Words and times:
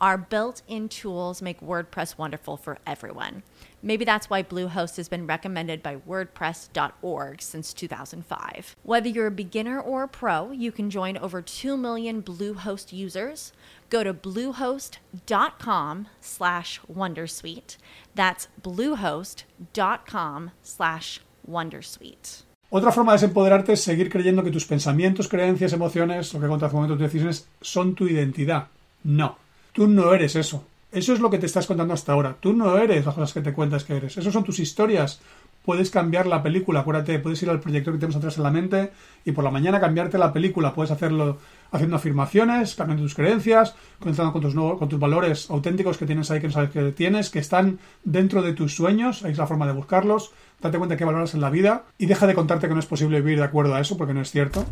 Our 0.00 0.16
built 0.16 0.62
in 0.68 0.88
tools 0.88 1.42
make 1.42 1.60
WordPress 1.60 2.16
wonderful 2.16 2.56
for 2.56 2.78
everyone. 2.86 3.42
Maybe 3.82 4.04
that's 4.04 4.30
why 4.30 4.44
Bluehost 4.44 4.96
has 4.96 5.08
been 5.08 5.26
recommended 5.26 5.82
by 5.82 5.96
WordPress.org 5.96 7.42
since 7.42 7.72
2005. 7.72 8.76
Whether 8.84 9.08
you're 9.08 9.26
a 9.26 9.32
beginner 9.32 9.80
or 9.80 10.04
a 10.04 10.08
pro, 10.08 10.52
you 10.52 10.70
can 10.70 10.88
join 10.88 11.16
over 11.16 11.42
2 11.42 11.76
million 11.76 12.22
Bluehost 12.22 12.92
users. 12.92 13.52
Go 13.90 14.04
to 14.04 14.14
bluehost.com 14.14 16.08
slash 16.20 16.80
Wondersuite. 16.92 17.76
That's 18.14 18.48
bluehost.com 18.62 20.50
slash 20.62 21.20
Wondersuite. 21.48 22.44
Otra 22.70 22.92
forma 22.92 23.12
de 23.12 23.16
desempoderarte 23.16 23.72
es 23.72 23.82
seguir 23.82 24.10
creyendo 24.10 24.44
que 24.44 24.50
tus 24.50 24.66
pensamientos, 24.66 25.26
creencias, 25.26 25.72
emociones, 25.72 26.34
lo 26.34 26.40
que 26.40 26.48
contas 26.48 26.70
con 26.70 26.86
tus 26.86 26.98
decisiones, 26.98 27.48
son 27.62 27.94
tu 27.94 28.06
identidad. 28.06 28.68
No. 29.02 29.38
Tú 29.72 29.86
no 29.86 30.12
eres 30.12 30.36
eso. 30.36 30.64
Eso 30.90 31.12
es 31.12 31.20
lo 31.20 31.28
que 31.28 31.38
te 31.38 31.46
estás 31.46 31.66
contando 31.66 31.92
hasta 31.92 32.12
ahora. 32.12 32.36
Tú 32.40 32.54
no 32.54 32.78
eres 32.78 33.04
las 33.04 33.14
cosas 33.14 33.32
que 33.34 33.42
te 33.42 33.52
cuentas 33.52 33.84
que 33.84 33.96
eres. 33.96 34.16
Esas 34.16 34.32
son 34.32 34.44
tus 34.44 34.58
historias. 34.58 35.20
Puedes 35.62 35.90
cambiar 35.90 36.26
la 36.26 36.42
película, 36.42 36.80
acuérdate, 36.80 37.18
puedes 37.18 37.42
ir 37.42 37.50
al 37.50 37.60
proyecto 37.60 37.92
que 37.92 37.98
tenemos 37.98 38.16
atrás 38.16 38.38
en 38.38 38.42
la 38.42 38.50
mente 38.50 38.90
y 39.26 39.32
por 39.32 39.44
la 39.44 39.50
mañana 39.50 39.80
cambiarte 39.80 40.16
la 40.16 40.32
película. 40.32 40.72
Puedes 40.72 40.90
hacerlo 40.90 41.36
haciendo 41.70 41.96
afirmaciones, 41.96 42.74
cambiando 42.74 43.02
tus 43.02 43.14
creencias, 43.14 43.74
conectando 43.98 44.32
con 44.32 44.40
tus, 44.40 44.54
con 44.54 44.88
tus 44.88 44.98
valores 44.98 45.50
auténticos 45.50 45.98
que 45.98 46.06
tienes 46.06 46.30
ahí, 46.30 46.40
que 46.40 46.46
no 46.46 46.54
sabes 46.54 46.70
que 46.70 46.92
tienes, 46.92 47.28
que 47.28 47.40
están 47.40 47.80
dentro 48.02 48.40
de 48.40 48.54
tus 48.54 48.74
sueños. 48.74 49.24
Ahí 49.24 49.32
es 49.32 49.38
la 49.38 49.46
forma 49.46 49.66
de 49.66 49.74
buscarlos. 49.74 50.32
Date 50.58 50.78
cuenta 50.78 50.96
que 50.96 51.04
valoras 51.04 51.34
en 51.34 51.42
la 51.42 51.50
vida 51.50 51.84
y 51.98 52.06
deja 52.06 52.26
de 52.26 52.34
contarte 52.34 52.66
que 52.66 52.72
no 52.72 52.80
es 52.80 52.86
posible 52.86 53.20
vivir 53.20 53.38
de 53.38 53.44
acuerdo 53.44 53.74
a 53.74 53.80
eso, 53.80 53.98
porque 53.98 54.14
no 54.14 54.22
es 54.22 54.30
cierto. 54.30 54.64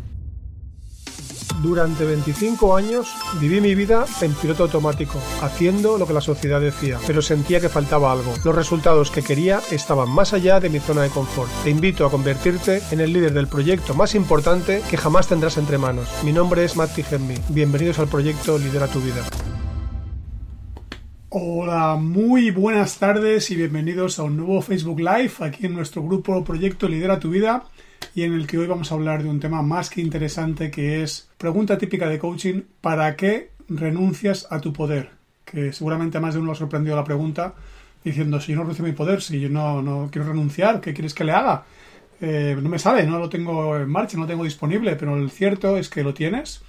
Durante 1.61 2.05
25 2.05 2.75
años 2.75 3.15
viví 3.39 3.61
mi 3.61 3.73
vida 3.73 4.05
en 4.21 4.33
piloto 4.33 4.63
automático, 4.63 5.19
haciendo 5.41 5.97
lo 5.97 6.05
que 6.05 6.13
la 6.13 6.21
sociedad 6.21 6.61
decía, 6.61 6.99
pero 7.07 7.23
sentía 7.23 7.59
que 7.59 7.67
faltaba 7.67 8.11
algo. 8.11 8.31
Los 8.45 8.55
resultados 8.55 9.09
que 9.09 9.23
quería 9.23 9.61
estaban 9.71 10.09
más 10.09 10.33
allá 10.33 10.59
de 10.59 10.69
mi 10.69 10.79
zona 10.79 11.01
de 11.01 11.09
confort. 11.09 11.49
Te 11.63 11.71
invito 11.71 12.05
a 12.05 12.11
convertirte 12.11 12.83
en 12.91 12.99
el 12.99 13.11
líder 13.11 13.33
del 13.33 13.47
proyecto 13.47 13.95
más 13.95 14.13
importante 14.13 14.83
que 14.87 14.97
jamás 14.97 15.27
tendrás 15.27 15.57
entre 15.57 15.79
manos. 15.79 16.07
Mi 16.23 16.31
nombre 16.31 16.63
es 16.63 16.75
Matti 16.75 17.01
Gemmi. 17.01 17.35
Bienvenidos 17.49 17.97
al 17.97 18.07
proyecto 18.07 18.59
Lidera 18.59 18.87
tu 18.87 18.99
vida. 18.99 19.23
Hola, 21.29 21.95
muy 21.95 22.51
buenas 22.51 22.99
tardes 22.99 23.49
y 23.49 23.55
bienvenidos 23.55 24.19
a 24.19 24.23
un 24.23 24.37
nuevo 24.37 24.61
Facebook 24.61 24.99
Live 24.99 25.33
aquí 25.39 25.65
en 25.65 25.73
nuestro 25.73 26.03
grupo 26.03 26.43
Proyecto 26.43 26.87
Lidera 26.87 27.19
tu 27.19 27.31
vida 27.31 27.65
y 28.17 28.23
en 28.23 28.33
el 28.33 28.47
que 28.47 28.57
hoy 28.57 28.65
vamos 28.65 28.91
a 28.91 28.95
hablar 28.95 29.21
de 29.21 29.29
un 29.29 29.39
tema 29.39 29.61
más 29.61 29.91
que 29.91 30.01
interesante 30.01 30.71
que 30.71 31.03
es 31.03 31.29
pregunta 31.37 31.77
típica 31.77 32.09
de 32.09 32.17
coaching, 32.17 32.63
¿para 32.81 33.15
qué 33.15 33.51
renuncias 33.69 34.47
a 34.49 34.59
tu 34.59 34.73
poder? 34.73 35.11
Que 35.45 35.71
seguramente 35.71 36.19
más 36.19 36.33
de 36.33 36.39
uno 36.39 36.47
lo 36.47 36.53
ha 36.53 36.55
sorprendido 36.55 36.95
la 36.95 37.03
pregunta 37.03 37.53
diciendo, 38.03 38.41
si 38.41 38.53
yo 38.53 38.55
no 38.55 38.61
renuncio 38.63 38.83
a 38.83 38.87
mi 38.87 38.95
poder, 38.95 39.21
si 39.21 39.39
yo 39.39 39.49
no, 39.49 39.83
no 39.83 40.09
quiero 40.11 40.29
renunciar, 40.29 40.81
¿qué 40.81 40.95
quieres 40.95 41.13
que 41.13 41.25
le 41.25 41.31
haga? 41.31 41.65
Eh, 42.19 42.57
no 42.59 42.69
me 42.69 42.79
sale, 42.79 43.05
no 43.05 43.19
lo 43.19 43.29
tengo 43.29 43.77
en 43.77 43.87
marcha, 43.87 44.17
no 44.17 44.23
lo 44.23 44.29
tengo 44.29 44.45
disponible, 44.45 44.95
pero 44.95 45.15
el 45.15 45.29
cierto 45.29 45.77
es 45.77 45.87
que 45.87 46.01
lo 46.01 46.15
tienes 46.15 46.63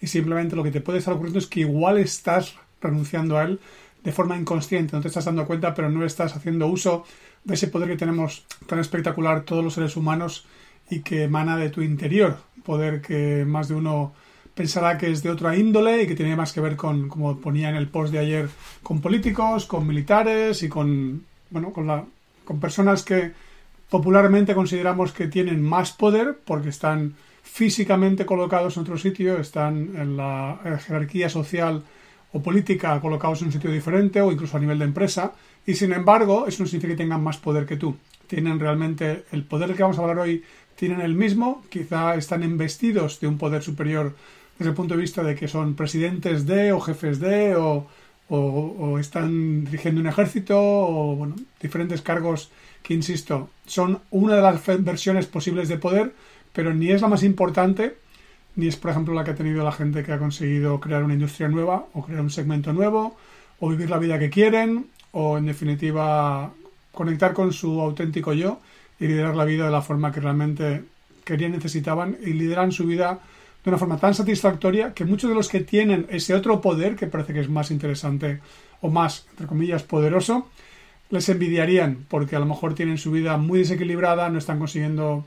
y 0.00 0.06
simplemente 0.06 0.56
lo 0.56 0.62
que 0.62 0.70
te 0.70 0.80
puede 0.80 1.00
estar 1.00 1.12
ocurriendo 1.12 1.38
es 1.38 1.46
que 1.46 1.60
igual 1.60 1.98
estás 1.98 2.56
renunciando 2.80 3.36
a 3.36 3.44
él 3.44 3.60
de 4.04 4.12
forma 4.12 4.38
inconsciente, 4.38 4.96
no 4.96 5.02
te 5.02 5.08
estás 5.08 5.26
dando 5.26 5.46
cuenta, 5.46 5.74
pero 5.74 5.90
no 5.90 6.02
estás 6.06 6.34
haciendo 6.34 6.66
uso 6.66 7.04
de 7.44 7.56
ese 7.56 7.68
poder 7.68 7.90
que 7.90 7.98
tenemos 7.98 8.46
tan 8.66 8.78
espectacular 8.78 9.42
todos 9.42 9.62
los 9.62 9.74
seres 9.74 9.98
humanos 9.98 10.46
y 10.94 11.00
que 11.00 11.24
emana 11.24 11.56
de 11.56 11.70
tu 11.70 11.82
interior, 11.82 12.38
poder 12.64 13.00
que 13.00 13.44
más 13.44 13.68
de 13.68 13.74
uno 13.74 14.12
pensará 14.54 14.96
que 14.96 15.10
es 15.10 15.22
de 15.22 15.30
otra 15.30 15.56
índole 15.56 16.02
y 16.02 16.06
que 16.06 16.14
tiene 16.14 16.36
más 16.36 16.52
que 16.52 16.60
ver 16.60 16.76
con, 16.76 17.08
como 17.08 17.38
ponía 17.40 17.68
en 17.68 17.76
el 17.76 17.88
post 17.88 18.12
de 18.12 18.20
ayer, 18.20 18.48
con 18.82 19.00
políticos, 19.00 19.66
con 19.66 19.86
militares 19.86 20.62
y 20.62 20.68
con, 20.68 21.24
bueno, 21.50 21.72
con, 21.72 21.86
la, 21.86 22.04
con 22.44 22.60
personas 22.60 23.02
que 23.02 23.32
popularmente 23.90 24.54
consideramos 24.54 25.12
que 25.12 25.26
tienen 25.26 25.62
más 25.62 25.92
poder 25.92 26.38
porque 26.44 26.68
están 26.68 27.14
físicamente 27.42 28.24
colocados 28.24 28.76
en 28.76 28.82
otro 28.82 28.96
sitio, 28.96 29.38
están 29.38 29.96
en 29.96 30.16
la 30.16 30.58
jerarquía 30.86 31.28
social 31.28 31.82
o 32.32 32.40
política 32.40 33.00
colocados 33.00 33.40
en 33.40 33.48
un 33.48 33.52
sitio 33.52 33.70
diferente 33.70 34.20
o 34.20 34.32
incluso 34.32 34.56
a 34.56 34.60
nivel 34.60 34.78
de 34.78 34.86
empresa 34.86 35.32
y 35.66 35.74
sin 35.74 35.92
embargo 35.92 36.46
eso 36.46 36.62
no 36.62 36.66
significa 36.68 36.94
que 36.94 37.02
tengan 37.02 37.22
más 37.22 37.38
poder 37.38 37.66
que 37.66 37.76
tú. 37.76 37.96
Tienen 38.26 38.58
realmente 38.58 39.24
el 39.32 39.44
poder 39.44 39.74
que 39.74 39.82
vamos 39.82 39.98
a 39.98 40.02
hablar 40.02 40.18
hoy 40.18 40.42
tienen 40.76 41.00
el 41.00 41.14
mismo, 41.14 41.62
quizá 41.68 42.14
están 42.14 42.42
investidos 42.42 43.20
de 43.20 43.26
un 43.26 43.38
poder 43.38 43.62
superior 43.62 44.14
desde 44.58 44.70
el 44.70 44.76
punto 44.76 44.94
de 44.94 45.00
vista 45.00 45.22
de 45.22 45.34
que 45.34 45.48
son 45.48 45.74
presidentes 45.74 46.46
de 46.46 46.72
o 46.72 46.80
jefes 46.80 47.18
de 47.20 47.56
o, 47.56 47.86
o, 48.28 48.98
están 48.98 49.64
dirigiendo 49.64 50.00
un 50.00 50.06
ejército 50.06 50.56
o 50.58 51.16
bueno, 51.16 51.36
diferentes 51.60 52.02
cargos 52.02 52.50
que, 52.82 52.94
insisto, 52.94 53.50
son 53.66 54.00
una 54.10 54.36
de 54.36 54.42
las 54.42 54.62
versiones 54.84 55.26
posibles 55.26 55.68
de 55.68 55.78
poder, 55.78 56.14
pero 56.52 56.74
ni 56.74 56.90
es 56.90 57.02
la 57.02 57.08
más 57.08 57.22
importante, 57.22 57.96
ni 58.56 58.68
es, 58.68 58.76
por 58.76 58.90
ejemplo, 58.90 59.14
la 59.14 59.24
que 59.24 59.32
ha 59.32 59.34
tenido 59.34 59.64
la 59.64 59.72
gente 59.72 60.02
que 60.04 60.12
ha 60.12 60.18
conseguido 60.18 60.80
crear 60.80 61.02
una 61.02 61.14
industria 61.14 61.48
nueva 61.48 61.86
o 61.92 62.04
crear 62.04 62.20
un 62.20 62.30
segmento 62.30 62.72
nuevo 62.72 63.16
o 63.58 63.68
vivir 63.68 63.90
la 63.90 63.98
vida 63.98 64.18
que 64.18 64.30
quieren 64.30 64.86
o, 65.12 65.38
en 65.38 65.46
definitiva, 65.46 66.52
conectar 66.92 67.32
con 67.32 67.52
su 67.52 67.80
auténtico 67.80 68.32
yo 68.32 68.60
y 69.00 69.06
liderar 69.06 69.36
la 69.36 69.44
vida 69.44 69.64
de 69.66 69.70
la 69.70 69.82
forma 69.82 70.12
que 70.12 70.20
realmente 70.20 70.84
querían, 71.24 71.52
necesitaban 71.52 72.16
y 72.20 72.32
lideran 72.32 72.72
su 72.72 72.86
vida 72.86 73.20
de 73.64 73.70
una 73.70 73.78
forma 73.78 73.98
tan 73.98 74.14
satisfactoria 74.14 74.92
que 74.92 75.04
muchos 75.04 75.30
de 75.30 75.36
los 75.36 75.48
que 75.48 75.60
tienen 75.60 76.06
ese 76.10 76.34
otro 76.34 76.60
poder, 76.60 76.96
que 76.96 77.06
parece 77.06 77.32
que 77.32 77.40
es 77.40 77.48
más 77.48 77.70
interesante 77.70 78.40
o 78.80 78.90
más, 78.90 79.26
entre 79.30 79.46
comillas, 79.46 79.82
poderoso, 79.82 80.48
les 81.10 81.28
envidiarían 81.28 82.04
porque 82.08 82.36
a 82.36 82.38
lo 82.38 82.46
mejor 82.46 82.74
tienen 82.74 82.98
su 82.98 83.10
vida 83.10 83.36
muy 83.36 83.60
desequilibrada, 83.60 84.28
no 84.28 84.38
están 84.38 84.58
consiguiendo 84.58 85.26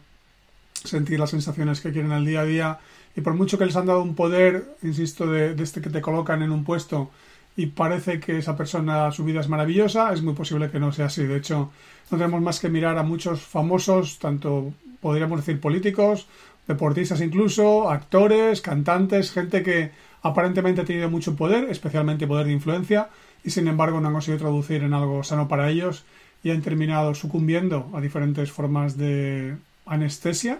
sentir 0.83 1.19
las 1.19 1.31
sensaciones 1.31 1.81
que 1.81 1.91
quieren 1.91 2.11
al 2.11 2.25
día 2.25 2.41
a 2.41 2.45
día 2.45 2.79
y 3.15 3.21
por 3.21 3.33
mucho 3.33 3.57
que 3.57 3.65
les 3.65 3.75
han 3.75 3.87
dado 3.87 4.03
un 4.03 4.13
poder, 4.13 4.75
insisto, 4.83 5.25
de, 5.25 5.55
de 5.55 5.63
este 5.63 5.81
que 5.81 5.89
te 5.89 6.01
colocan 6.01 6.43
en 6.43 6.51
un 6.51 6.63
puesto 6.63 7.09
y 7.57 7.65
parece 7.65 8.19
que 8.19 8.37
esa 8.37 8.55
persona, 8.55 9.11
su 9.11 9.25
vida 9.25 9.41
es 9.41 9.49
maravillosa, 9.49 10.13
es 10.13 10.21
muy 10.21 10.35
posible 10.35 10.69
que 10.69 10.79
no 10.79 10.91
sea 10.91 11.07
así. 11.07 11.25
De 11.25 11.37
hecho, 11.37 11.71
no 12.11 12.17
tenemos 12.17 12.39
más 12.39 12.59
que 12.59 12.69
mirar 12.69 12.97
a 12.99 13.03
muchos 13.03 13.41
famosos, 13.41 14.19
tanto 14.19 14.73
podríamos 15.01 15.39
decir 15.39 15.59
políticos, 15.59 16.27
deportistas 16.67 17.19
incluso, 17.19 17.89
actores, 17.89 18.61
cantantes, 18.61 19.31
gente 19.31 19.63
que 19.63 19.89
aparentemente 20.21 20.81
ha 20.81 20.85
tenido 20.85 21.09
mucho 21.09 21.35
poder, 21.35 21.67
especialmente 21.71 22.27
poder 22.27 22.45
de 22.45 22.53
influencia, 22.53 23.09
y 23.43 23.49
sin 23.49 23.67
embargo 23.67 23.99
no 23.99 24.07
han 24.07 24.13
conseguido 24.13 24.43
traducir 24.43 24.83
en 24.83 24.93
algo 24.93 25.23
sano 25.23 25.47
para 25.47 25.69
ellos 25.69 26.05
y 26.43 26.51
han 26.51 26.61
terminado 26.61 27.15
sucumbiendo 27.15 27.89
a 27.95 28.01
diferentes 28.01 28.51
formas 28.51 28.97
de 28.97 29.57
anestesia 29.87 30.59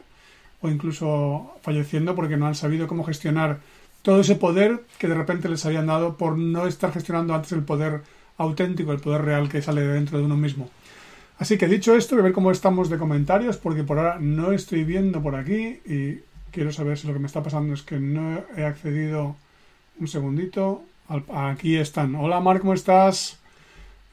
o 0.61 0.69
incluso 0.69 1.53
falleciendo 1.61 2.15
porque 2.15 2.37
no 2.37 2.47
han 2.47 2.55
sabido 2.55 2.87
cómo 2.87 3.03
gestionar 3.03 3.59
todo 4.01 4.21
ese 4.21 4.35
poder 4.35 4.83
que 4.97 5.07
de 5.07 5.15
repente 5.15 5.49
les 5.49 5.65
habían 5.65 5.87
dado 5.87 6.17
por 6.17 6.37
no 6.37 6.67
estar 6.67 6.91
gestionando 6.91 7.33
antes 7.33 7.51
el 7.51 7.63
poder 7.63 8.01
auténtico, 8.37 8.91
el 8.91 8.99
poder 8.99 9.23
real 9.23 9.49
que 9.49 9.61
sale 9.61 9.81
de 9.81 9.93
dentro 9.93 10.17
de 10.17 10.25
uno 10.25 10.37
mismo. 10.37 10.69
Así 11.39 11.57
que 11.57 11.67
dicho 11.67 11.95
esto, 11.95 12.15
voy 12.15 12.21
a 12.21 12.23
ver 12.25 12.33
cómo 12.33 12.51
estamos 12.51 12.89
de 12.89 12.97
comentarios, 12.97 13.57
porque 13.57 13.83
por 13.83 13.99
ahora 13.99 14.17
no 14.19 14.51
estoy 14.51 14.83
viendo 14.83 15.21
por 15.21 15.35
aquí 15.35 15.79
y 15.85 16.19
quiero 16.51 16.71
saber 16.71 16.97
si 16.97 17.07
lo 17.07 17.13
que 17.13 17.19
me 17.19 17.27
está 17.27 17.43
pasando 17.43 17.73
es 17.73 17.83
que 17.83 17.99
no 17.99 18.43
he 18.55 18.65
accedido. 18.65 19.35
Un 19.99 20.07
segundito. 20.07 20.83
Aquí 21.33 21.75
están. 21.77 22.15
Hola 22.15 22.39
Mar, 22.39 22.59
¿cómo 22.59 22.73
estás? 22.73 23.39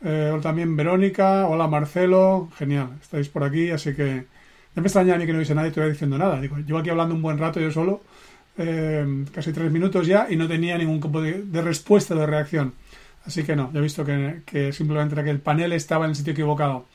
Eh, 0.02 0.38
también 0.42 0.76
Verónica. 0.76 1.46
Hola 1.46 1.66
Marcelo. 1.66 2.48
Genial, 2.56 2.90
estáis 3.00 3.28
por 3.28 3.44
aquí, 3.44 3.70
así 3.70 3.94
que 3.94 4.26
no 4.74 4.82
me 4.82 4.88
extraña 4.88 5.16
mí 5.16 5.26
que 5.26 5.32
no 5.32 5.38
dice 5.38 5.54
nadie, 5.54 5.68
estoy 5.68 5.90
diciendo 5.90 6.18
nada. 6.18 6.40
Digo, 6.40 6.58
llevo 6.58 6.78
aquí 6.78 6.90
hablando 6.90 7.14
un 7.14 7.22
buen 7.22 7.38
rato 7.38 7.60
yo 7.60 7.70
solo 7.70 8.02
eh, 8.56 9.24
casi 9.32 9.52
tres 9.52 9.70
minutos 9.70 10.06
ya 10.06 10.26
y 10.30 10.36
no 10.36 10.46
tenía 10.46 10.78
ningún 10.78 11.00
tipo 11.00 11.20
de, 11.20 11.62
respuesta 11.62 12.14
de 12.14 12.26
reacción. 12.26 12.74
Así 13.24 13.42
que 13.42 13.56
no, 13.56 13.72
ya 13.72 13.78
he 13.78 13.82
visto 13.82 14.04
que, 14.04 14.72
simplemente 14.72 15.14
era 15.14 15.24
que 15.24 15.30
el 15.30 15.40
panel 15.40 15.72
estaba 15.72 16.04
en 16.04 16.10
el 16.10 16.16
sitio 16.16 16.34
equivocado. 16.34 16.86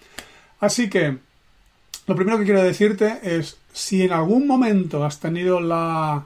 Así 0.59 0.89
que 0.89 1.17
lo 2.07 2.15
primero 2.15 2.37
que 2.37 2.45
quiero 2.45 2.61
decirte 2.61 3.19
es, 3.23 3.57
si 3.73 4.03
en 4.03 4.13
algún 4.13 4.47
momento 4.47 5.03
has 5.03 5.19
tenido 5.19 5.59
la 5.59 6.25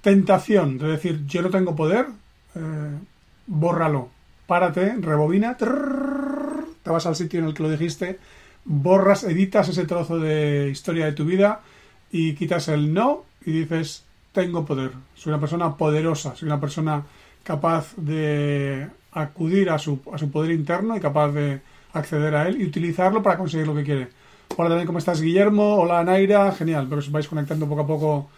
tentación 0.00 0.78
de 0.78 0.88
decir 0.88 1.24
yo 1.26 1.42
no 1.42 1.50
tengo 1.50 1.74
poder, 1.74 2.06
eh, 2.54 2.98
bórralo, 3.46 4.10
párate, 4.46 4.94
rebobina, 5.00 5.56
te 5.56 6.90
vas 6.90 7.06
al 7.06 7.16
sitio 7.16 7.40
en 7.40 7.46
el 7.46 7.54
que 7.54 7.62
lo 7.62 7.70
dijiste, 7.70 8.18
borras, 8.64 9.24
editas 9.24 9.68
ese 9.68 9.86
trozo 9.86 10.18
de 10.18 10.68
historia 10.70 11.06
de 11.06 11.12
tu 11.12 11.24
vida 11.24 11.62
y 12.10 12.34
quitas 12.34 12.68
el 12.68 12.92
no 12.92 13.24
y 13.44 13.52
dices 13.52 14.04
tengo 14.38 14.64
poder, 14.64 14.92
soy 15.16 15.32
una 15.32 15.40
persona 15.40 15.76
poderosa, 15.76 16.36
soy 16.36 16.46
una 16.46 16.60
persona 16.60 17.02
capaz 17.42 17.96
de 17.96 18.86
acudir 19.10 19.68
a 19.68 19.78
su, 19.80 19.98
a 20.12 20.18
su 20.18 20.30
poder 20.30 20.52
interno 20.52 20.96
y 20.96 21.00
capaz 21.00 21.32
de 21.32 21.60
acceder 21.92 22.36
a 22.36 22.46
él 22.46 22.60
y 22.60 22.64
utilizarlo 22.64 23.20
para 23.20 23.36
conseguir 23.36 23.66
lo 23.66 23.74
que 23.74 23.82
quiere. 23.82 24.08
Hola 24.56 24.68
también, 24.68 24.86
¿cómo 24.86 25.00
estás, 25.00 25.20
Guillermo? 25.20 25.74
Hola, 25.78 26.04
Naira. 26.04 26.52
Genial, 26.52 26.88
que 26.88 26.94
os 26.94 27.10
vais 27.10 27.26
conectando 27.26 27.68
poco 27.68 27.80
a 27.82 27.86
poco 27.86 28.30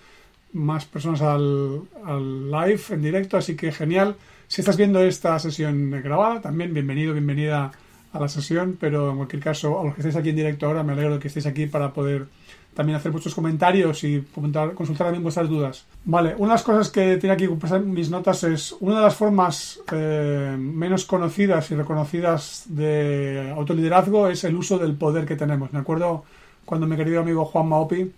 más 0.55 0.87
personas 0.87 1.21
al, 1.21 1.83
al, 2.03 2.51
live 2.51 2.83
en 2.91 3.03
directo, 3.03 3.37
así 3.37 3.55
que 3.55 3.71
genial. 3.71 4.17
Si 4.49 4.63
estás 4.63 4.79
viendo 4.79 5.03
esta 5.03 5.39
sesión 5.39 5.91
grabada, 6.03 6.41
también 6.41 6.73
bienvenido, 6.73 7.13
bienvenida 7.13 7.73
a 8.13 8.19
la 8.19 8.29
sesión, 8.29 8.79
pero 8.81 9.11
en 9.11 9.17
cualquier 9.19 9.43
caso, 9.43 9.79
a 9.79 9.85
los 9.85 9.95
que 9.95 10.01
estéis 10.01 10.17
aquí 10.17 10.31
en 10.31 10.37
directo 10.37 10.67
ahora, 10.67 10.83
me 10.83 10.93
alegro 10.93 11.15
de 11.15 11.21
que 11.21 11.29
estéis 11.29 11.47
aquí 11.47 11.67
para 11.67 11.93
poder 11.93 12.27
también 12.75 12.97
hacer 12.97 13.11
vuestros 13.11 13.35
comentarios 13.35 14.05
y 14.05 14.21
comentar, 14.35 14.75
consultar 14.75 15.09
también 15.09 15.23
vuestras 15.23 15.49
dudas. 15.49 15.87
Vale, 16.05 16.35
una 16.37 16.49
de 16.49 16.55
las 16.55 16.63
cosas 16.63 16.89
que 16.91 17.17
tiene 17.17 17.35
aquí 17.35 17.49
mis 17.85 18.11
notas 18.11 18.45
es 18.45 18.75
una 18.81 18.97
de 18.97 19.03
las 19.03 19.15
formas 19.15 19.81
eh, 19.93 20.57
menos 20.59 21.05
conocidas 21.05 21.71
y 21.71 21.75
reconocidas 21.75 22.65
de 22.69 23.53
autoliderazgo 23.57 24.29
es 24.29 24.45
el 24.45 24.55
uso 24.55 24.79
del 24.79 24.95
poder 24.95 25.27
que 25.27 25.37
tenemos. 25.37 25.73
Me 25.73 25.81
acuerdo 25.81 26.25
cuando 26.65 26.87
mi 26.87 26.97
querido 26.97 27.21
amigo 27.21 27.45
Juan 27.45 27.69
Maopi, 27.69 28.13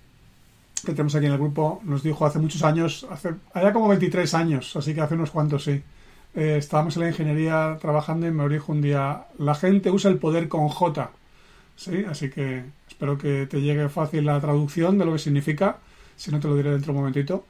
que 0.85 0.93
tenemos 0.93 1.15
aquí 1.15 1.27
en 1.27 1.33
el 1.33 1.39
grupo, 1.39 1.81
nos 1.85 2.03
dijo 2.03 2.27
hace 2.27 2.39
muchos 2.39 2.63
años, 2.63 3.07
hace, 3.11 3.35
allá 3.55 3.73
como 3.73 3.89
23 3.89 4.35
años, 4.35 4.77
así 4.77 4.95
que 4.95 5.01
hace 5.01 5.15
unos 5.15 5.31
cuantos 5.31 5.65
sí. 5.65 5.83
Eh, 6.35 6.57
estábamos 6.59 6.97
en 6.97 7.03
la 7.03 7.09
ingeniería 7.09 7.79
trabajando 7.81 8.27
y 8.27 8.31
me 8.31 8.49
dijo 8.49 8.73
un 8.73 8.81
día, 8.81 9.27
la 9.39 9.55
gente 9.55 9.91
usa 9.91 10.11
el 10.11 10.19
poder 10.19 10.49
con 10.49 10.69
J. 10.69 11.11
Sí, 11.77 12.05
así 12.09 12.31
que 12.31 12.65
Espero 13.03 13.19
que 13.19 13.47
te 13.47 13.61
llegue 13.61 13.89
fácil 13.89 14.27
la 14.27 14.39
traducción 14.41 14.97
de 14.97 15.05
lo 15.05 15.15
que 15.15 15.19
significa, 15.19 15.79
si 16.15 16.31
no 16.31 16.39
te 16.39 16.47
lo 16.47 16.55
diré 16.55 16.71
dentro 16.71 16.93
de 16.93 16.99
un 16.99 17.05
momentito. 17.05 17.47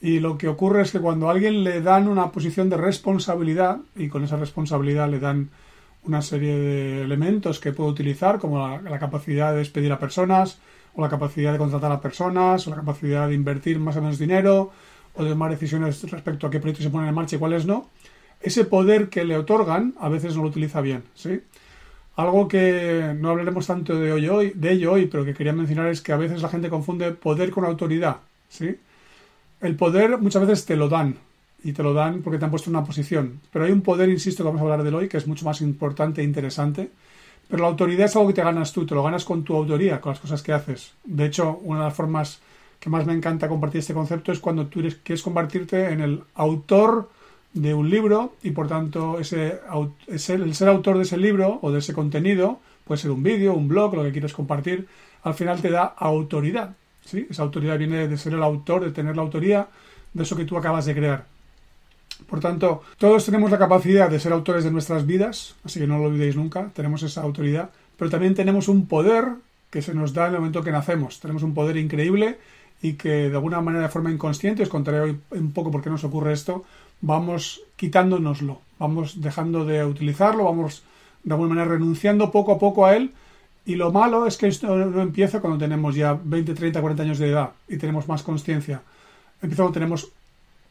Y 0.00 0.18
lo 0.18 0.38
que 0.38 0.48
ocurre 0.48 0.80
es 0.80 0.92
que 0.92 0.98
cuando 0.98 1.28
a 1.28 1.32
alguien 1.32 1.62
le 1.62 1.82
dan 1.82 2.08
una 2.08 2.32
posición 2.32 2.70
de 2.70 2.78
responsabilidad 2.78 3.80
y 3.96 4.08
con 4.08 4.24
esa 4.24 4.38
responsabilidad 4.38 5.10
le 5.10 5.18
dan 5.18 5.50
una 6.04 6.22
serie 6.22 6.56
de 6.56 7.02
elementos 7.02 7.60
que 7.60 7.72
puede 7.72 7.90
utilizar, 7.90 8.38
como 8.38 8.66
la, 8.66 8.80
la, 8.80 8.98
capacidad 8.98 9.52
de 9.52 9.58
despedir 9.58 9.92
a 9.92 9.98
personas, 9.98 10.58
o 10.94 11.02
la 11.02 11.10
capacidad 11.10 11.52
de 11.52 11.58
contratar 11.58 11.92
a 11.92 12.00
personas, 12.00 12.66
o 12.66 12.70
la 12.70 12.76
capacidad 12.76 13.28
de 13.28 13.34
invertir 13.34 13.78
más 13.78 13.96
o 13.96 14.00
menos 14.00 14.18
dinero, 14.18 14.70
o 15.12 15.22
de 15.22 15.28
tomar 15.28 15.50
decisiones 15.50 16.10
respecto 16.10 16.46
a 16.46 16.50
qué 16.50 16.60
proyectos 16.60 16.84
se 16.84 16.90
ponen 16.90 17.10
en 17.10 17.14
marcha 17.14 17.36
y 17.36 17.38
cuáles 17.38 17.66
no, 17.66 17.90
ese 18.40 18.64
poder 18.64 19.10
que 19.10 19.24
le 19.24 19.36
otorgan 19.36 19.94
a 20.00 20.08
veces 20.08 20.34
no 20.34 20.44
lo 20.44 20.48
utiliza 20.48 20.80
bien, 20.80 21.02
¿sí? 21.14 21.42
Algo 22.16 22.46
que 22.46 23.14
no 23.18 23.30
hablaremos 23.30 23.66
tanto 23.66 23.98
de, 23.98 24.12
hoy, 24.12 24.28
hoy, 24.28 24.52
de 24.54 24.72
ello 24.72 24.92
hoy, 24.92 25.06
pero 25.06 25.24
que 25.24 25.34
quería 25.34 25.52
mencionar 25.52 25.88
es 25.88 26.00
que 26.00 26.12
a 26.12 26.16
veces 26.16 26.42
la 26.42 26.48
gente 26.48 26.70
confunde 26.70 27.10
poder 27.12 27.50
con 27.50 27.64
autoridad. 27.64 28.18
¿sí? 28.48 28.76
El 29.60 29.76
poder 29.76 30.18
muchas 30.18 30.46
veces 30.46 30.64
te 30.64 30.76
lo 30.76 30.88
dan, 30.88 31.16
y 31.64 31.72
te 31.72 31.82
lo 31.82 31.94
dan 31.94 32.22
porque 32.22 32.38
te 32.38 32.44
han 32.44 32.50
puesto 32.50 32.70
en 32.70 32.76
una 32.76 32.84
posición. 32.84 33.40
Pero 33.50 33.64
hay 33.64 33.72
un 33.72 33.80
poder, 33.80 34.10
insisto, 34.10 34.44
que 34.44 34.48
vamos 34.48 34.60
a 34.60 34.64
hablar 34.64 34.82
de 34.82 34.94
hoy, 34.94 35.08
que 35.08 35.16
es 35.16 35.26
mucho 35.26 35.46
más 35.46 35.62
importante 35.62 36.20
e 36.20 36.24
interesante. 36.24 36.90
Pero 37.48 37.62
la 37.62 37.68
autoridad 37.70 38.04
es 38.04 38.14
algo 38.14 38.28
que 38.28 38.34
te 38.34 38.44
ganas 38.44 38.72
tú, 38.72 38.86
te 38.86 38.94
lo 38.94 39.02
ganas 39.02 39.24
con 39.24 39.42
tu 39.42 39.56
autoría, 39.56 40.00
con 40.00 40.12
las 40.12 40.20
cosas 40.20 40.42
que 40.42 40.52
haces. 40.52 40.92
De 41.04 41.24
hecho, 41.24 41.58
una 41.62 41.80
de 41.80 41.84
las 41.86 41.94
formas 41.94 42.40
que 42.78 42.90
más 42.90 43.06
me 43.06 43.14
encanta 43.14 43.48
compartir 43.48 43.78
este 43.78 43.94
concepto 43.94 44.30
es 44.30 44.40
cuando 44.40 44.66
tú 44.66 44.82
quieres 45.02 45.22
convertirte 45.22 45.90
en 45.90 46.02
el 46.02 46.22
autor 46.34 47.08
de 47.54 47.72
un 47.72 47.88
libro 47.88 48.34
y 48.42 48.50
por 48.50 48.68
tanto 48.68 49.18
ese, 49.18 49.60
el 50.08 50.54
ser 50.54 50.68
autor 50.68 50.96
de 50.96 51.04
ese 51.04 51.16
libro 51.16 51.60
o 51.62 51.70
de 51.70 51.78
ese 51.78 51.94
contenido, 51.94 52.60
puede 52.84 53.00
ser 53.00 53.10
un 53.10 53.22
vídeo, 53.22 53.54
un 53.54 53.68
blog, 53.68 53.94
lo 53.94 54.02
que 54.02 54.12
quieres 54.12 54.34
compartir, 54.34 54.86
al 55.22 55.34
final 55.34 55.60
te 55.62 55.70
da 55.70 55.84
autoridad. 55.84 56.74
¿sí? 57.04 57.26
Esa 57.30 57.42
autoridad 57.42 57.78
viene 57.78 58.08
de 58.08 58.18
ser 58.18 58.34
el 58.34 58.42
autor, 58.42 58.84
de 58.84 58.90
tener 58.90 59.16
la 59.16 59.22
autoría 59.22 59.68
de 60.12 60.22
eso 60.22 60.36
que 60.36 60.44
tú 60.44 60.58
acabas 60.58 60.84
de 60.84 60.94
crear. 60.94 61.26
Por 62.28 62.40
tanto, 62.40 62.82
todos 62.98 63.24
tenemos 63.24 63.50
la 63.50 63.58
capacidad 63.58 64.10
de 64.10 64.20
ser 64.20 64.32
autores 64.32 64.64
de 64.64 64.70
nuestras 64.70 65.06
vidas, 65.06 65.54
así 65.64 65.80
que 65.80 65.86
no 65.86 65.98
lo 65.98 66.04
olvidéis 66.04 66.36
nunca, 66.36 66.70
tenemos 66.74 67.02
esa 67.02 67.22
autoridad, 67.22 67.70
pero 67.96 68.10
también 68.10 68.34
tenemos 68.34 68.68
un 68.68 68.86
poder 68.86 69.26
que 69.70 69.82
se 69.82 69.94
nos 69.94 70.12
da 70.12 70.28
en 70.28 70.34
el 70.34 70.38
momento 70.38 70.62
que 70.62 70.70
nacemos. 70.70 71.18
Tenemos 71.20 71.42
un 71.42 71.54
poder 71.54 71.76
increíble 71.76 72.38
y 72.84 72.92
que 73.00 73.30
de 73.30 73.34
alguna 73.34 73.62
manera 73.62 73.84
de 73.84 73.88
forma 73.88 74.12
inconsciente, 74.12 74.62
os 74.62 74.68
contaré 74.68 75.00
hoy 75.00 75.18
un 75.30 75.52
poco 75.52 75.70
por 75.70 75.80
qué 75.80 75.88
nos 75.88 76.04
ocurre 76.04 76.34
esto, 76.34 76.64
vamos 77.00 77.62
quitándonoslo, 77.76 78.60
vamos 78.78 79.22
dejando 79.22 79.64
de 79.64 79.82
utilizarlo, 79.86 80.44
vamos 80.44 80.82
de 81.22 81.32
alguna 81.32 81.54
manera 81.54 81.70
renunciando 81.76 82.30
poco 82.30 82.52
a 82.52 82.58
poco 82.58 82.84
a 82.84 82.94
él. 82.94 83.12
Y 83.64 83.76
lo 83.76 83.90
malo 83.90 84.26
es 84.26 84.36
que 84.36 84.48
esto 84.48 84.76
no 84.76 85.00
empieza 85.00 85.40
cuando 85.40 85.58
tenemos 85.58 85.94
ya 85.94 86.12
20, 86.22 86.52
30, 86.52 86.78
40 86.82 87.02
años 87.04 87.18
de 87.18 87.30
edad 87.30 87.52
y 87.68 87.78
tenemos 87.78 88.06
más 88.06 88.22
conciencia. 88.22 88.82
Empieza 89.40 89.62
cuando 89.62 89.80
tenemos 89.80 90.12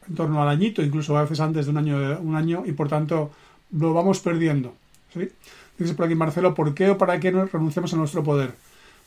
en 0.08 0.14
torno 0.14 0.40
al 0.40 0.48
añito, 0.48 0.82
incluso 0.84 1.16
a 1.16 1.22
veces 1.22 1.40
antes 1.40 1.66
de 1.66 1.72
un 1.72 1.78
año, 1.78 1.96
un 2.20 2.36
año 2.36 2.62
y 2.64 2.70
por 2.70 2.88
tanto 2.88 3.32
lo 3.72 3.92
vamos 3.92 4.20
perdiendo. 4.20 4.72
¿sí? 5.12 5.28
Dice 5.76 5.94
por 5.94 6.06
aquí 6.06 6.14
Marcelo, 6.14 6.54
¿por 6.54 6.74
qué 6.74 6.90
o 6.90 6.96
para 6.96 7.18
qué 7.18 7.32
nos 7.32 7.50
renunciamos 7.50 7.92
a 7.92 7.96
nuestro 7.96 8.22
poder? 8.22 8.54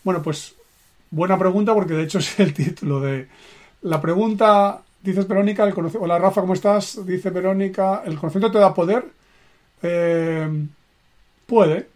Bueno, 0.04 0.22
pues 0.22 0.58
buena 1.12 1.38
pregunta 1.38 1.74
porque 1.74 1.94
de 1.94 2.04
hecho 2.04 2.20
es 2.20 2.40
el 2.40 2.54
título 2.54 3.00
de 3.00 3.28
la 3.82 4.02
pregunta 4.02 4.82
Dices 5.02 5.28
Verónica, 5.28 5.64
el 5.64 5.74
hola 6.00 6.20
Rafa, 6.20 6.42
¿cómo 6.42 6.54
estás? 6.54 7.06
Dice 7.06 7.30
Verónica, 7.30 8.02
¿el 8.06 8.18
conocimiento 8.18 8.52
te 8.52 8.60
da 8.60 8.74
poder? 8.74 9.06
Eh, 9.82 10.66
puede, 11.46 11.88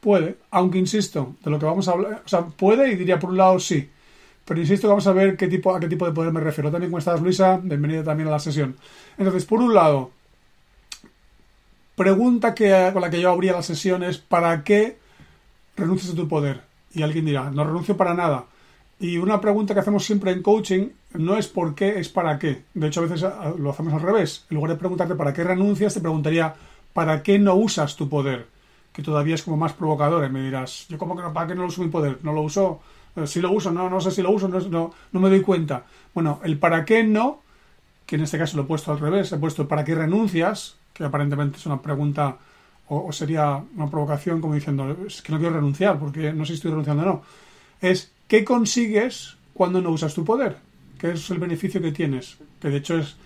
puede, 0.00 0.36
aunque 0.52 0.78
insisto, 0.78 1.34
de 1.44 1.50
lo 1.50 1.58
que 1.58 1.66
vamos 1.66 1.88
a 1.88 1.92
hablar, 1.92 2.22
o 2.24 2.28
sea, 2.28 2.46
puede 2.46 2.90
y 2.92 2.96
diría 2.96 3.18
por 3.18 3.30
un 3.30 3.36
lado 3.36 3.58
sí, 3.58 3.90
pero 4.46 4.60
insisto, 4.60 4.88
vamos 4.88 5.06
a 5.08 5.12
ver 5.12 5.36
qué 5.36 5.48
tipo, 5.48 5.74
a 5.74 5.80
qué 5.80 5.88
tipo 5.88 6.06
de 6.06 6.12
poder 6.12 6.32
me 6.32 6.40
refiero. 6.40 6.70
También, 6.70 6.90
¿cómo 6.90 6.98
estás, 6.98 7.20
Luisa? 7.20 7.58
Bienvenida 7.60 8.04
también 8.04 8.28
a 8.28 8.32
la 8.32 8.38
sesión. 8.38 8.76
Entonces, 9.18 9.44
por 9.44 9.60
un 9.60 9.74
lado, 9.74 10.12
pregunta 11.96 12.54
que, 12.54 12.90
con 12.92 13.02
la 13.02 13.10
que 13.10 13.20
yo 13.20 13.30
abría 13.30 13.52
la 13.52 13.62
sesión 13.62 14.04
es 14.04 14.18
¿para 14.18 14.62
qué 14.62 14.98
renuncias 15.76 16.12
a 16.12 16.16
tu 16.16 16.28
poder? 16.28 16.65
Y 16.96 17.02
alguien 17.02 17.26
dirá, 17.26 17.50
no 17.50 17.62
renuncio 17.62 17.94
para 17.94 18.14
nada. 18.14 18.46
Y 18.98 19.18
una 19.18 19.38
pregunta 19.38 19.74
que 19.74 19.80
hacemos 19.80 20.02
siempre 20.02 20.30
en 20.30 20.42
coaching 20.42 20.88
no 21.12 21.36
es 21.36 21.46
por 21.46 21.74
qué, 21.74 22.00
es 22.00 22.08
para 22.08 22.38
qué. 22.38 22.64
De 22.72 22.86
hecho, 22.86 23.00
a 23.00 23.02
veces 23.02 23.22
ah, 23.22 23.52
lo 23.58 23.68
hacemos 23.68 23.92
al 23.92 24.00
revés. 24.00 24.46
En 24.48 24.54
lugar 24.54 24.70
de 24.70 24.78
preguntarte 24.78 25.14
para 25.14 25.34
qué 25.34 25.44
renuncias, 25.44 25.92
te 25.92 26.00
preguntaría 26.00 26.54
para 26.94 27.22
qué 27.22 27.38
no 27.38 27.54
usas 27.54 27.96
tu 27.96 28.08
poder. 28.08 28.46
Que 28.94 29.02
todavía 29.02 29.34
es 29.34 29.42
como 29.42 29.58
más 29.58 29.74
provocador. 29.74 30.24
Y 30.24 30.30
me 30.30 30.42
dirás, 30.42 30.86
yo 30.88 30.96
como 30.96 31.14
que 31.14 31.22
no, 31.22 31.34
¿para 31.34 31.48
qué 31.48 31.54
no 31.54 31.66
uso 31.66 31.82
mi 31.82 31.88
poder? 31.88 32.18
No 32.22 32.32
lo 32.32 32.40
uso. 32.40 32.80
Eh, 33.14 33.26
si 33.26 33.42
lo 33.42 33.52
uso, 33.52 33.70
no, 33.70 33.90
no 33.90 34.00
sé 34.00 34.10
si 34.10 34.22
lo 34.22 34.30
uso, 34.30 34.48
no, 34.48 34.58
no, 34.60 34.94
no 35.12 35.20
me 35.20 35.28
doy 35.28 35.42
cuenta. 35.42 35.84
Bueno, 36.14 36.40
el 36.44 36.58
para 36.58 36.86
qué 36.86 37.04
no, 37.04 37.40
que 38.06 38.16
en 38.16 38.22
este 38.22 38.38
caso 38.38 38.56
lo 38.56 38.62
he 38.62 38.66
puesto 38.66 38.90
al 38.90 39.00
revés, 39.00 39.30
he 39.32 39.36
puesto 39.36 39.68
para 39.68 39.84
qué 39.84 39.94
renuncias, 39.94 40.76
que 40.94 41.04
aparentemente 41.04 41.58
es 41.58 41.66
una 41.66 41.82
pregunta 41.82 42.38
o, 42.88 43.12
sería 43.12 43.62
una 43.76 43.90
provocación 43.90 44.40
como 44.40 44.54
diciendo, 44.54 44.96
es 45.06 45.22
que 45.22 45.32
no 45.32 45.38
quiero 45.38 45.54
renunciar, 45.54 45.98
porque 45.98 46.32
no 46.32 46.44
sé 46.44 46.52
si 46.52 46.56
estoy 46.56 46.70
renunciando 46.70 47.02
o 47.02 47.06
no. 47.06 47.22
Es 47.80 48.12
¿Qué 48.28 48.44
consigues 48.44 49.36
cuando 49.54 49.80
no 49.80 49.90
usas 49.90 50.14
tu 50.14 50.24
poder? 50.24 50.56
¿Qué 50.98 51.12
es 51.12 51.30
el 51.30 51.38
beneficio 51.38 51.80
que 51.80 51.92
tienes? 51.92 52.38
Que 52.60 52.70
de 52.70 52.78
hecho 52.78 52.98
es 52.98 53.16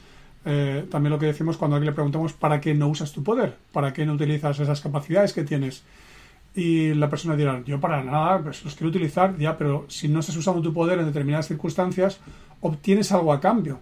eh, 0.45 0.87
también 0.91 1.13
lo 1.13 1.19
que 1.19 1.27
decimos 1.27 1.57
cuando 1.57 1.77
a 1.77 1.81
le 1.81 1.93
preguntamos 1.93 2.33
¿para 2.35 2.61
qué 2.61 2.75
no 2.75 2.89
usas 2.89 3.13
tu 3.13 3.23
poder? 3.23 3.57
¿Para 3.73 3.93
qué 3.93 4.05
no 4.05 4.15
utilizas 4.15 4.61
esas 4.61 4.81
capacidades 4.81 5.33
que 5.33 5.45
tienes? 5.45 5.83
Y 6.55 6.95
la 6.95 7.09
persona 7.09 7.37
dirá, 7.37 7.63
yo 7.65 7.81
para 7.81 8.03
nada, 8.03 8.41
pues 8.43 8.65
los 8.65 8.75
quiero 8.75 8.91
utilizar, 8.91 9.39
ya, 9.39 9.57
pero 9.57 9.87
si 9.89 10.09
no 10.09 10.21
estás 10.21 10.37
usando 10.37 10.61
tu 10.61 10.75
poder 10.75 10.99
en 10.99 11.07
determinadas 11.07 11.49
circunstancias, 11.49 12.21
obtienes 12.61 13.13
algo 13.13 13.33
a 13.33 13.41
cambio. 13.41 13.81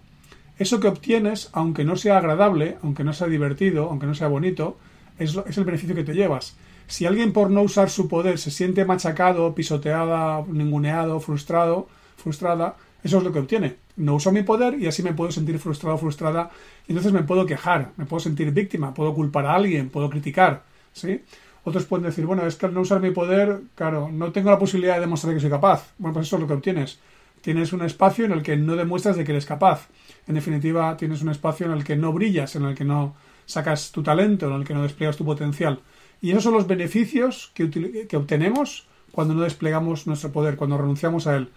Eso 0.57 0.79
que 0.79 0.87
obtienes, 0.87 1.49
aunque 1.51 1.83
no 1.83 1.95
sea 1.95 2.17
agradable, 2.17 2.77
aunque 2.83 3.03
no 3.03 3.11
sea 3.11 3.27
divertido, 3.27 3.89
aunque 3.89 4.05
no 4.05 4.13
sea 4.13 4.27
bonito, 4.27 4.77
es, 5.19 5.37
es 5.47 5.57
el 5.57 5.65
beneficio 5.65 5.95
que 5.95 6.03
te 6.03 6.13
llevas. 6.13 6.55
Si 6.87 7.05
alguien 7.05 7.33
por 7.33 7.51
no 7.51 7.61
usar 7.61 7.89
su 7.89 8.07
poder 8.07 8.39
se 8.39 8.49
siente 8.49 8.83
machacado, 8.83 9.53
pisoteada, 9.53 10.43
ninguneado, 10.47 11.19
frustrado, 11.19 11.87
frustrada, 12.17 12.75
eso 13.03 13.19
es 13.19 13.23
lo 13.23 13.31
que 13.31 13.39
obtiene. 13.39 13.75
No 13.95 14.15
uso 14.15 14.31
mi 14.31 14.43
poder 14.43 14.81
y 14.81 14.87
así 14.87 15.03
me 15.03 15.13
puedo 15.13 15.31
sentir 15.31 15.59
frustrado 15.59 15.97
frustrada 15.97 16.49
y 16.87 16.91
entonces 16.91 17.13
me 17.13 17.23
puedo 17.23 17.45
quejar, 17.45 17.91
me 17.97 18.05
puedo 18.05 18.19
sentir 18.19 18.51
víctima, 18.51 18.93
puedo 18.93 19.13
culpar 19.13 19.45
a 19.45 19.53
alguien, 19.55 19.89
puedo 19.89 20.09
criticar, 20.09 20.63
¿sí? 20.91 21.21
Otros 21.63 21.85
pueden 21.85 22.05
decir, 22.05 22.25
bueno, 22.25 22.45
es 22.45 22.55
que 22.55 22.65
al 22.65 22.73
no 22.73 22.81
usar 22.81 23.01
mi 23.01 23.11
poder, 23.11 23.61
claro, 23.75 24.09
no 24.11 24.31
tengo 24.31 24.49
la 24.49 24.57
posibilidad 24.57 24.95
de 24.95 25.01
demostrar 25.01 25.33
que 25.33 25.39
soy 25.39 25.49
capaz. 25.49 25.93
Bueno, 25.97 26.13
pues 26.13 26.27
eso 26.27 26.37
es 26.37 26.41
lo 26.41 26.47
que 26.47 26.53
obtienes. 26.53 26.99
Tienes 27.41 27.73
un 27.73 27.83
espacio 27.83 28.25
en 28.25 28.31
el 28.31 28.41
que 28.41 28.57
no 28.57 28.75
demuestras 28.75 29.15
de 29.15 29.23
que 29.23 29.31
eres 29.31 29.45
capaz. 29.45 29.87
En 30.27 30.35
definitiva, 30.35 30.95
tienes 30.97 31.21
un 31.21 31.29
espacio 31.29 31.65
en 31.65 31.73
el 31.73 31.83
que 31.83 31.95
no 31.95 32.11
brillas, 32.13 32.55
en 32.55 32.63
el 32.63 32.75
que 32.75 32.85
no 32.85 33.15
sacas 33.49 33.91
tu 33.91 34.03
talento, 34.03 34.47
en 34.47 34.53
el 34.53 34.63
que 34.63 34.75
no 34.75 34.83
despliegas 34.83 35.17
tu 35.17 35.25
potencial. 35.25 35.79
Y 36.21 36.31
esos 36.31 36.43
son 36.43 36.53
los 36.53 36.67
beneficios 36.67 37.51
que, 37.55 38.07
que 38.07 38.17
obtenemos 38.17 38.87
cuando 39.11 39.33
no 39.33 39.41
desplegamos 39.41 40.05
nuestro 40.05 40.31
poder, 40.31 40.55
cuando 40.55 40.77
renunciamos 40.77 41.25
a 41.25 41.35
él. 41.35 41.49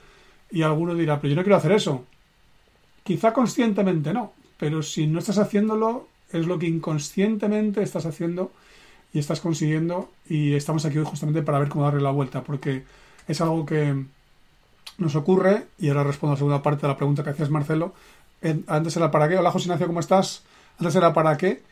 Y 0.50 0.62
alguno 0.62 0.94
dirá, 0.94 1.20
pero 1.20 1.30
yo 1.30 1.37
no 1.37 1.42
quiero 1.42 1.56
hacer 1.56 1.72
eso. 1.72 2.04
Quizá 3.04 3.32
conscientemente 3.32 4.12
no, 4.14 4.32
pero 4.58 4.82
si 4.82 5.06
no 5.06 5.18
estás 5.18 5.37
haciéndolo, 5.37 6.08
es 6.32 6.46
lo 6.46 6.58
que 6.58 6.66
inconscientemente 6.66 7.82
estás 7.82 8.06
haciendo 8.06 8.52
y 9.12 9.18
estás 9.18 9.40
consiguiendo. 9.40 10.11
Y 10.26 10.54
estamos 10.54 10.87
aquí 10.87 10.96
hoy 10.96 11.04
justamente 11.04 11.42
para 11.42 11.58
ver 11.58 11.68
cómo 11.68 11.84
darle 11.84 12.00
la 12.00 12.11
vuelta, 12.11 12.42
porque 12.42 12.84
es 13.28 13.40
algo 13.42 13.66
que 13.66 14.02
nos 14.96 15.14
ocurre. 15.14 15.66
Y 15.78 15.88
ahora 15.88 16.04
respondo 16.04 16.32
a 16.32 16.34
la 16.37 16.38
segunda 16.38 16.62
parte 16.62 16.82
de 16.82 16.88
la 16.88 16.96
pregunta 16.96 17.22
que 17.22 17.30
hacías, 17.30 17.50
Marcelo. 17.50 17.92
Antes 18.66 18.96
era 18.96 19.11
para 19.11 19.28
qué. 19.28 19.37
Hola, 19.37 19.50
José 19.50 19.66
Ignacio, 19.66 19.87
¿cómo 19.88 20.00
estás? 20.00 20.42
Antes 20.78 20.96
era 20.96 21.12
para 21.12 21.37
qué. 21.37 21.62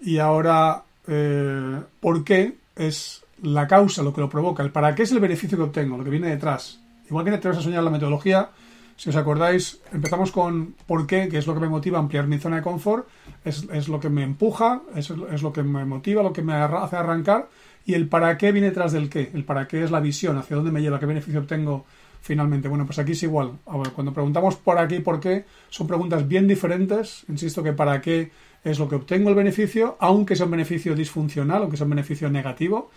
Y 0.00 0.18
ahora, 0.18 0.82
eh, 1.06 1.80
¿por 2.00 2.24
qué? 2.24 2.54
Es 2.76 3.22
la 3.42 3.66
causa, 3.66 4.02
lo 4.02 4.12
que 4.12 4.20
lo 4.20 4.28
provoca. 4.28 4.62
El 4.62 4.70
para 4.70 4.94
qué 4.94 5.02
es 5.02 5.12
el 5.12 5.20
beneficio 5.20 5.58
que 5.58 5.64
obtengo, 5.64 5.96
lo 5.96 6.04
que 6.04 6.10
viene 6.10 6.28
detrás. 6.28 6.80
Igual 7.08 7.24
que 7.24 7.38
te 7.38 7.48
vas 7.48 7.58
a 7.58 7.62
soñar 7.62 7.82
la 7.82 7.90
metodología, 7.90 8.50
si 8.96 9.08
os 9.08 9.16
acordáis, 9.16 9.80
empezamos 9.92 10.30
con 10.30 10.74
por 10.86 11.06
qué, 11.06 11.28
que 11.28 11.38
es 11.38 11.46
lo 11.46 11.54
que 11.54 11.60
me 11.60 11.68
motiva 11.68 11.98
a 11.98 12.02
ampliar 12.02 12.26
mi 12.26 12.38
zona 12.38 12.56
de 12.56 12.62
confort, 12.62 13.08
es, 13.44 13.66
es 13.72 13.88
lo 13.88 13.98
que 13.98 14.10
me 14.10 14.22
empuja, 14.22 14.82
es, 14.94 15.10
es, 15.10 15.42
lo 15.42 15.52
que 15.52 15.62
me 15.62 15.84
motiva, 15.86 16.22
lo 16.22 16.34
que 16.34 16.42
me 16.42 16.52
hace 16.52 16.96
arrancar, 16.96 17.48
y 17.86 17.94
el 17.94 18.08
para 18.08 18.36
qué 18.36 18.52
viene 18.52 18.68
detrás 18.68 18.92
del 18.92 19.08
qué. 19.08 19.30
El 19.32 19.44
para 19.44 19.66
qué 19.66 19.82
es 19.82 19.90
la 19.90 20.00
visión, 20.00 20.36
hacia 20.36 20.56
dónde 20.56 20.70
me 20.70 20.82
lleva, 20.82 21.00
qué 21.00 21.06
beneficio 21.06 21.40
obtengo 21.40 21.86
finalmente. 22.20 22.68
Bueno, 22.68 22.84
pues 22.86 22.98
aquí 22.98 23.12
es 23.12 23.22
igual. 23.22 23.52
cuando 23.94 24.12
preguntamos 24.12 24.56
por 24.56 24.78
aquí 24.78 24.96
y 24.96 25.00
por 25.00 25.18
qué, 25.18 25.44
son 25.70 25.86
preguntas 25.86 26.28
bien 26.28 26.46
diferentes. 26.46 27.24
Insisto 27.28 27.62
que 27.62 27.72
para 27.72 28.00
qué 28.00 28.30
es 28.64 28.78
lo 28.78 28.88
que 28.88 28.96
obtengo 28.96 29.30
el 29.30 29.34
beneficio, 29.34 29.96
aunque 30.00 30.36
sea 30.36 30.46
un 30.46 30.52
beneficio 30.52 30.94
disfuncional, 30.94 31.62
aunque 31.62 31.76
sea 31.76 31.84
un 31.84 31.90
beneficio 31.90 32.30
negativo 32.30 32.90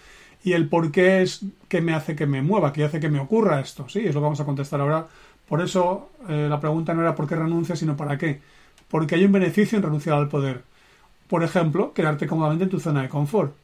y 0.44 0.54
el 0.54 0.68
por 0.68 0.92
qué 0.92 1.22
es 1.22 1.46
que 1.70 1.82
me 1.82 1.94
hace 1.94 2.16
que 2.16 2.26
me 2.26 2.42
mueva, 2.42 2.74
que 2.74 2.84
hace 2.84 3.00
que 3.00 3.10
me 3.10 3.20
ocurra 3.20 3.62
esto. 3.62 3.88
Sí, 3.88 4.00
es 4.00 4.14
lo 4.14 4.20
que 4.22 4.26
vamos 4.26 4.42
a 4.42 4.46
contestar 4.46 4.82
ahora. 4.82 5.08
Por 5.48 5.62
eso 5.62 6.10
eh, 6.30 6.48
la 6.50 6.60
pregunta 6.60 6.94
no 6.94 7.02
era 7.02 7.16
por 7.16 7.28
qué 7.28 7.36
renuncia, 7.36 7.76
sino 7.76 7.96
para 7.96 8.18
qué. 8.18 8.42
Porque 8.90 9.16
hay 9.16 9.26
un 9.26 9.32
beneficio 9.32 9.78
en 9.78 9.84
renunciar 9.84 10.18
al 10.18 10.28
poder. 10.28 10.64
Por 11.28 11.44
ejemplo, 11.44 11.94
quedarte 11.94 12.28
cómodamente 12.28 12.66
en 12.66 12.70
tu 12.70 12.80
zona 12.80 13.02
de 13.02 13.10
confort. 13.10 13.56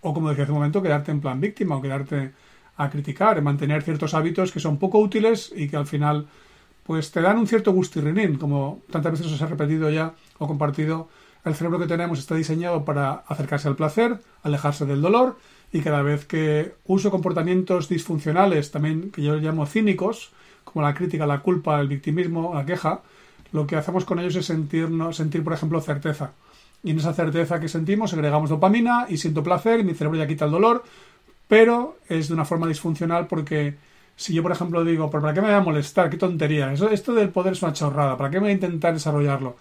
O 0.00 0.12
como 0.12 0.28
decía 0.28 0.44
hace 0.44 0.52
un 0.52 0.58
momento, 0.58 0.82
quedarte 0.82 1.12
en 1.12 1.20
plan 1.20 1.40
víctima 1.40 1.76
o 1.76 1.82
quedarte 1.82 2.32
a 2.76 2.90
criticar, 2.90 3.40
mantener 3.40 3.82
ciertos 3.82 4.14
hábitos 4.14 4.50
que 4.52 4.60
son 4.60 4.78
poco 4.78 4.98
útiles 4.98 5.52
y 5.54 5.68
que 5.68 5.76
al 5.76 5.86
final 5.86 6.26
pues 6.82 7.12
te 7.12 7.22
dan 7.22 7.38
un 7.38 7.46
cierto 7.46 7.72
gustirrinín, 7.72 8.36
como 8.36 8.82
tantas 8.90 9.12
veces 9.12 9.32
os 9.32 9.40
he 9.40 9.46
repetido 9.46 9.88
ya 9.88 10.14
o 10.38 10.46
compartido. 10.46 11.08
El 11.44 11.54
cerebro 11.54 11.78
que 11.78 11.86
tenemos 11.86 12.18
está 12.18 12.34
diseñado 12.34 12.84
para 12.84 13.24
acercarse 13.28 13.68
al 13.68 13.76
placer, 13.76 14.18
alejarse 14.42 14.86
del 14.86 15.02
dolor 15.02 15.36
y 15.72 15.80
cada 15.80 16.02
vez 16.02 16.24
que 16.24 16.74
uso 16.86 17.10
comportamientos 17.10 17.88
disfuncionales, 17.88 18.70
también 18.70 19.10
que 19.10 19.22
yo 19.22 19.36
llamo 19.36 19.66
cínicos, 19.66 20.32
como 20.64 20.86
la 20.86 20.94
crítica, 20.94 21.26
la 21.26 21.40
culpa, 21.40 21.80
el 21.80 21.88
victimismo, 21.88 22.54
la 22.54 22.64
queja, 22.64 23.02
lo 23.52 23.66
que 23.66 23.76
hacemos 23.76 24.04
con 24.04 24.18
ellos 24.18 24.36
es 24.36 24.46
sentirnos, 24.46 25.16
sentir, 25.16 25.44
por 25.44 25.52
ejemplo, 25.52 25.80
certeza. 25.80 26.32
Y 26.82 26.90
en 26.90 26.98
esa 26.98 27.12
certeza 27.12 27.60
que 27.60 27.68
sentimos 27.68 28.12
agregamos 28.14 28.50
dopamina 28.50 29.06
y 29.08 29.18
siento 29.18 29.42
placer 29.42 29.80
y 29.80 29.84
mi 29.84 29.94
cerebro 29.94 30.18
ya 30.18 30.26
quita 30.26 30.46
el 30.46 30.50
dolor, 30.50 30.82
pero 31.46 31.98
es 32.08 32.28
de 32.28 32.34
una 32.34 32.44
forma 32.46 32.66
disfuncional 32.66 33.26
porque 33.26 33.76
si 34.16 34.32
yo, 34.32 34.42
por 34.42 34.52
ejemplo, 34.52 34.82
digo, 34.82 35.10
¿para 35.10 35.34
qué 35.34 35.40
me 35.40 35.48
voy 35.48 35.56
a 35.56 35.60
molestar? 35.60 36.08
¡Qué 36.08 36.16
tontería! 36.16 36.72
Esto 36.72 37.12
del 37.12 37.28
poder 37.28 37.52
es 37.52 37.62
una 37.62 37.72
chorrada, 37.72 38.16
¿para 38.16 38.30
qué 38.30 38.36
me 38.36 38.44
voy 38.44 38.50
a 38.50 38.54
intentar 38.54 38.94
desarrollarlo? 38.94 39.56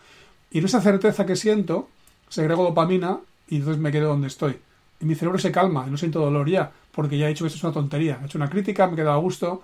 Y 0.53 0.59
en 0.59 0.65
esa 0.65 0.79
certeza 0.79 1.25
que 1.25 1.35
siento, 1.35 1.89
segrego 2.29 2.63
dopamina 2.63 3.19
y 3.49 3.57
entonces 3.57 3.81
me 3.81 3.91
quedo 3.91 4.07
donde 4.07 4.27
estoy 4.27 4.57
y 5.03 5.05
mi 5.05 5.15
cerebro 5.15 5.37
se 5.37 5.51
calma, 5.51 5.85
y 5.85 5.91
no 5.91 5.97
siento 5.97 6.19
dolor 6.19 6.49
ya, 6.49 6.71
porque 6.91 7.17
ya 7.17 7.25
he 7.25 7.29
dicho 7.29 7.43
que 7.43 7.47
esto 7.47 7.57
es 7.57 7.63
una 7.63 7.73
tontería. 7.73 8.19
He 8.21 8.25
hecho 8.25 8.37
una 8.37 8.49
crítica, 8.49 8.87
me 8.87 8.93
he 8.93 8.95
quedado 8.95 9.17
a 9.17 9.19
gusto 9.19 9.61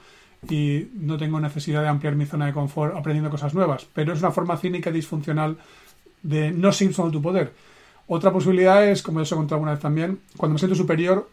y 0.49 0.87
no 0.95 1.17
tengo 1.17 1.39
necesidad 1.39 1.81
de 1.81 1.87
ampliar 1.87 2.15
mi 2.15 2.25
zona 2.25 2.45
de 2.45 2.53
confort 2.53 2.95
aprendiendo 2.95 3.29
cosas 3.29 3.53
nuevas. 3.53 3.87
Pero 3.93 4.13
es 4.13 4.19
una 4.19 4.31
forma 4.31 4.57
cínica 4.57 4.89
y 4.89 4.93
disfuncional 4.93 5.57
de 6.23 6.51
no 6.51 6.73
Simpson 6.73 7.11
tu 7.11 7.21
poder. 7.21 7.53
Otra 8.07 8.33
posibilidad 8.33 8.85
es, 8.85 9.01
como 9.01 9.19
ya 9.19 9.23
os 9.23 9.31
he 9.31 9.35
contado 9.35 9.55
alguna 9.55 9.71
vez 9.71 9.79
también, 9.79 10.19
cuando 10.35 10.53
me 10.53 10.59
siento 10.59 10.75
superior 10.75 11.29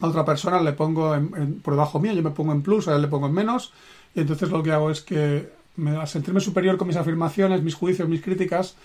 a 0.00 0.06
otra 0.06 0.24
persona 0.24 0.60
le 0.60 0.72
pongo 0.72 1.16
por 1.62 1.74
debajo 1.74 2.00
mío, 2.00 2.12
yo 2.12 2.22
me 2.22 2.30
pongo 2.30 2.52
en 2.52 2.62
plus, 2.62 2.88
a 2.88 2.96
él 2.96 3.02
le 3.02 3.08
pongo 3.08 3.26
en 3.26 3.32
menos, 3.32 3.72
y 4.14 4.20
entonces 4.20 4.50
lo 4.50 4.62
que 4.62 4.72
hago 4.72 4.90
es 4.90 5.00
que 5.00 5.50
me, 5.76 5.96
al 5.96 6.08
sentirme 6.08 6.40
superior 6.40 6.76
con 6.76 6.88
mis 6.88 6.96
afirmaciones, 6.96 7.62
mis 7.62 7.74
juicios, 7.74 8.08
mis 8.08 8.22
críticas, 8.22 8.76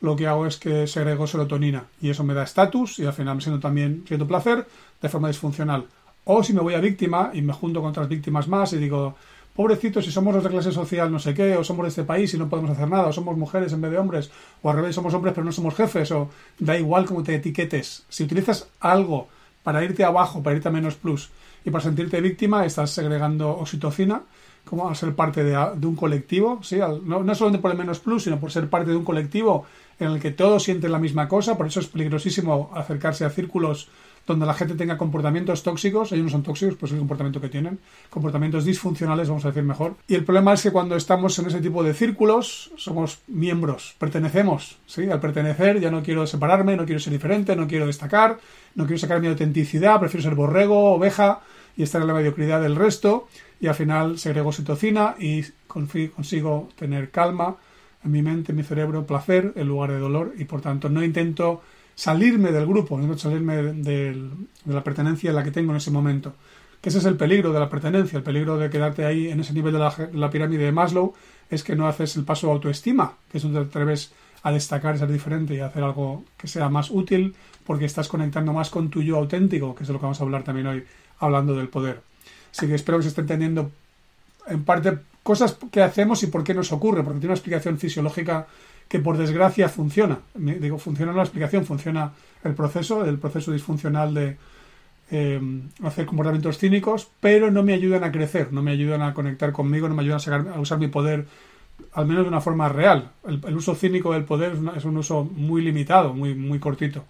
lo 0.00 0.16
que 0.16 0.26
hago 0.26 0.46
es 0.46 0.56
que 0.56 0.86
segrego 0.86 1.26
serotonina 1.26 1.86
y 2.00 2.10
eso 2.10 2.24
me 2.24 2.34
da 2.34 2.44
estatus 2.44 2.98
y 2.98 3.06
al 3.06 3.12
final 3.12 3.36
me 3.36 3.42
siento 3.42 3.60
también 3.60 4.04
siento 4.06 4.26
placer 4.26 4.66
de 5.02 5.08
forma 5.08 5.28
disfuncional. 5.28 5.86
O 6.24 6.42
si 6.42 6.52
me 6.52 6.60
voy 6.60 6.74
a 6.74 6.80
víctima 6.80 7.30
y 7.32 7.42
me 7.42 7.52
junto 7.52 7.80
con 7.80 7.90
otras 7.90 8.08
víctimas 8.08 8.48
más 8.48 8.72
y 8.74 8.78
digo, 8.78 9.16
pobrecito, 9.56 10.00
si 10.00 10.12
somos 10.12 10.34
los 10.34 10.44
de 10.44 10.50
clase 10.50 10.72
social 10.72 11.10
no 11.10 11.18
sé 11.18 11.34
qué, 11.34 11.56
o 11.56 11.64
somos 11.64 11.84
de 11.84 11.88
este 11.88 12.04
país 12.04 12.32
y 12.34 12.38
no 12.38 12.48
podemos 12.48 12.70
hacer 12.70 12.88
nada, 12.88 13.08
o 13.08 13.12
somos 13.12 13.36
mujeres 13.36 13.72
en 13.72 13.80
vez 13.80 13.90
de 13.90 13.98
hombres, 13.98 14.30
o 14.62 14.70
al 14.70 14.76
revés, 14.76 14.94
somos 14.94 15.12
hombres 15.14 15.34
pero 15.34 15.44
no 15.44 15.52
somos 15.52 15.74
jefes, 15.74 16.12
o 16.12 16.30
da 16.58 16.78
igual 16.78 17.06
cómo 17.06 17.22
te 17.22 17.34
etiquetes. 17.34 18.04
Si 18.08 18.22
utilizas 18.22 18.68
algo 18.78 19.28
para 19.64 19.82
irte 19.82 20.04
abajo, 20.04 20.42
para 20.42 20.56
irte 20.56 20.68
a 20.68 20.70
menos 20.70 20.94
plus 20.94 21.30
y 21.64 21.70
para 21.70 21.84
sentirte 21.84 22.20
víctima, 22.20 22.64
estás 22.64 22.90
segregando 22.90 23.50
oxitocina 23.50 24.22
como 24.64 24.88
al 24.88 24.96
ser 24.96 25.14
parte 25.14 25.42
de, 25.42 25.56
un 25.86 25.96
colectivo, 25.96 26.60
¿sí? 26.62 26.76
no, 26.76 27.22
no 27.22 27.34
solamente 27.34 27.62
por 27.62 27.70
el 27.70 27.78
menos 27.78 28.00
plus, 28.00 28.24
sino 28.24 28.38
por 28.38 28.52
ser 28.52 28.68
parte 28.68 28.90
de 28.90 28.96
un 28.96 29.04
colectivo 29.04 29.64
en 29.98 30.08
el 30.08 30.20
que 30.20 30.30
todos 30.30 30.62
sienten 30.62 30.92
la 30.92 30.98
misma 30.98 31.26
cosa, 31.26 31.56
por 31.56 31.66
eso 31.66 31.80
es 31.80 31.86
peligrosísimo 31.88 32.70
acercarse 32.74 33.24
a 33.24 33.30
círculos 33.30 33.88
donde 34.32 34.46
la 34.46 34.54
gente 34.54 34.74
tenga 34.74 34.96
comportamientos 34.96 35.62
tóxicos, 35.62 36.12
ellos 36.12 36.24
no 36.24 36.30
son 36.30 36.42
tóxicos, 36.42 36.76
pues 36.76 36.90
es 36.90 36.94
el 36.94 37.00
comportamiento 37.00 37.40
que 37.40 37.48
tienen, 37.48 37.78
comportamientos 38.10 38.64
disfuncionales, 38.64 39.28
vamos 39.28 39.44
a 39.44 39.48
decir 39.48 39.62
mejor. 39.62 39.96
Y 40.06 40.14
el 40.14 40.24
problema 40.24 40.52
es 40.52 40.62
que 40.62 40.70
cuando 40.70 40.96
estamos 40.96 41.38
en 41.38 41.46
ese 41.46 41.60
tipo 41.60 41.82
de 41.82 41.94
círculos, 41.94 42.70
somos 42.76 43.20
miembros, 43.26 43.96
pertenecemos, 43.98 44.78
¿sí? 44.86 45.10
Al 45.10 45.20
pertenecer 45.20 45.80
ya 45.80 45.90
no 45.90 46.02
quiero 46.02 46.26
separarme, 46.26 46.76
no 46.76 46.84
quiero 46.84 47.00
ser 47.00 47.12
diferente, 47.12 47.56
no 47.56 47.66
quiero 47.66 47.86
destacar, 47.86 48.38
no 48.74 48.84
quiero 48.86 48.98
sacar 48.98 49.20
mi 49.20 49.28
autenticidad, 49.28 49.98
prefiero 49.98 50.22
ser 50.22 50.34
borrego, 50.34 50.94
oveja 50.94 51.40
y 51.76 51.82
estar 51.82 52.00
en 52.00 52.08
la 52.08 52.14
mediocridad 52.14 52.60
del 52.60 52.76
resto, 52.76 53.28
y 53.60 53.66
al 53.66 53.74
final 53.74 54.18
segrego 54.18 54.52
citocina 54.52 55.16
y 55.18 55.44
consigo 55.66 56.68
tener 56.76 57.10
calma, 57.10 57.56
en 58.04 58.10
mi 58.12 58.22
mente, 58.22 58.52
en 58.52 58.56
mi 58.56 58.62
cerebro, 58.62 59.06
placer 59.06 59.52
en 59.56 59.66
lugar 59.66 59.90
de 59.90 59.98
dolor 59.98 60.34
y 60.38 60.44
por 60.44 60.60
tanto 60.60 60.88
no 60.88 61.02
intento 61.02 61.62
salirme 61.98 62.52
del 62.52 62.64
grupo, 62.64 62.96
no 62.96 63.18
salirme 63.18 63.56
de, 63.56 64.30
la 64.66 64.84
pertenencia 64.84 65.30
en 65.30 65.34
la 65.34 65.42
que 65.42 65.50
tengo 65.50 65.72
en 65.72 65.78
ese 65.78 65.90
momento. 65.90 66.32
Que 66.80 66.90
ese 66.90 66.98
es 66.98 67.04
el 67.06 67.16
peligro 67.16 67.52
de 67.52 67.58
la 67.58 67.68
pertenencia, 67.68 68.16
el 68.16 68.22
peligro 68.22 68.56
de 68.56 68.70
quedarte 68.70 69.04
ahí 69.04 69.26
en 69.26 69.40
ese 69.40 69.52
nivel 69.52 69.72
de 69.72 69.80
la, 70.12 70.30
pirámide 70.30 70.62
de 70.62 70.70
Maslow, 70.70 71.14
es 71.50 71.64
que 71.64 71.74
no 71.74 71.88
haces 71.88 72.14
el 72.14 72.22
paso 72.22 72.46
de 72.46 72.52
autoestima, 72.52 73.14
que 73.28 73.38
es 73.38 73.42
donde 73.42 73.62
te 73.62 73.66
atreves 73.66 74.12
a 74.44 74.52
destacar 74.52 74.94
y 74.94 74.98
ser 74.98 75.10
diferente 75.10 75.54
y 75.54 75.58
hacer 75.58 75.82
algo 75.82 76.22
que 76.36 76.46
sea 76.46 76.68
más 76.68 76.88
útil 76.92 77.34
porque 77.66 77.86
estás 77.86 78.06
conectando 78.06 78.52
más 78.52 78.70
con 78.70 78.90
tu 78.90 79.02
yo 79.02 79.16
auténtico, 79.16 79.74
que 79.74 79.82
es 79.82 79.88
de 79.88 79.92
lo 79.92 79.98
que 79.98 80.04
vamos 80.04 80.20
a 80.20 80.22
hablar 80.22 80.44
también 80.44 80.68
hoy, 80.68 80.84
hablando 81.18 81.56
del 81.56 81.68
poder. 81.68 82.00
Así 82.52 82.68
que 82.68 82.76
espero 82.76 82.98
que 82.98 83.02
se 83.02 83.08
esté 83.08 83.22
entendiendo 83.22 83.72
en 84.46 84.62
parte 84.62 84.98
cosas 85.24 85.58
que 85.72 85.82
hacemos 85.82 86.22
y 86.22 86.28
por 86.28 86.44
qué 86.44 86.54
nos 86.54 86.70
ocurre, 86.70 87.02
porque 87.02 87.18
tiene 87.18 87.32
una 87.32 87.38
explicación 87.38 87.76
fisiológica 87.76 88.46
que 88.88 88.98
por 88.98 89.18
desgracia 89.18 89.68
funciona. 89.68 90.18
Digo, 90.34 90.78
funciona 90.78 91.12
la 91.12 91.22
explicación, 91.22 91.66
funciona 91.66 92.12
el 92.42 92.54
proceso, 92.54 93.04
el 93.04 93.18
proceso 93.18 93.52
disfuncional 93.52 94.14
de 94.14 94.36
eh, 95.10 95.40
hacer 95.82 96.06
comportamientos 96.06 96.58
cínicos, 96.58 97.08
pero 97.20 97.50
no 97.50 97.62
me 97.62 97.74
ayudan 97.74 98.04
a 98.04 98.12
crecer, 98.12 98.52
no 98.52 98.62
me 98.62 98.72
ayudan 98.72 99.02
a 99.02 99.14
conectar 99.14 99.52
conmigo, 99.52 99.88
no 99.88 99.94
me 99.94 100.02
ayudan 100.02 100.48
a, 100.48 100.60
usar 100.60 100.78
mi 100.78 100.88
poder, 100.88 101.26
al 101.92 102.06
menos 102.06 102.24
de 102.24 102.28
una 102.28 102.40
forma 102.40 102.68
real. 102.68 103.12
El, 103.26 103.56
uso 103.56 103.74
cínico 103.74 104.12
del 104.14 104.24
poder 104.24 104.56
es, 104.76 104.84
un 104.84 104.96
uso 104.96 105.24
muy 105.24 105.62
limitado, 105.62 106.14
muy, 106.14 106.34
muy 106.34 106.58
cortito. 106.58 107.04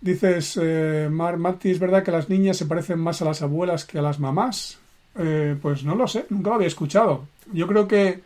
Dices, 0.00 0.58
eh, 0.60 1.08
Mar 1.10 1.36
Matti, 1.36 1.70
¿es 1.70 1.78
verdad 1.78 2.02
que 2.02 2.10
las 2.10 2.28
niñas 2.28 2.56
se 2.56 2.66
parecen 2.66 2.98
más 2.98 3.22
a 3.22 3.26
las 3.26 3.42
abuelas 3.42 3.84
que 3.84 3.98
a 3.98 4.02
las 4.02 4.18
mamás? 4.18 4.78
Eh, 5.18 5.56
pues 5.60 5.84
no 5.84 5.94
lo 5.94 6.08
sé, 6.08 6.26
nunca 6.30 6.50
lo 6.50 6.56
había 6.56 6.66
escuchado. 6.66 7.26
Yo 7.52 7.66
creo 7.66 7.86
que 7.86 8.20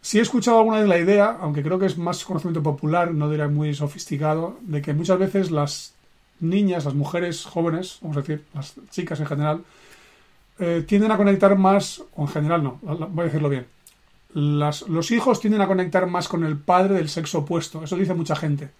sí 0.00 0.18
he 0.18 0.22
escuchado 0.22 0.58
alguna 0.58 0.78
vez 0.78 0.88
la 0.88 0.98
idea, 0.98 1.38
aunque 1.40 1.62
creo 1.62 1.78
que 1.78 1.86
es 1.86 1.98
más 1.98 2.24
conocimiento 2.24 2.62
popular, 2.62 3.12
no 3.12 3.30
diría 3.30 3.48
muy 3.48 3.74
sofisticado, 3.74 4.58
de 4.62 4.82
que 4.82 4.94
muchas 4.94 5.18
veces 5.18 5.50
las 5.50 5.94
niñas, 6.40 6.84
las 6.84 6.94
mujeres 6.94 7.44
jóvenes, 7.44 7.98
vamos 8.00 8.16
a 8.16 8.20
decir, 8.20 8.44
las 8.54 8.74
chicas 8.90 9.20
en 9.20 9.26
general, 9.26 9.64
eh, 10.58 10.84
tienden 10.86 11.12
a 11.12 11.16
conectar 11.16 11.56
más, 11.56 12.02
o 12.14 12.22
en 12.22 12.28
general 12.28 12.62
no, 12.62 12.78
voy 12.82 13.22
a 13.22 13.24
decirlo 13.24 13.48
bien, 13.48 13.66
los 14.32 15.10
hijos 15.10 15.40
tienden 15.40 15.60
a 15.60 15.66
conectar 15.66 16.06
más 16.06 16.28
con 16.28 16.44
el 16.44 16.56
padre 16.56 16.94
del 16.94 17.08
sexo 17.08 17.40
opuesto, 17.40 17.82
eso 17.82 17.96
dice 17.96 18.14
mucha 18.14 18.36
gente. 18.36 18.70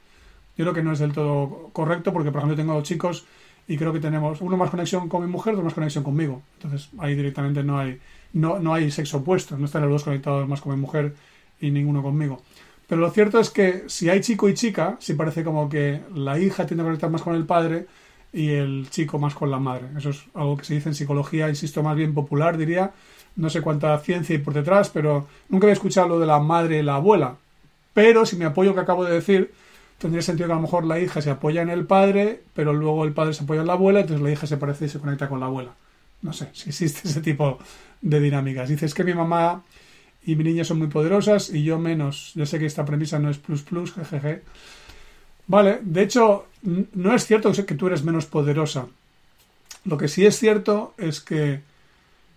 Yo 0.57 0.65
creo 0.65 0.75
que 0.75 0.83
no 0.83 0.93
es 0.93 0.99
del 0.99 1.13
todo 1.13 1.71
correcto 1.73 2.13
porque, 2.13 2.31
por 2.31 2.41
ejemplo, 2.41 2.57
tengo 2.57 2.83
chicos 2.83 3.25
y 3.71 3.77
creo 3.77 3.93
que 3.93 4.01
tenemos 4.01 4.41
uno 4.41 4.57
más 4.57 4.69
conexión 4.69 5.09
con 5.09 5.23
mi 5.23 5.31
mujer, 5.31 5.53
otro 5.53 5.65
más 5.65 5.75
conexión 5.75 6.03
conmigo. 6.03 6.43
Entonces 6.55 6.89
ahí 6.99 7.15
directamente 7.15 7.63
no 7.63 7.79
hay, 7.79 8.01
no, 8.33 8.59
no 8.59 8.75
hay 8.75 8.91
sexo 8.91 9.19
opuesto, 9.19 9.57
no 9.57 9.67
están 9.67 9.83
los 9.83 9.93
dos 9.93 10.03
conectados 10.03 10.49
más 10.49 10.61
con 10.61 10.75
mi 10.75 10.81
mujer 10.81 11.15
y 11.61 11.71
ninguno 11.71 12.03
conmigo. 12.03 12.43
Pero 12.89 13.01
lo 13.01 13.13
cierto 13.13 13.39
es 13.39 13.49
que 13.49 13.85
si 13.87 14.09
hay 14.09 14.23
chico 14.23 14.49
y 14.49 14.55
chica, 14.55 14.97
sí 14.99 15.15
parece 15.15 15.45
como 15.45 15.69
que 15.69 16.01
la 16.13 16.37
hija 16.37 16.67
tiende 16.67 16.83
a 16.83 16.87
conectar 16.87 17.11
más 17.11 17.23
con 17.23 17.37
el 17.37 17.47
padre 17.47 17.87
y 18.33 18.49
el 18.49 18.89
chico 18.91 19.21
más 19.21 19.35
con 19.37 19.53
la 19.53 19.61
madre. 19.61 19.87
Eso 19.97 20.11
es 20.11 20.25
algo 20.35 20.57
que 20.57 20.65
se 20.65 20.75
dice 20.75 20.89
en 20.89 20.97
psicología, 20.97 21.49
insisto, 21.49 21.85
más 21.85 21.95
bien 21.95 22.13
popular, 22.13 22.59
diría. 22.59 22.91
No 23.37 23.51
sé 23.51 23.63
cuánta 23.63 23.97
ciencia 24.01 24.35
hay 24.35 24.43
por 24.43 24.53
detrás, 24.53 24.91
pero 24.91 25.29
nunca 25.49 25.67
había 25.67 25.75
escuchado 25.75 26.09
lo 26.09 26.19
de 26.19 26.27
la 26.27 26.41
madre 26.41 26.81
y 26.81 26.83
la 26.83 26.97
abuela. 26.97 27.37
Pero 27.95 28.27
si 28.27 28.35
me 28.35 28.47
apoyo 28.47 28.75
que 28.75 28.81
acabo 28.81 29.05
de 29.05 29.15
decir, 29.15 29.53
tendría 30.01 30.23
sentido 30.23 30.47
que 30.47 30.55
a 30.55 30.57
lo 30.57 30.63
mejor 30.63 30.87
la 30.87 30.99
hija 30.99 31.21
se 31.21 31.29
apoya 31.29 31.61
en 31.61 31.69
el 31.69 31.85
padre, 31.85 32.41
pero 32.55 32.73
luego 32.73 33.05
el 33.05 33.13
padre 33.13 33.35
se 33.35 33.45
apoya 33.45 33.61
en 33.61 33.67
la 33.67 33.75
abuela, 33.75 34.01
entonces 34.01 34.23
la 34.25 34.33
hija 34.33 34.47
se 34.47 34.57
parece 34.57 34.87
y 34.87 34.89
se 34.89 34.99
conecta 34.99 35.29
con 35.29 35.41
la 35.41 35.47
abuela. 35.47 35.75
No 36.23 36.33
sé 36.33 36.49
si 36.55 36.71
existe 36.71 37.07
ese 37.07 37.21
tipo 37.21 37.59
de 38.01 38.19
dinámicas. 38.19 38.71
Dices 38.71 38.95
que 38.95 39.05
mi 39.05 39.13
mamá 39.13 39.63
y 40.25 40.37
mi 40.37 40.45
niña 40.45 40.65
son 40.65 40.79
muy 40.79 40.89
poderosas 40.89 41.51
y 41.51 41.65
yo 41.65 41.79
menos. 41.79 42.33
Yo 42.35 42.47
sé 42.47 42.59
que 42.59 42.65
esta 42.65 42.87
premisa 42.87 43.19
no 43.19 43.29
es 43.29 43.37
plus 43.37 43.63
plus, 43.63 43.93
jejeje. 43.93 44.43
Vale, 45.47 45.81
de 45.83 46.03
hecho, 46.03 46.47
no 46.63 47.15
es 47.15 47.27
cierto 47.27 47.53
que 47.53 47.75
tú 47.75 47.89
eres 47.89 48.03
menos 48.03 48.25
poderosa. 48.25 48.87
Lo 49.85 49.99
que 49.99 50.09
sí 50.09 50.25
es 50.25 50.39
cierto 50.39 50.95
es 50.97 51.21
que 51.21 51.61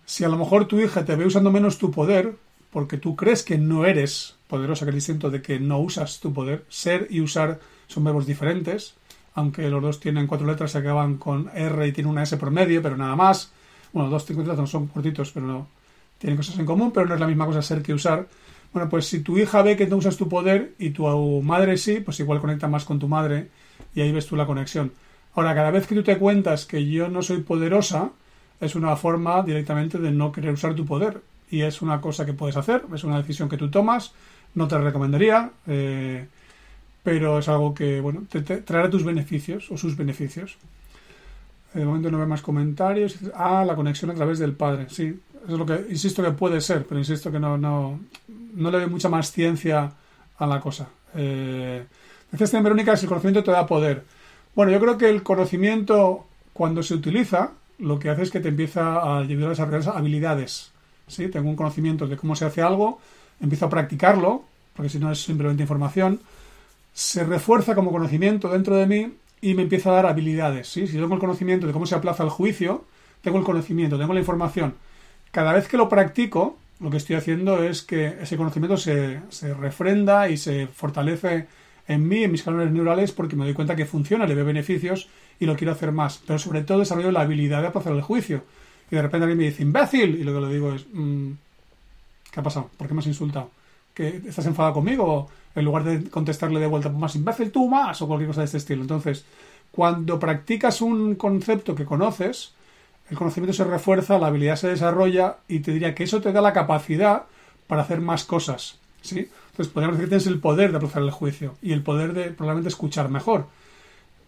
si 0.04 0.24
a 0.24 0.28
lo 0.28 0.36
mejor 0.36 0.66
tu 0.66 0.78
hija 0.80 1.04
te 1.04 1.16
ve 1.16 1.24
usando 1.24 1.50
menos 1.50 1.78
tu 1.78 1.90
poder, 1.90 2.34
porque 2.74 2.98
tú 2.98 3.14
crees 3.14 3.44
que 3.44 3.56
no 3.56 3.86
eres 3.86 4.34
poderosa, 4.48 4.84
que 4.84 4.90
es 4.90 4.96
distinto 4.96 5.30
de 5.30 5.40
que 5.40 5.60
no 5.60 5.78
usas 5.78 6.18
tu 6.18 6.32
poder, 6.32 6.64
ser 6.68 7.06
y 7.08 7.20
usar 7.20 7.60
son 7.86 8.02
verbos 8.02 8.26
diferentes, 8.26 8.96
aunque 9.36 9.70
los 9.70 9.80
dos 9.80 10.00
tienen 10.00 10.26
cuatro 10.26 10.44
letras, 10.44 10.72
se 10.72 10.78
acaban 10.78 11.16
con 11.16 11.48
R 11.54 11.86
y 11.86 11.92
tienen 11.92 12.10
una 12.10 12.24
S 12.24 12.36
por 12.36 12.50
medio, 12.50 12.82
pero 12.82 12.96
nada 12.96 13.14
más. 13.14 13.52
Bueno, 13.92 14.10
dos 14.10 14.28
letras 14.28 14.58
no 14.58 14.66
son 14.66 14.88
cortitos, 14.88 15.30
pero 15.30 15.46
no 15.46 15.68
tienen 16.18 16.36
cosas 16.36 16.58
en 16.58 16.66
común, 16.66 16.90
pero 16.92 17.06
no 17.06 17.14
es 17.14 17.20
la 17.20 17.28
misma 17.28 17.46
cosa 17.46 17.62
ser 17.62 17.80
que 17.80 17.94
usar. 17.94 18.26
Bueno, 18.72 18.90
pues 18.90 19.06
si 19.06 19.20
tu 19.20 19.38
hija 19.38 19.62
ve 19.62 19.76
que 19.76 19.86
no 19.86 19.98
usas 19.98 20.16
tu 20.16 20.28
poder 20.28 20.74
y 20.80 20.90
tu 20.90 21.06
madre 21.42 21.76
sí, 21.76 22.00
pues 22.00 22.18
igual 22.18 22.40
conecta 22.40 22.66
más 22.66 22.84
con 22.84 22.98
tu 22.98 23.06
madre 23.06 23.50
y 23.94 24.00
ahí 24.00 24.10
ves 24.10 24.26
tú 24.26 24.34
la 24.34 24.46
conexión. 24.46 24.92
Ahora, 25.36 25.54
cada 25.54 25.70
vez 25.70 25.86
que 25.86 25.94
tú 25.94 26.02
te 26.02 26.18
cuentas 26.18 26.66
que 26.66 26.84
yo 26.84 27.08
no 27.08 27.22
soy 27.22 27.42
poderosa, 27.42 28.10
es 28.60 28.74
una 28.74 28.96
forma 28.96 29.44
directamente 29.44 29.98
de 29.98 30.10
no 30.10 30.32
querer 30.32 30.54
usar 30.54 30.74
tu 30.74 30.84
poder. 30.84 31.22
Y 31.50 31.62
es 31.62 31.82
una 31.82 32.00
cosa 32.00 32.24
que 32.24 32.32
puedes 32.32 32.56
hacer, 32.56 32.84
es 32.94 33.04
una 33.04 33.18
decisión 33.18 33.48
que 33.48 33.56
tú 33.56 33.70
tomas, 33.70 34.12
no 34.54 34.68
te 34.68 34.78
recomendaría, 34.78 35.50
eh, 35.66 36.26
pero 37.02 37.38
es 37.38 37.48
algo 37.48 37.74
que, 37.74 38.00
bueno, 38.00 38.24
te, 38.28 38.40
traerá 38.40 38.88
tus 38.90 39.04
beneficios 39.04 39.70
o 39.70 39.76
sus 39.76 39.96
beneficios. 39.96 40.56
De 41.74 41.84
momento 41.84 42.10
no 42.10 42.18
veo 42.18 42.26
más 42.26 42.40
comentarios. 42.40 43.16
Ah, 43.34 43.64
la 43.66 43.74
conexión 43.74 44.10
a 44.10 44.14
través 44.14 44.38
del 44.38 44.52
padre, 44.52 44.86
sí. 44.88 45.20
Es 45.46 45.50
lo 45.50 45.66
que 45.66 45.86
insisto 45.90 46.22
que 46.22 46.30
puede 46.30 46.60
ser, 46.60 46.86
pero 46.86 46.98
insisto 46.98 47.30
que 47.30 47.38
no, 47.38 47.58
no, 47.58 48.00
no 48.54 48.70
le 48.70 48.78
doy 48.78 48.88
mucha 48.88 49.08
más 49.08 49.30
ciencia 49.30 49.92
a 50.38 50.46
la 50.46 50.60
cosa. 50.60 50.88
Eh, 51.14 51.84
decías 52.30 52.62
Verónica, 52.62 52.96
si 52.96 53.04
el 53.04 53.08
conocimiento 53.08 53.44
te 53.44 53.50
da 53.50 53.66
poder. 53.66 54.04
Bueno, 54.54 54.72
yo 54.72 54.80
creo 54.80 54.96
que 54.96 55.10
el 55.10 55.22
conocimiento, 55.22 56.26
cuando 56.52 56.82
se 56.82 56.94
utiliza, 56.94 57.52
lo 57.78 57.98
que 57.98 58.10
hace 58.10 58.22
es 58.22 58.30
que 58.30 58.40
te 58.40 58.48
empieza 58.48 59.00
a 59.00 59.18
ayudar 59.18 59.48
a 59.48 59.50
desarrollar 59.50 59.96
habilidades. 59.96 60.72
¿Sí? 61.06 61.28
Tengo 61.28 61.48
un 61.48 61.56
conocimiento 61.56 62.06
de 62.06 62.16
cómo 62.16 62.36
se 62.36 62.44
hace 62.44 62.62
algo, 62.62 63.00
empiezo 63.40 63.66
a 63.66 63.70
practicarlo, 63.70 64.44
porque 64.74 64.88
si 64.88 64.98
no 64.98 65.10
es 65.10 65.22
simplemente 65.22 65.62
información, 65.62 66.20
se 66.92 67.24
refuerza 67.24 67.74
como 67.74 67.92
conocimiento 67.92 68.48
dentro 68.48 68.76
de 68.76 68.86
mí 68.86 69.14
y 69.40 69.54
me 69.54 69.62
empieza 69.62 69.90
a 69.90 69.94
dar 69.94 70.06
habilidades. 70.06 70.68
¿sí? 70.68 70.86
Si 70.86 70.94
tengo 70.94 71.14
el 71.14 71.20
conocimiento 71.20 71.66
de 71.66 71.72
cómo 71.72 71.86
se 71.86 71.94
aplaza 71.94 72.22
el 72.22 72.30
juicio, 72.30 72.84
tengo 73.20 73.38
el 73.38 73.44
conocimiento, 73.44 73.98
tengo 73.98 74.14
la 74.14 74.20
información. 74.20 74.74
Cada 75.30 75.52
vez 75.52 75.68
que 75.68 75.76
lo 75.76 75.88
practico, 75.88 76.56
lo 76.80 76.90
que 76.90 76.96
estoy 76.96 77.16
haciendo 77.16 77.62
es 77.62 77.82
que 77.82 78.18
ese 78.20 78.36
conocimiento 78.36 78.76
se, 78.76 79.20
se 79.30 79.54
refrenda 79.54 80.28
y 80.28 80.36
se 80.36 80.66
fortalece 80.66 81.46
en 81.86 82.08
mí, 82.08 82.24
en 82.24 82.32
mis 82.32 82.42
canales 82.42 82.72
neurales, 82.72 83.12
porque 83.12 83.36
me 83.36 83.44
doy 83.44 83.54
cuenta 83.54 83.76
que 83.76 83.86
funciona, 83.86 84.26
le 84.26 84.34
veo 84.34 84.44
beneficios 84.44 85.08
y 85.38 85.46
lo 85.46 85.56
quiero 85.56 85.72
hacer 85.72 85.92
más. 85.92 86.22
Pero 86.26 86.38
sobre 86.38 86.62
todo 86.62 86.78
desarrollo 86.78 87.12
la 87.12 87.22
habilidad 87.22 87.60
de 87.60 87.68
aplazar 87.68 87.92
el 87.92 88.02
juicio. 88.02 88.44
Y 88.94 88.96
de 88.96 89.02
repente 89.02 89.24
alguien 89.24 89.38
me 89.38 89.44
dice, 89.46 89.64
imbécil, 89.64 90.14
y 90.14 90.22
lo 90.22 90.32
que 90.32 90.46
le 90.46 90.54
digo 90.54 90.72
es, 90.72 90.86
mm, 90.92 91.32
¿qué 92.30 92.38
ha 92.38 92.42
pasado? 92.44 92.70
¿Por 92.76 92.86
qué 92.86 92.94
me 92.94 93.00
has 93.00 93.08
insultado? 93.08 93.50
¿Que 93.92 94.22
estás 94.24 94.46
enfadado 94.46 94.74
conmigo? 94.74 95.28
En 95.52 95.64
lugar 95.64 95.82
de 95.82 96.08
contestarle 96.08 96.60
de 96.60 96.68
vuelta, 96.68 96.90
más 96.90 97.16
imbécil 97.16 97.50
tú 97.50 97.68
más, 97.68 98.00
o 98.00 98.06
cualquier 98.06 98.28
cosa 98.28 98.42
de 98.42 98.44
este 98.44 98.58
estilo. 98.58 98.82
Entonces, 98.82 99.24
cuando 99.72 100.20
practicas 100.20 100.80
un 100.80 101.16
concepto 101.16 101.74
que 101.74 101.84
conoces, 101.84 102.52
el 103.10 103.16
conocimiento 103.16 103.52
se 103.52 103.64
refuerza, 103.64 104.16
la 104.16 104.28
habilidad 104.28 104.54
se 104.54 104.68
desarrolla 104.68 105.38
y 105.48 105.58
te 105.58 105.72
diría 105.72 105.92
que 105.92 106.04
eso 106.04 106.20
te 106.20 106.30
da 106.30 106.40
la 106.40 106.52
capacidad 106.52 107.24
para 107.66 107.82
hacer 107.82 108.00
más 108.00 108.22
cosas. 108.22 108.78
¿sí? 109.02 109.28
Entonces, 109.50 109.72
podríamos 109.74 109.96
decir 109.96 110.06
que 110.06 110.10
tienes 110.10 110.28
el 110.28 110.38
poder 110.38 110.70
de 110.70 110.76
aplazar 110.76 111.02
el 111.02 111.10
juicio 111.10 111.56
y 111.60 111.72
el 111.72 111.82
poder 111.82 112.12
de 112.12 112.30
probablemente 112.30 112.68
escuchar 112.68 113.08
mejor. 113.08 113.48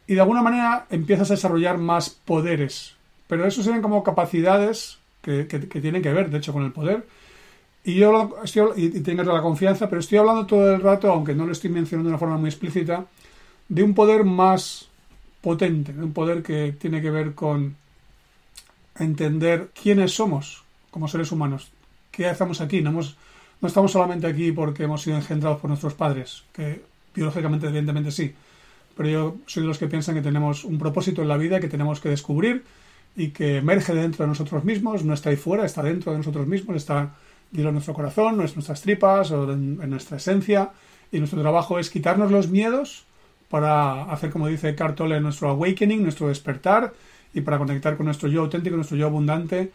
Y 0.09 0.14
de 0.14 0.23
alguna 0.23 0.43
manera 0.43 0.87
empiezas 0.90 1.31
a 1.31 1.35
desarrollar 1.35 1.79
más 1.79 2.11
poderes. 2.11 2.96
Pero 3.29 3.47
eso 3.47 3.62
serían 3.62 3.83
como 3.83 4.03
capacidades 4.03 4.99
que, 5.23 5.45
tienen 5.45 6.03
que 6.03 6.12
ver, 6.12 6.31
de 6.31 6.39
hecho, 6.39 6.53
con 6.53 6.65
el 6.65 6.73
poder. 6.73 7.07
Y 7.85 7.95
yo 7.95 8.37
estoy, 8.43 8.71
y, 8.77 8.99
y 8.99 9.15
la 9.15 9.43
confianza, 9.43 9.89
pero 9.89 10.01
estoy 10.01 10.19
hablando 10.19 10.47
todo 10.47 10.75
el 10.75 10.81
rato, 10.81 11.11
aunque 11.11 11.35
no 11.35 11.47
lo 11.47 11.53
estoy 11.53 11.71
mencionando 11.71 12.09
de 12.09 12.15
una 12.15 12.19
forma 12.19 12.37
muy 12.37 12.49
explícita, 12.49 13.07
de 13.69 13.83
un 13.83 13.95
poder 13.95 14.25
más 14.25 14.89
potente, 15.41 15.93
de 15.93 16.03
un 16.03 16.12
poder 16.12 16.43
que 16.43 16.73
tiene 16.73 17.01
que 17.01 17.11
ver 17.11 17.35
con 17.35 17.77
entender 18.99 19.71
quiénes 19.81 20.12
somos 20.15 20.65
como 20.91 21.09
seres 21.09 21.31
humanos, 21.31 21.71
qué 22.11 22.27
hacemos 22.27 22.61
aquí. 22.61 22.81
No, 22.81 22.91
hemos, 22.91 23.17
no 23.61 23.69
estamos 23.69 23.93
solamente 23.93 24.27
aquí 24.27 24.53
porque 24.53 24.85
hemos 24.85 25.03
sido 25.03 25.17
engendrados 25.17 25.61
por 25.61 25.69
nuestros 25.69 25.95
padres, 25.95 26.45
que 26.53 26.83
biológicamente 27.15 27.67
evidentemente 27.67 28.11
sí, 28.11 28.35
pero 28.97 29.09
yo 29.09 29.37
soy 29.47 29.62
de 29.62 29.69
los 29.69 29.79
que 29.79 29.89
piensan 29.89 30.15
que 30.15 30.23
tenemos 30.23 30.65
un 30.65 30.79
propósito 30.79 31.23
en 31.23 31.29
la 31.29 31.37
vida 31.37 31.61
que 31.61 31.69
tenemos 31.69 32.01
que 32.01 32.09
descubrir 32.09 32.65
y 33.16 33.29
que 33.29 33.59
emerge 33.59 33.94
dentro 33.94 34.24
de 34.24 34.29
nosotros 34.29 34.64
mismos, 34.64 35.05
no 35.05 35.14
está 35.14 35.31
ahí 35.31 35.37
fuera, 35.37 35.64
está 35.64 35.83
dentro 35.83 36.12
de 36.12 36.18
nosotros 36.18 36.46
mismos, 36.46 36.76
está 36.76 37.14
en 37.55 37.62
nuestro 37.72 37.94
corazón, 37.94 38.37
nuestras 38.37 38.83
tripas 38.83 39.31
o 39.31 39.50
en, 39.52 39.79
en 39.83 39.90
nuestra 39.90 40.18
esencia 40.18 40.70
y 41.11 41.18
nuestro 41.18 41.40
trabajo 41.40 41.79
es 41.79 41.90
quitarnos 41.90 42.31
los 42.31 42.48
miedos 42.48 43.07
para 43.48 44.05
hacer, 44.12 44.31
como 44.31 44.48
dice 44.48 44.74
Cartole, 44.74 45.20
nuestro 45.20 45.48
awakening, 45.50 46.02
nuestro 46.02 46.29
despertar 46.29 46.92
y 47.33 47.40
para 47.42 47.59
conectar 47.59 47.96
con 47.96 48.07
nuestro 48.07 48.29
yo 48.29 48.42
auténtico, 48.42 48.76
nuestro 48.76 48.96
yo 48.96 49.07
abundante. 49.07 49.72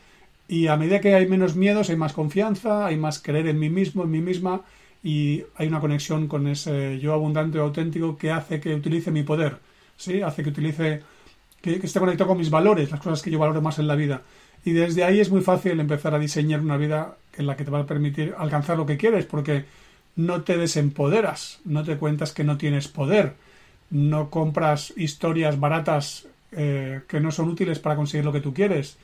Y 0.47 0.67
a 0.67 0.75
medida 0.75 0.99
que 0.99 1.15
hay 1.15 1.27
menos 1.27 1.55
miedos, 1.55 1.89
hay 1.89 1.95
más 1.95 2.13
confianza, 2.13 2.85
hay 2.87 2.97
más 2.97 3.19
creer 3.19 3.47
en 3.47 3.59
mí 3.59 3.69
mismo, 3.69 4.03
en 4.03 4.11
mí 4.11 4.21
misma, 4.21 4.61
y 5.03 5.43
hay 5.55 5.67
una 5.67 5.79
conexión 5.79 6.27
con 6.27 6.47
ese 6.47 6.99
yo 6.99 7.13
abundante 7.13 7.59
o 7.59 7.63
auténtico 7.63 8.17
que 8.17 8.31
hace 8.31 8.59
que 8.59 8.75
utilice 8.75 9.11
mi 9.11 9.23
poder, 9.23 9.59
¿sí? 9.95 10.21
Hace 10.21 10.43
que 10.43 10.49
utilice, 10.49 11.03
que, 11.61 11.75
esté 11.75 11.99
conectado 11.99 12.29
con 12.29 12.37
mis 12.37 12.49
valores, 12.49 12.91
las 12.91 12.99
cosas 12.99 13.21
que 13.21 13.31
yo 13.31 13.39
valoro 13.39 13.61
más 13.61 13.79
en 13.79 13.87
la 13.87 13.95
vida. 13.95 14.21
Y 14.63 14.71
desde 14.71 15.03
ahí 15.03 15.19
es 15.19 15.31
muy 15.31 15.41
fácil 15.41 15.79
empezar 15.79 16.13
a 16.13 16.19
diseñar 16.19 16.61
una 16.61 16.77
vida 16.77 17.15
en 17.37 17.47
la 17.47 17.55
que 17.55 17.63
te 17.63 17.71
va 17.71 17.79
a 17.79 17.85
permitir 17.85 18.35
alcanzar 18.37 18.77
lo 18.77 18.85
que 18.85 18.97
quieres, 18.97 19.25
porque 19.25 19.65
no 20.15 20.41
te 20.41 20.57
desempoderas, 20.57 21.59
no 21.65 21.83
te 21.83 21.97
cuentas 21.97 22.33
que 22.33 22.43
no 22.43 22.57
tienes 22.57 22.87
poder, 22.87 23.33
no 23.89 24.29
compras 24.29 24.93
historias 24.95 25.59
baratas 25.59 26.27
eh, 26.51 27.01
que 27.07 27.19
no 27.19 27.31
son 27.31 27.49
útiles 27.49 27.79
para 27.79 27.95
conseguir 27.95 28.25
lo 28.25 28.33
que 28.33 28.41
tú 28.41 28.53
quieres. 28.53 28.97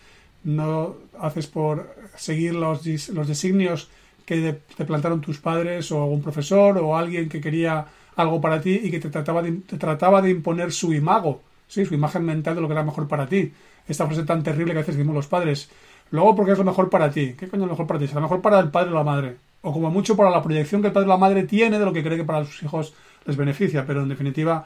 No 0.44 0.96
haces 1.20 1.48
por 1.48 1.96
seguir 2.16 2.54
los, 2.56 2.86
los 3.10 3.28
designios 3.28 3.90
que 4.26 4.60
te 4.76 4.86
plantaron 4.86 5.22
tus 5.22 5.40
padres 5.40 5.92
o 5.92 6.04
algún 6.04 6.22
profesor 6.22 6.78
o 6.78 6.98
alguien 6.98 7.30
que 7.30 7.40
quería 7.40 7.86
algo 8.18 8.42
para 8.42 8.62
ti 8.62 8.82
y 8.84 8.92
que 8.92 9.00
te 9.00 9.10
trataba 9.10 9.42
de, 9.42 9.52
te 9.54 9.78
trataba 9.78 10.22
de 10.22 10.32
imponer 10.32 10.72
su 10.74 10.94
imago, 10.94 11.42
¿sí? 11.68 11.86
su 11.86 11.94
imagen 11.94 12.24
mental 12.26 12.56
de 12.56 12.62
lo 12.62 12.68
que 12.68 12.74
era 12.74 12.84
mejor 12.84 13.08
para 13.08 13.28
ti. 13.28 13.52
Esta 13.88 14.06
frase 14.06 14.24
tan 14.24 14.44
terrible 14.44 14.74
que 14.74 14.80
a 14.80 14.82
veces 14.82 14.96
decimos 14.96 15.16
los 15.16 15.28
padres. 15.28 15.70
Luego 16.12 16.36
porque 16.36 16.54
es 16.54 16.58
lo 16.58 16.64
mejor 16.64 16.90
para 16.90 17.12
ti. 17.12 17.34
¿Qué 17.38 17.48
coño 17.48 17.64
es 17.64 17.68
lo 17.68 17.74
mejor 17.74 17.88
para 17.88 18.00
ti? 18.00 18.08
Lo 18.14 18.22
mejor 18.22 18.42
para 18.42 18.60
el 18.60 18.70
padre 18.70 18.92
o 18.92 18.96
la 18.96 19.04
madre. 19.04 19.38
O 19.62 19.74
como 19.74 19.90
mucho 19.90 20.16
para 20.16 20.30
la 20.30 20.42
proyección 20.42 20.82
que 20.82 20.88
el 20.88 20.94
padre 20.94 21.08
o 21.08 21.10
la 21.10 21.18
madre 21.18 21.44
tiene 21.44 21.80
de 21.80 21.86
lo 21.86 21.94
que 21.94 22.04
cree 22.04 22.18
que 22.18 22.24
para 22.24 22.46
sus 22.46 22.64
hijos 22.64 22.94
les 23.26 23.36
beneficia. 23.36 23.86
Pero 23.86 24.04
en 24.04 24.10
definitiva 24.10 24.66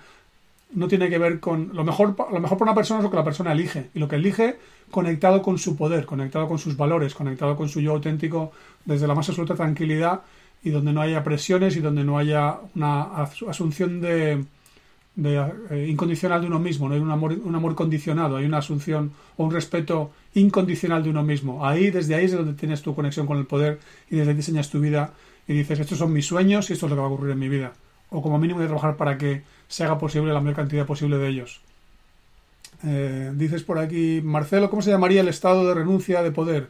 no 0.73 0.87
tiene 0.87 1.09
que 1.09 1.17
ver 1.17 1.39
con 1.39 1.71
lo 1.73 1.83
mejor 1.83 2.15
lo 2.31 2.39
mejor 2.39 2.57
para 2.57 2.71
una 2.71 2.75
persona 2.75 2.99
es 2.99 3.03
lo 3.03 3.11
que 3.11 3.17
la 3.17 3.25
persona 3.25 3.51
elige 3.51 3.89
y 3.93 3.99
lo 3.99 4.07
que 4.07 4.15
elige 4.15 4.57
conectado 4.89 5.41
con 5.41 5.57
su 5.57 5.75
poder 5.75 6.05
conectado 6.05 6.47
con 6.47 6.59
sus 6.59 6.77
valores 6.77 7.13
conectado 7.13 7.57
con 7.57 7.67
su 7.67 7.81
yo 7.81 7.91
auténtico 7.91 8.53
desde 8.85 9.05
la 9.05 9.13
más 9.13 9.27
absoluta 9.27 9.55
tranquilidad 9.55 10.21
y 10.63 10.69
donde 10.69 10.93
no 10.93 11.01
haya 11.01 11.23
presiones 11.23 11.75
y 11.75 11.81
donde 11.81 12.03
no 12.03 12.17
haya 12.17 12.57
una 12.75 13.23
asunción 13.49 13.99
de, 13.99 14.45
eh, 15.17 15.87
incondicional 15.89 16.41
de 16.41 16.47
uno 16.47 16.59
mismo 16.59 16.87
no 16.87 16.95
hay 16.95 17.01
un 17.01 17.11
amor 17.11 17.33
un 17.33 17.55
amor 17.55 17.75
condicionado 17.75 18.37
hay 18.37 18.45
una 18.45 18.59
asunción 18.59 19.11
o 19.35 19.43
un 19.43 19.51
respeto 19.51 20.11
incondicional 20.35 21.03
de 21.03 21.09
uno 21.09 21.21
mismo 21.23 21.65
ahí 21.65 21.91
desde 21.91 22.15
ahí 22.15 22.25
es 22.25 22.31
donde 22.31 22.53
tienes 22.53 22.81
tu 22.81 22.95
conexión 22.95 23.27
con 23.27 23.37
el 23.37 23.45
poder 23.45 23.79
y 24.09 24.15
desde 24.15 24.31
ahí 24.31 24.37
diseñas 24.37 24.69
tu 24.69 24.79
vida 24.79 25.13
y 25.47 25.53
dices 25.53 25.79
estos 25.79 25.97
son 25.97 26.13
mis 26.13 26.25
sueños 26.25 26.69
y 26.69 26.73
esto 26.73 26.85
es 26.85 26.89
lo 26.89 26.95
que 26.95 27.01
va 27.01 27.07
a 27.07 27.11
ocurrir 27.11 27.33
en 27.33 27.39
mi 27.39 27.49
vida 27.49 27.73
o 28.11 28.21
como 28.21 28.37
mínimo 28.37 28.59
de 28.59 28.67
trabajar 28.67 28.97
para 28.97 29.17
que 29.17 29.43
se 29.67 29.83
haga 29.83 29.97
posible 29.97 30.33
la 30.33 30.41
mayor 30.41 30.55
cantidad 30.55 30.85
posible 30.85 31.17
de 31.17 31.29
ellos. 31.29 31.61
Eh, 32.83 33.31
dices 33.35 33.63
por 33.63 33.79
aquí, 33.79 34.21
Marcelo, 34.23 34.69
¿cómo 34.69 34.81
se 34.81 34.91
llamaría 34.91 35.21
el 35.21 35.29
estado 35.29 35.67
de 35.67 35.73
renuncia 35.73 36.21
de 36.21 36.31
poder? 36.31 36.69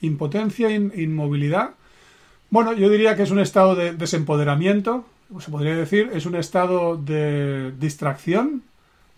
¿Impotencia, 0.00 0.70
inmovilidad? 0.70 1.70
Bueno, 2.50 2.74
yo 2.74 2.90
diría 2.90 3.16
que 3.16 3.22
es 3.22 3.30
un 3.30 3.40
estado 3.40 3.74
de 3.74 3.94
desempoderamiento, 3.94 5.06
se 5.40 5.50
podría 5.50 5.76
decir, 5.76 6.10
es 6.12 6.26
un 6.26 6.36
estado 6.36 6.96
de 6.96 7.72
distracción, 7.78 8.62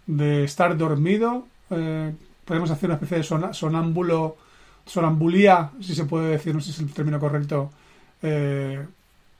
de 0.06 0.44
estar 0.44 0.76
dormido. 0.76 1.46
Eh, 1.70 2.12
podemos 2.44 2.70
hacer 2.70 2.88
una 2.88 2.94
especie 2.94 3.18
de 3.18 3.52
sonámbulo, 3.52 4.36
sonambulía, 4.86 5.70
si 5.80 5.94
se 5.94 6.04
puede 6.04 6.30
decir, 6.30 6.54
no 6.54 6.60
sé 6.60 6.72
si 6.72 6.82
es 6.82 6.88
el 6.88 6.92
término 6.94 7.18
correcto, 7.18 7.70
eh, 8.22 8.84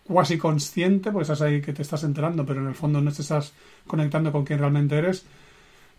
cuasi 0.06 0.38
consciente, 0.38 1.10
porque 1.10 1.22
estás 1.22 1.42
ahí 1.42 1.60
que 1.60 1.72
te 1.72 1.82
estás 1.82 2.04
enterando, 2.04 2.44
pero 2.44 2.60
en 2.60 2.68
el 2.68 2.74
fondo 2.74 3.00
no 3.00 3.12
te 3.12 3.22
estás 3.22 3.52
conectando 3.86 4.32
con 4.32 4.44
quien 4.44 4.58
realmente 4.58 4.96
eres. 4.96 5.24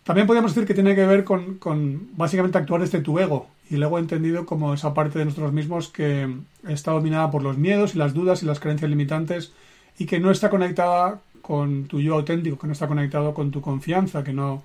También 0.04 0.26
podríamos 0.26 0.54
decir 0.54 0.68
que 0.68 0.74
tiene 0.74 0.94
que 0.94 1.04
ver 1.04 1.24
con, 1.24 1.56
con 1.58 2.10
básicamente 2.16 2.58
actuar 2.58 2.80
desde 2.80 3.00
tu 3.00 3.18
ego, 3.18 3.48
y 3.68 3.74
el 3.76 3.82
ego 3.82 3.98
entendido 3.98 4.46
como 4.46 4.74
esa 4.74 4.94
parte 4.94 5.18
de 5.18 5.24
nosotros 5.24 5.52
mismos 5.52 5.88
que 5.88 6.32
está 6.68 6.92
dominada 6.92 7.30
por 7.30 7.42
los 7.42 7.58
miedos 7.58 7.94
y 7.94 7.98
las 7.98 8.14
dudas 8.14 8.42
y 8.42 8.46
las 8.46 8.60
creencias 8.60 8.88
limitantes 8.88 9.52
y 9.98 10.06
que 10.06 10.20
no 10.20 10.30
está 10.30 10.50
conectada 10.50 11.20
con 11.42 11.84
tu 11.86 12.00
yo 12.00 12.14
auténtico, 12.14 12.58
que 12.58 12.66
no 12.66 12.72
está 12.72 12.88
conectado 12.88 13.32
con 13.32 13.50
tu 13.50 13.60
confianza, 13.60 14.24
que 14.24 14.32
no 14.32 14.62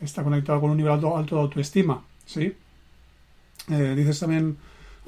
está 0.00 0.22
conectado 0.22 0.60
con 0.60 0.70
un 0.70 0.76
nivel 0.76 0.92
alto, 0.92 1.22
de 1.24 1.40
autoestima. 1.40 2.02
¿sí? 2.26 2.52
Eh, 3.70 3.94
dices 3.96 4.20
también, 4.20 4.56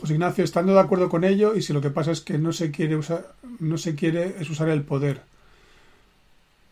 José 0.00 0.14
Ignacio, 0.14 0.44
estando 0.44 0.74
de 0.74 0.81
acuerdo 0.81 1.09
con 1.09 1.24
ello 1.24 1.54
y 1.57 1.62
si 1.62 1.72
lo 1.72 1.81
que 1.81 1.90
pasa 1.90 2.12
es 2.12 2.20
que 2.20 2.38
no 2.38 2.52
se 2.52 2.70
quiere 2.70 2.96
usar, 2.96 3.35
no 3.59 3.78
se 3.78 3.94
quiere 3.94 4.37
es 4.38 4.48
usar 4.48 4.68
el 4.68 4.83
poder. 4.83 5.22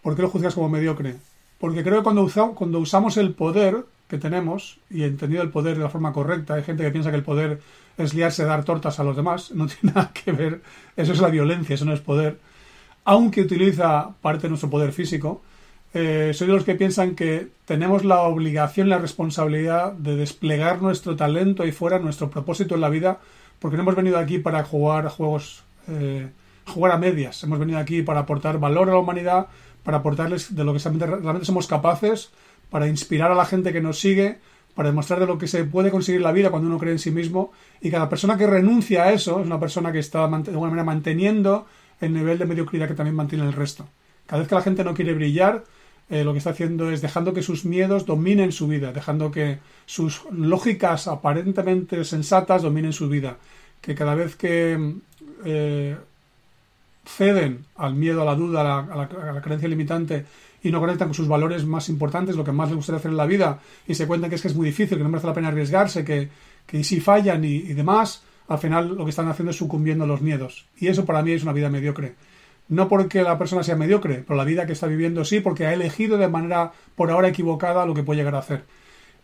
¿Por 0.02 0.14
qué 0.14 0.22
lo 0.22 0.28
juzgas 0.28 0.54
como 0.54 0.68
mediocre? 0.68 1.16
Porque 1.58 1.82
creo 1.82 1.98
que 1.98 2.04
cuando, 2.04 2.30
cuando 2.54 2.78
usamos 2.78 3.16
el 3.16 3.34
poder 3.34 3.84
que 4.08 4.18
tenemos 4.18 4.78
y 4.88 5.02
entendido 5.02 5.42
el 5.42 5.50
poder 5.50 5.76
de 5.76 5.82
la 5.82 5.88
forma 5.88 6.12
correcta, 6.12 6.54
hay 6.54 6.62
gente 6.62 6.84
que 6.84 6.90
piensa 6.90 7.10
que 7.10 7.16
el 7.16 7.24
poder 7.24 7.60
es 7.98 8.14
liarse 8.14 8.44
dar 8.44 8.64
tortas 8.64 9.00
a 9.00 9.04
los 9.04 9.16
demás, 9.16 9.50
no 9.52 9.66
tiene 9.66 9.92
nada 9.94 10.12
que 10.12 10.30
ver, 10.30 10.62
eso 10.96 11.12
es 11.12 11.20
la 11.20 11.28
violencia, 11.28 11.74
eso 11.74 11.84
no 11.84 11.92
es 11.92 12.00
poder 12.00 12.38
aunque 13.06 13.40
utiliza 13.40 14.10
parte 14.20 14.42
de 14.42 14.48
nuestro 14.50 14.68
poder 14.68 14.92
físico, 14.92 15.40
eh, 15.94 16.32
soy 16.34 16.48
de 16.48 16.52
los 16.52 16.64
que 16.64 16.74
piensan 16.74 17.14
que 17.14 17.48
tenemos 17.64 18.04
la 18.04 18.22
obligación, 18.22 18.88
la 18.88 18.98
responsabilidad 18.98 19.92
de 19.92 20.16
desplegar 20.16 20.82
nuestro 20.82 21.14
talento 21.14 21.62
ahí 21.62 21.70
fuera, 21.70 22.00
nuestro 22.00 22.28
propósito 22.28 22.74
en 22.74 22.80
la 22.80 22.88
vida, 22.88 23.20
porque 23.60 23.76
no 23.76 23.84
hemos 23.84 23.94
venido 23.94 24.18
aquí 24.18 24.38
para 24.38 24.64
jugar 24.64 25.06
juegos, 25.08 25.62
eh, 25.88 26.28
jugar 26.66 26.92
a 26.92 26.98
medias, 26.98 27.44
hemos 27.44 27.60
venido 27.60 27.78
aquí 27.78 28.02
para 28.02 28.20
aportar 28.20 28.58
valor 28.58 28.88
a 28.90 28.92
la 28.94 28.98
humanidad, 28.98 29.46
para 29.84 29.98
aportarles 29.98 30.54
de 30.54 30.64
lo 30.64 30.74
que 30.74 30.80
realmente 30.80 31.46
somos 31.46 31.68
capaces, 31.68 32.32
para 32.70 32.88
inspirar 32.88 33.30
a 33.30 33.36
la 33.36 33.44
gente 33.44 33.72
que 33.72 33.80
nos 33.80 34.00
sigue, 34.00 34.40
para 34.74 34.88
demostrar 34.88 35.20
de 35.20 35.26
lo 35.26 35.38
que 35.38 35.46
se 35.46 35.64
puede 35.64 35.92
conseguir 35.92 36.22
la 36.22 36.32
vida 36.32 36.50
cuando 36.50 36.68
uno 36.68 36.78
cree 36.78 36.92
en 36.92 36.98
sí 36.98 37.12
mismo, 37.12 37.52
y 37.80 37.88
cada 37.88 38.08
persona 38.08 38.36
que 38.36 38.48
renuncia 38.48 39.04
a 39.04 39.12
eso 39.12 39.38
es 39.38 39.46
una 39.46 39.60
persona 39.60 39.92
que 39.92 40.00
está 40.00 40.26
de 40.26 40.50
alguna 40.50 40.70
manera 40.70 40.84
manteniendo 40.84 41.66
el 42.00 42.12
nivel 42.12 42.38
de 42.38 42.46
mediocridad 42.46 42.88
que 42.88 42.94
también 42.94 43.16
mantiene 43.16 43.44
el 43.44 43.52
resto. 43.52 43.86
Cada 44.26 44.40
vez 44.40 44.48
que 44.48 44.54
la 44.54 44.62
gente 44.62 44.84
no 44.84 44.94
quiere 44.94 45.14
brillar, 45.14 45.64
eh, 46.08 46.22
lo 46.22 46.32
que 46.32 46.38
está 46.38 46.50
haciendo 46.50 46.90
es 46.90 47.02
dejando 47.02 47.32
que 47.32 47.42
sus 47.42 47.64
miedos 47.64 48.06
dominen 48.06 48.52
su 48.52 48.68
vida, 48.68 48.92
dejando 48.92 49.30
que 49.30 49.58
sus 49.86 50.22
lógicas 50.30 51.08
aparentemente 51.08 52.04
sensatas 52.04 52.62
dominen 52.62 52.92
su 52.92 53.08
vida. 53.08 53.38
Que 53.80 53.94
cada 53.94 54.14
vez 54.14 54.36
que 54.36 54.94
eh, 55.44 55.96
ceden 57.04 57.64
al 57.76 57.94
miedo, 57.94 58.22
a 58.22 58.24
la 58.24 58.34
duda, 58.34 58.78
a 58.78 58.96
la, 58.96 59.40
creencia 59.42 59.68
limitante 59.68 60.26
y 60.62 60.70
no 60.70 60.80
conectan 60.80 61.08
con 61.08 61.14
sus 61.14 61.28
valores 61.28 61.64
más 61.64 61.88
importantes, 61.88 62.36
lo 62.36 62.44
que 62.44 62.52
más 62.52 62.68
les 62.68 62.76
gustaría 62.76 62.98
hacer 62.98 63.12
en 63.12 63.16
la 63.16 63.26
vida, 63.26 63.60
y 63.86 63.94
se 63.94 64.06
cuentan 64.06 64.30
que 64.30 64.36
es 64.36 64.42
que 64.42 64.48
es 64.48 64.56
muy 64.56 64.66
difícil, 64.66 64.98
que 64.98 65.04
no 65.04 65.10
merece 65.10 65.28
la 65.28 65.34
pena 65.34 65.48
arriesgarse, 65.48 66.04
que, 66.04 66.28
que 66.66 66.82
si 66.82 67.00
fallan 67.00 67.44
y 67.44 67.60
demás, 67.74 68.22
al 68.48 68.58
final 68.58 68.96
lo 68.96 69.04
que 69.04 69.10
están 69.10 69.28
haciendo 69.28 69.50
es 69.50 69.56
sucumbiendo 69.56 70.04
a 70.04 70.06
los 70.06 70.20
miedos. 70.20 70.66
Y 70.78 70.88
eso 70.88 71.04
para 71.04 71.22
mí 71.22 71.32
es 71.32 71.42
una 71.42 71.52
vida 71.52 71.68
mediocre. 71.68 72.14
No 72.68 72.88
porque 72.88 73.22
la 73.22 73.38
persona 73.38 73.62
sea 73.62 73.76
mediocre, 73.76 74.24
pero 74.26 74.36
la 74.36 74.44
vida 74.44 74.66
que 74.66 74.72
está 74.72 74.86
viviendo 74.86 75.24
sí, 75.24 75.40
porque 75.40 75.66
ha 75.66 75.72
elegido 75.72 76.18
de 76.18 76.28
manera 76.28 76.72
por 76.96 77.10
ahora 77.10 77.28
equivocada 77.28 77.86
lo 77.86 77.94
que 77.94 78.02
puede 78.02 78.18
llegar 78.18 78.34
a 78.34 78.40
hacer. 78.40 78.64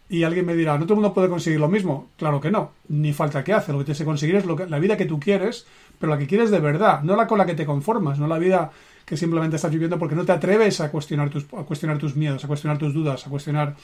Y 0.08 0.24
alguien 0.24 0.46
me 0.46 0.54
dirá, 0.54 0.76
¿no 0.78 0.85
todo 0.85 0.94
el 0.94 1.00
mundo 1.00 1.14
puede 1.14 1.28
conseguir 1.28 1.58
lo 1.58 1.68
mismo? 1.68 2.11
Claro 2.18 2.40
que 2.40 2.50
no, 2.50 2.72
ni 2.88 3.12
falta 3.12 3.42
que 3.42 3.52
hace. 3.52 3.72
Lo 3.72 3.78
que 3.78 3.85
tienes 3.85 3.98
que 3.98 4.04
conseguir 4.04 4.37
es 4.37 4.44
lo 4.44 4.56
que, 4.56 4.66
la 4.66 4.78
vida 4.78 4.96
que 4.96 5.06
tú 5.06 5.18
quieres, 5.18 5.66
pero 5.98 6.12
la 6.12 6.18
que 6.18 6.26
quieres 6.26 6.50
de 6.50 6.61
verdad, 6.61 7.02
no 7.02 7.16
la 7.16 7.26
con 7.26 7.38
la 7.38 7.46
que 7.46 7.54
te 7.54 7.64
conformas, 7.64 8.18
no 8.18 8.26
la 8.26 8.38
vida 8.38 8.70
que 9.04 9.16
simplemente 9.16 9.56
estás 9.56 9.72
viviendo 9.72 9.98
porque 9.98 10.14
no 10.14 10.24
te 10.24 10.32
atreves 10.32 10.80
a 10.80 10.90
cuestionar 10.90 11.30
tus, 11.30 11.44
a 11.54 11.64
cuestionar 11.64 11.98
tus 11.98 12.14
miedos, 12.14 12.44
a 12.44 12.48
cuestionar 12.48 12.78
tus 12.78 12.94
dudas, 12.94 13.26
a 13.26 13.30
cuestionar 13.30 13.74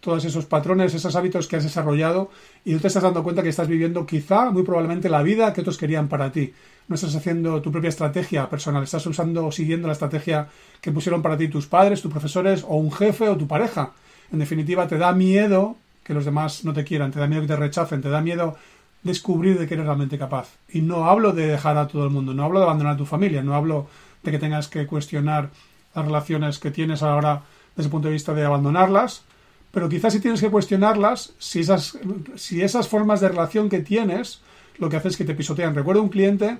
todos 0.00 0.24
esos 0.24 0.46
patrones, 0.46 0.94
esos 0.94 1.14
hábitos 1.14 1.46
que 1.46 1.56
has 1.56 1.64
desarrollado 1.64 2.30
y 2.64 2.72
tú 2.74 2.80
te 2.80 2.88
estás 2.88 3.02
dando 3.02 3.22
cuenta 3.22 3.42
que 3.42 3.50
estás 3.50 3.68
viviendo 3.68 4.06
quizá, 4.06 4.50
muy 4.50 4.62
probablemente, 4.62 5.08
la 5.08 5.22
vida 5.22 5.52
que 5.52 5.60
otros 5.60 5.78
querían 5.78 6.08
para 6.08 6.32
ti. 6.32 6.52
No 6.88 6.94
estás 6.94 7.14
haciendo 7.14 7.60
tu 7.62 7.70
propia 7.70 7.88
estrategia 7.88 8.48
personal, 8.48 8.82
estás 8.82 9.06
usando 9.06 9.46
o 9.46 9.52
siguiendo 9.52 9.86
la 9.86 9.92
estrategia 9.92 10.48
que 10.80 10.90
pusieron 10.90 11.22
para 11.22 11.36
ti 11.36 11.48
tus 11.48 11.66
padres, 11.66 12.02
tus 12.02 12.10
profesores 12.10 12.64
o 12.66 12.76
un 12.76 12.90
jefe 12.90 13.28
o 13.28 13.36
tu 13.36 13.46
pareja. 13.46 13.92
En 14.32 14.38
definitiva, 14.38 14.88
te 14.88 14.98
da 14.98 15.12
miedo 15.12 15.76
que 16.02 16.14
los 16.14 16.24
demás 16.24 16.64
no 16.64 16.72
te 16.72 16.84
quieran, 16.84 17.12
te 17.12 17.20
da 17.20 17.26
miedo 17.26 17.42
que 17.42 17.48
te 17.48 17.56
rechacen, 17.56 18.00
te 18.00 18.08
da 18.08 18.20
miedo 18.20 18.56
descubrir 19.02 19.58
de 19.58 19.66
que 19.66 19.74
eres 19.74 19.86
realmente 19.86 20.18
capaz. 20.18 20.48
Y 20.68 20.80
no 20.80 21.08
hablo 21.08 21.32
de 21.32 21.46
dejar 21.46 21.76
a 21.78 21.86
todo 21.86 22.04
el 22.04 22.10
mundo, 22.10 22.34
no 22.34 22.44
hablo 22.44 22.58
de 22.58 22.64
abandonar 22.64 22.94
a 22.94 22.98
tu 22.98 23.06
familia, 23.06 23.42
no 23.42 23.54
hablo 23.54 23.86
de 24.22 24.30
que 24.30 24.38
tengas 24.38 24.68
que 24.68 24.86
cuestionar 24.86 25.50
las 25.94 26.04
relaciones 26.04 26.58
que 26.58 26.70
tienes 26.70 27.02
ahora 27.02 27.42
desde 27.76 27.88
el 27.88 27.90
punto 27.90 28.08
de 28.08 28.14
vista 28.14 28.34
de 28.34 28.44
abandonarlas, 28.44 29.24
pero 29.72 29.88
quizás 29.88 30.12
si 30.12 30.20
tienes 30.20 30.40
que 30.40 30.50
cuestionarlas, 30.50 31.32
si 31.38 31.60
esas, 31.60 31.98
si 32.34 32.62
esas 32.62 32.88
formas 32.88 33.20
de 33.20 33.28
relación 33.28 33.68
que 33.68 33.80
tienes, 33.80 34.40
lo 34.78 34.88
que 34.88 34.96
hace 34.96 35.08
es 35.08 35.16
que 35.16 35.24
te 35.24 35.34
pisotean. 35.34 35.74
Recuerdo 35.74 36.02
un 36.02 36.08
cliente, 36.08 36.58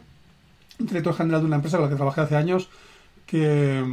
un 0.79 0.87
director 0.87 1.14
general 1.14 1.40
de 1.40 1.46
una 1.46 1.57
empresa 1.57 1.77
con 1.77 1.87
la 1.87 1.90
que 1.90 1.96
trabajé 1.96 2.20
hace 2.20 2.37
años, 2.37 2.68
que 3.27 3.85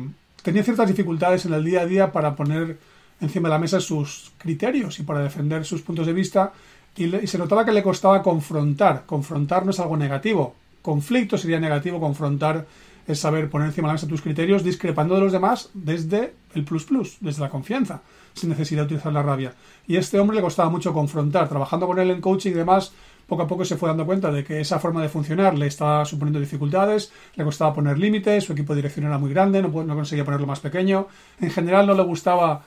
tenía 0.44 0.64
ciertas 0.64 0.88
dificultades 0.88 1.46
en 1.46 1.54
el 1.54 1.64
día 1.64 1.82
a 1.82 1.86
día 1.86 2.12
para 2.12 2.36
poner 2.36 2.78
encima 3.20 3.50
de 3.50 3.56
la 3.56 3.60
mesa 3.60 3.80
sus 3.80 4.32
criterios 4.38 5.00
y 5.00 5.04
para 5.04 5.22
defender 5.22 5.66
sus 5.66 5.82
puntos 5.82 6.06
de 6.06 6.14
vista 6.14 6.54
y, 6.96 7.16
y 7.16 7.28
se 7.28 7.38
notaba 7.40 7.66
que 7.66 7.72
le 7.72 7.82
costaba 7.82 8.22
confrontar. 8.22 9.06
Confrontar 9.08 9.66
no 9.66 9.72
es 9.72 9.80
algo 9.80 9.98
negativo. 9.98 10.56
Conflicto 10.84 11.38
sería 11.38 11.60
negativo, 11.60 12.00
confrontar 12.00 12.68
es 13.08 13.20
saber 13.20 13.50
poner 13.50 13.70
encima 13.70 13.88
de 13.88 13.90
la 13.90 13.94
mesa 13.94 14.08
tus 14.08 14.22
criterios 14.22 14.64
discrepando 14.64 15.16
de 15.16 15.22
los 15.22 15.32
demás 15.32 15.70
desde 15.74 16.34
el 16.54 16.64
plus 16.66 16.84
plus, 16.84 17.18
desde 17.20 17.42
la 17.42 17.50
confianza 17.50 18.02
sin 18.38 18.50
necesidad 18.50 18.82
de 18.82 18.86
utilizar 18.86 19.12
la 19.12 19.24
rabia. 19.24 19.54
Y 19.88 19.98
a 19.98 20.00
este 20.00 20.20
hombre 20.20 20.36
le 20.36 20.44
costaba 20.44 20.70
mucho 20.70 20.94
confrontar. 20.94 21.50
Trabajando 21.50 21.88
con 21.88 22.00
él 22.00 22.12
en 22.12 22.22
coaching 22.22 22.52
y 22.52 22.54
demás, 22.54 22.94
poco 23.28 23.44
a 23.44 23.48
poco 23.48 23.66
se 23.66 23.76
fue 23.76 23.90
dando 23.90 24.06
cuenta 24.06 24.32
de 24.32 24.44
que 24.44 24.62
esa 24.62 24.80
forma 24.80 25.02
de 25.02 25.10
funcionar 25.10 25.58
le 25.58 25.68
estaba 25.68 26.06
suponiendo 26.06 26.40
dificultades, 26.40 27.12
le 27.36 27.44
costaba 27.44 27.74
poner 27.74 27.98
límites, 27.98 28.46
su 28.46 28.54
equipo 28.54 28.74
de 28.74 28.78
dirección 28.78 29.06
era 29.06 29.18
muy 29.18 29.32
grande, 29.32 29.62
no, 29.62 29.68
no 29.68 29.96
conseguía 29.96 30.24
ponerlo 30.24 30.48
más 30.48 30.62
pequeño. 30.62 31.08
En 31.42 31.52
general 31.52 31.86
no 31.88 31.94
le 31.94 32.04
gustaba 32.04 32.64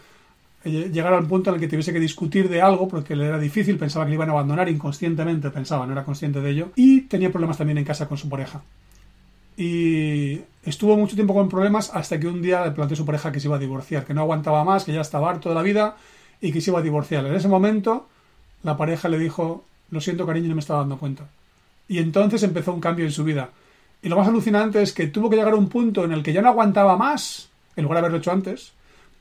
eh, 0.62 0.90
llegar 0.92 1.14
al 1.14 1.26
punto 1.26 1.48
en 1.48 1.54
el 1.54 1.60
que 1.60 1.68
tuviese 1.68 1.92
que 1.92 2.00
discutir 2.00 2.50
de 2.50 2.60
algo 2.60 2.86
porque 2.86 3.16
le 3.16 3.26
era 3.26 3.38
difícil, 3.38 3.78
pensaba 3.78 4.04
que 4.04 4.10
le 4.10 4.16
iban 4.16 4.28
a 4.28 4.32
abandonar 4.32 4.68
inconscientemente, 4.68 5.50
pensaba, 5.50 5.86
no 5.86 5.92
era 5.92 6.04
consciente 6.04 6.42
de 6.42 6.50
ello, 6.50 6.72
y 6.76 7.02
tenía 7.02 7.30
problemas 7.30 7.56
también 7.56 7.78
en 7.78 7.84
casa 7.84 8.06
con 8.06 8.18
su 8.18 8.28
pareja. 8.28 8.62
Y 9.56 10.40
estuvo 10.64 10.96
mucho 10.96 11.14
tiempo 11.14 11.34
con 11.34 11.48
problemas 11.48 11.90
hasta 11.94 12.18
que 12.20 12.26
un 12.26 12.42
día 12.42 12.64
le 12.64 12.72
planteó 12.72 12.94
a 12.94 12.96
su 12.96 13.06
pareja 13.06 13.32
que 13.32 13.40
se 13.40 13.48
iba 13.48 13.56
a 13.56 13.60
divorciar, 13.60 14.04
que 14.04 14.14
no 14.14 14.22
aguantaba 14.22 14.64
más, 14.64 14.84
que 14.84 14.92
ya 14.92 15.00
estaba 15.00 15.30
harto 15.30 15.48
de 15.48 15.54
la 15.54 15.62
vida 15.62 15.96
y 16.40 16.52
que 16.52 16.60
se 16.60 16.70
iba 16.70 16.80
a 16.80 16.82
divorciar. 16.82 17.24
En 17.26 17.34
ese 17.34 17.48
momento, 17.48 18.08
la 18.62 18.76
pareja 18.76 19.08
le 19.08 19.18
dijo, 19.18 19.64
lo 19.90 20.00
siento 20.00 20.26
cariño, 20.26 20.48
no 20.48 20.54
me 20.54 20.60
estaba 20.60 20.80
dando 20.80 20.98
cuenta. 20.98 21.28
Y 21.88 21.98
entonces 21.98 22.42
empezó 22.42 22.72
un 22.72 22.80
cambio 22.80 23.04
en 23.04 23.12
su 23.12 23.24
vida. 23.24 23.50
Y 24.02 24.08
lo 24.08 24.16
más 24.16 24.28
alucinante 24.28 24.80
es 24.80 24.92
que 24.92 25.08
tuvo 25.08 25.28
que 25.28 25.36
llegar 25.36 25.52
a 25.52 25.56
un 25.56 25.68
punto 25.68 26.04
en 26.04 26.12
el 26.12 26.22
que 26.22 26.32
ya 26.32 26.42
no 26.42 26.48
aguantaba 26.48 26.96
más, 26.96 27.48
en 27.76 27.84
lugar 27.84 27.96
de 27.96 28.00
haberlo 28.00 28.18
hecho 28.18 28.32
antes, 28.32 28.72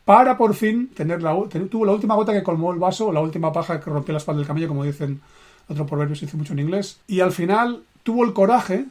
para 0.05 0.37
por 0.37 0.55
fin 0.55 0.89
tener 0.89 1.21
la, 1.21 1.35
tuvo 1.69 1.85
la 1.85 1.91
última 1.91 2.15
gota 2.15 2.33
que 2.33 2.43
colmó 2.43 2.71
el 2.71 2.79
vaso, 2.79 3.11
la 3.11 3.21
última 3.21 3.51
paja 3.51 3.79
que 3.79 3.89
rompió 3.89 4.13
la 4.13 4.19
espalda 4.19 4.39
del 4.39 4.47
camello, 4.47 4.67
como 4.67 4.83
dicen 4.83 5.21
otro 5.67 5.85
proverbio, 5.85 6.15
se 6.15 6.25
dice 6.25 6.37
mucho 6.37 6.53
en 6.53 6.59
inglés. 6.59 6.99
Y 7.07 7.19
al 7.19 7.31
final 7.31 7.83
tuvo 8.03 8.23
el 8.23 8.33
coraje 8.33 8.85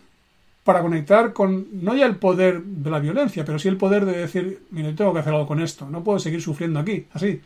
para 0.68 0.82
conectar 0.82 1.32
con 1.32 1.66
no 1.82 1.96
ya 1.96 2.04
el 2.04 2.16
poder 2.16 2.62
de 2.62 2.90
la 2.90 2.98
violencia, 2.98 3.42
pero 3.42 3.58
sí 3.58 3.68
el 3.68 3.78
poder 3.78 4.04
de 4.04 4.18
decir, 4.18 4.64
mire, 4.70 4.92
tengo 4.92 5.14
que 5.14 5.20
hacer 5.20 5.32
algo 5.32 5.46
con 5.46 5.62
esto, 5.62 5.88
no 5.88 6.04
puedo 6.04 6.18
seguir 6.18 6.42
sufriendo 6.42 6.78
aquí, 6.78 7.06
así. 7.14 7.40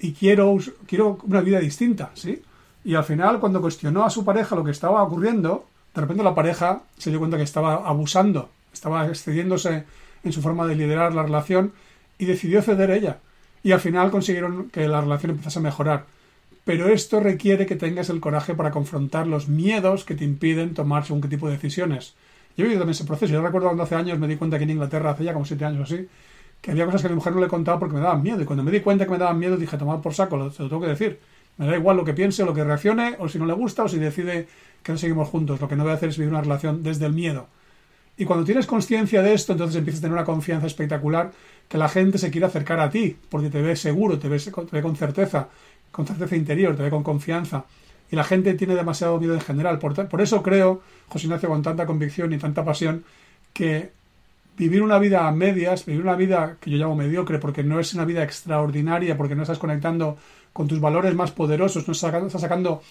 Y 0.00 0.14
quiero, 0.14 0.58
quiero 0.84 1.20
una 1.28 1.42
vida 1.42 1.60
distinta, 1.60 2.10
¿sí? 2.14 2.42
Y 2.84 2.96
al 2.96 3.04
final, 3.04 3.38
cuando 3.38 3.60
cuestionó 3.60 4.04
a 4.04 4.10
su 4.10 4.24
pareja 4.24 4.56
lo 4.56 4.64
que 4.64 4.72
estaba 4.72 5.00
ocurriendo, 5.00 5.64
de 5.94 6.00
repente 6.00 6.24
la 6.24 6.34
pareja 6.34 6.82
se 6.98 7.10
dio 7.10 7.20
cuenta 7.20 7.36
que 7.36 7.44
estaba 7.44 7.88
abusando, 7.88 8.50
estaba 8.72 9.06
excediéndose 9.06 9.84
en 10.24 10.32
su 10.32 10.42
forma 10.42 10.66
de 10.66 10.74
liderar 10.74 11.14
la 11.14 11.22
relación 11.22 11.72
y 12.18 12.24
decidió 12.24 12.62
ceder 12.62 12.90
ella. 12.90 13.18
Y 13.62 13.70
al 13.70 13.78
final 13.78 14.10
consiguieron 14.10 14.70
que 14.70 14.88
la 14.88 15.00
relación 15.00 15.30
empezase 15.30 15.60
a 15.60 15.62
mejorar. 15.62 16.06
Pero 16.64 16.88
esto 16.88 17.20
requiere 17.20 17.66
que 17.66 17.76
tengas 17.76 18.10
el 18.10 18.18
coraje 18.18 18.56
para 18.56 18.72
confrontar 18.72 19.28
los 19.28 19.46
miedos 19.46 20.02
que 20.02 20.16
te 20.16 20.24
impiden 20.24 20.74
tomar 20.74 21.06
según 21.06 21.20
qué 21.20 21.28
tipo 21.28 21.46
de 21.46 21.54
decisiones. 21.54 22.16
Yo 22.56 22.64
he 22.64 22.68
vivido 22.68 22.80
también 22.80 22.94
ese 22.94 23.04
proceso. 23.04 23.32
Yo 23.32 23.42
recuerdo 23.42 23.68
cuando 23.68 23.82
hace 23.82 23.94
años 23.94 24.18
me 24.18 24.26
di 24.28 24.36
cuenta 24.36 24.58
que 24.58 24.64
en 24.64 24.70
Inglaterra, 24.70 25.10
hace 25.10 25.24
ya 25.24 25.32
como 25.32 25.44
siete 25.44 25.64
años 25.64 25.80
o 25.80 25.82
así, 25.84 26.06
que 26.60 26.70
había 26.70 26.84
cosas 26.84 27.02
que 27.02 27.08
mi 27.08 27.14
mujer 27.14 27.32
no 27.34 27.40
le 27.40 27.48
contaba 27.48 27.78
porque 27.78 27.94
me 27.94 28.00
daban 28.00 28.22
miedo. 28.22 28.42
Y 28.42 28.44
cuando 28.44 28.62
me 28.62 28.70
di 28.70 28.80
cuenta 28.80 29.04
que 29.04 29.10
me 29.10 29.18
daban 29.18 29.38
miedo, 29.38 29.56
dije, 29.56 29.76
tomad 29.78 30.00
por 30.00 30.14
saco, 30.14 30.36
lo, 30.36 30.50
se 30.50 30.62
lo 30.62 30.68
tengo 30.68 30.82
que 30.82 30.88
decir. 30.88 31.18
Me 31.56 31.66
da 31.66 31.76
igual 31.76 31.96
lo 31.96 32.04
que 32.04 32.12
piense 32.12 32.42
o 32.42 32.46
lo 32.46 32.54
que 32.54 32.64
reaccione, 32.64 33.16
o 33.18 33.28
si 33.28 33.38
no 33.38 33.46
le 33.46 33.52
gusta, 33.54 33.84
o 33.84 33.88
si 33.88 33.98
decide 33.98 34.48
que 34.82 34.92
no 34.92 34.98
seguimos 34.98 35.28
juntos. 35.28 35.60
Lo 35.60 35.68
que 35.68 35.76
no 35.76 35.84
voy 35.84 35.92
a 35.92 35.96
hacer 35.96 36.10
es 36.10 36.18
vivir 36.18 36.30
una 36.32 36.42
relación 36.42 36.82
desde 36.82 37.06
el 37.06 37.12
miedo. 37.12 37.48
Y 38.16 38.26
cuando 38.26 38.44
tienes 38.44 38.66
conciencia 38.66 39.22
de 39.22 39.32
esto, 39.32 39.52
entonces 39.52 39.76
empiezas 39.76 40.00
a 40.00 40.02
tener 40.02 40.12
una 40.12 40.26
confianza 40.26 40.66
espectacular 40.66 41.32
que 41.68 41.78
la 41.78 41.88
gente 41.88 42.18
se 42.18 42.30
quiere 42.30 42.46
acercar 42.46 42.78
a 42.80 42.90
ti, 42.90 43.16
porque 43.30 43.48
te 43.48 43.62
ve 43.62 43.76
seguro, 43.76 44.18
te 44.18 44.28
ve, 44.28 44.38
te 44.38 44.76
ve 44.76 44.82
con 44.82 44.94
certeza, 44.94 45.48
con 45.90 46.06
certeza 46.06 46.36
interior, 46.36 46.76
te 46.76 46.82
ve 46.82 46.90
con 46.90 47.02
confianza. 47.02 47.64
Y 48.10 48.16
la 48.16 48.24
gente 48.24 48.54
tiene 48.54 48.74
demasiado 48.74 49.18
miedo 49.18 49.34
en 49.34 49.40
general. 49.40 49.78
Por, 49.78 50.20
eso 50.20 50.42
creo, 50.42 50.82
José 51.08 51.26
Ignacio, 51.26 51.48
con 51.48 51.62
tanta 51.62 51.86
convicción 51.86 52.32
y 52.32 52.38
tanta 52.38 52.64
pasión, 52.64 53.04
que 53.52 53.92
vivir 54.56 54.82
una 54.82 54.98
vida 54.98 55.26
a 55.26 55.32
medias, 55.32 55.86
vivir 55.86 56.02
una 56.02 56.16
vida 56.16 56.56
que 56.60 56.70
yo 56.70 56.76
llamo 56.76 56.96
mediocre, 56.96 57.38
porque 57.38 57.62
no 57.62 57.78
es 57.78 57.94
una 57.94 58.04
vida 58.04 58.22
extraordinaria, 58.22 59.16
porque 59.16 59.34
no 59.34 59.42
estás 59.42 59.58
conectando 59.58 60.18
con 60.52 60.66
tus 60.66 60.80
valores 60.80 61.14
más 61.14 61.30
poderosos, 61.30 61.86
no 61.86 61.92
estás 61.92 62.40
sacando, 62.40 62.82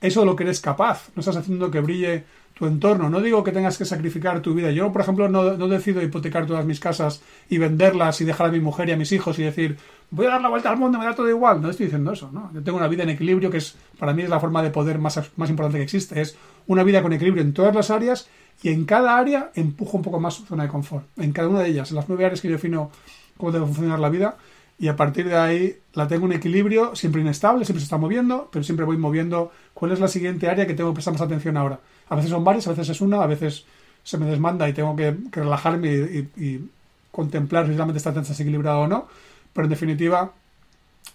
eso 0.00 0.20
de 0.20 0.26
lo 0.26 0.36
que 0.36 0.44
eres 0.44 0.60
capaz, 0.60 1.08
no 1.14 1.20
estás 1.20 1.36
haciendo 1.36 1.70
que 1.70 1.80
brille 1.80 2.24
tu 2.56 2.66
entorno. 2.66 3.10
No 3.10 3.20
digo 3.20 3.44
que 3.44 3.52
tengas 3.52 3.76
que 3.76 3.84
sacrificar 3.84 4.40
tu 4.40 4.54
vida. 4.54 4.70
Yo, 4.70 4.90
por 4.90 5.02
ejemplo, 5.02 5.28
no, 5.28 5.68
decido 5.68 6.02
hipotecar 6.02 6.46
todas 6.46 6.64
mis 6.64 6.80
casas 6.80 7.22
y 7.50 7.58
venderlas 7.58 8.20
y 8.20 8.24
dejar 8.24 8.48
a 8.48 8.50
mi 8.50 8.60
mujer 8.60 8.88
y 8.88 8.92
a 8.92 8.96
mis 8.96 9.12
hijos 9.12 9.38
y 9.38 9.42
decir, 9.42 9.76
voy 10.10 10.26
a 10.26 10.30
dar 10.30 10.40
la 10.40 10.48
vuelta 10.48 10.70
al 10.70 10.78
mundo, 10.78 10.98
me 10.98 11.04
da 11.04 11.14
todo 11.14 11.28
igual. 11.28 11.60
No 11.60 11.70
estoy 11.70 11.86
diciendo 11.86 12.12
eso, 12.12 12.30
¿no? 12.32 12.50
Yo 12.52 12.62
tengo 12.62 12.78
una 12.78 12.88
vida 12.88 13.02
en 13.02 13.10
equilibrio 13.10 13.50
que 13.50 13.58
es, 13.58 13.76
para 13.98 14.12
mí, 14.12 14.22
es 14.22 14.28
la 14.28 14.40
forma 14.40 14.62
de 14.62 14.70
poder 14.70 14.98
más, 14.98 15.20
más 15.36 15.50
importante 15.50 15.78
que 15.78 15.84
existe. 15.84 16.20
Es 16.20 16.36
una 16.66 16.82
vida 16.82 17.02
con 17.02 17.12
equilibrio 17.12 17.42
en 17.42 17.52
todas 17.52 17.74
las 17.74 17.90
áreas 17.90 18.28
y 18.62 18.70
en 18.70 18.84
cada 18.84 19.16
área 19.16 19.50
empujo 19.54 19.96
un 19.96 20.02
poco 20.02 20.20
más 20.20 20.34
su 20.34 20.44
zona 20.44 20.64
de 20.64 20.68
confort. 20.68 21.06
En 21.16 21.32
cada 21.32 21.48
una 21.48 21.60
de 21.60 21.68
ellas, 21.68 21.90
en 21.90 21.96
las 21.96 22.08
nueve 22.08 22.24
áreas 22.24 22.40
que 22.40 22.48
yo 22.48 22.54
defino 22.54 22.90
cómo 23.36 23.52
debe 23.52 23.66
funcionar 23.66 23.98
la 23.98 24.08
vida, 24.08 24.36
y 24.78 24.88
a 24.88 24.96
partir 24.96 25.28
de 25.28 25.36
ahí 25.36 25.78
la 25.94 26.06
tengo 26.06 26.26
en 26.26 26.32
equilibrio, 26.32 26.94
siempre 26.94 27.22
inestable, 27.22 27.64
siempre 27.64 27.80
se 27.80 27.84
está 27.84 27.96
moviendo, 27.96 28.48
pero 28.52 28.62
siempre 28.62 28.84
voy 28.84 28.98
moviendo 28.98 29.50
cuál 29.72 29.92
es 29.92 30.00
la 30.00 30.08
siguiente 30.08 30.48
área 30.48 30.66
que 30.66 30.74
tengo 30.74 30.90
que 30.90 30.96
prestar 30.96 31.14
más 31.14 31.22
atención 31.22 31.56
ahora. 31.56 31.80
A 32.08 32.16
veces 32.16 32.30
son 32.30 32.44
varias, 32.44 32.66
a 32.66 32.70
veces 32.70 32.90
es 32.90 33.00
una, 33.00 33.22
a 33.22 33.26
veces 33.26 33.64
se 34.02 34.18
me 34.18 34.26
desmanda 34.26 34.68
y 34.68 34.74
tengo 34.74 34.94
que, 34.94 35.16
relajarme 35.32 35.92
y, 36.36 36.70
contemplar 37.10 37.64
si 37.64 37.72
realmente 37.72 37.96
está 37.96 38.12
desequilibrado 38.12 38.80
o 38.80 38.86
no, 38.86 39.08
pero 39.56 39.64
en 39.64 39.70
definitiva 39.70 40.32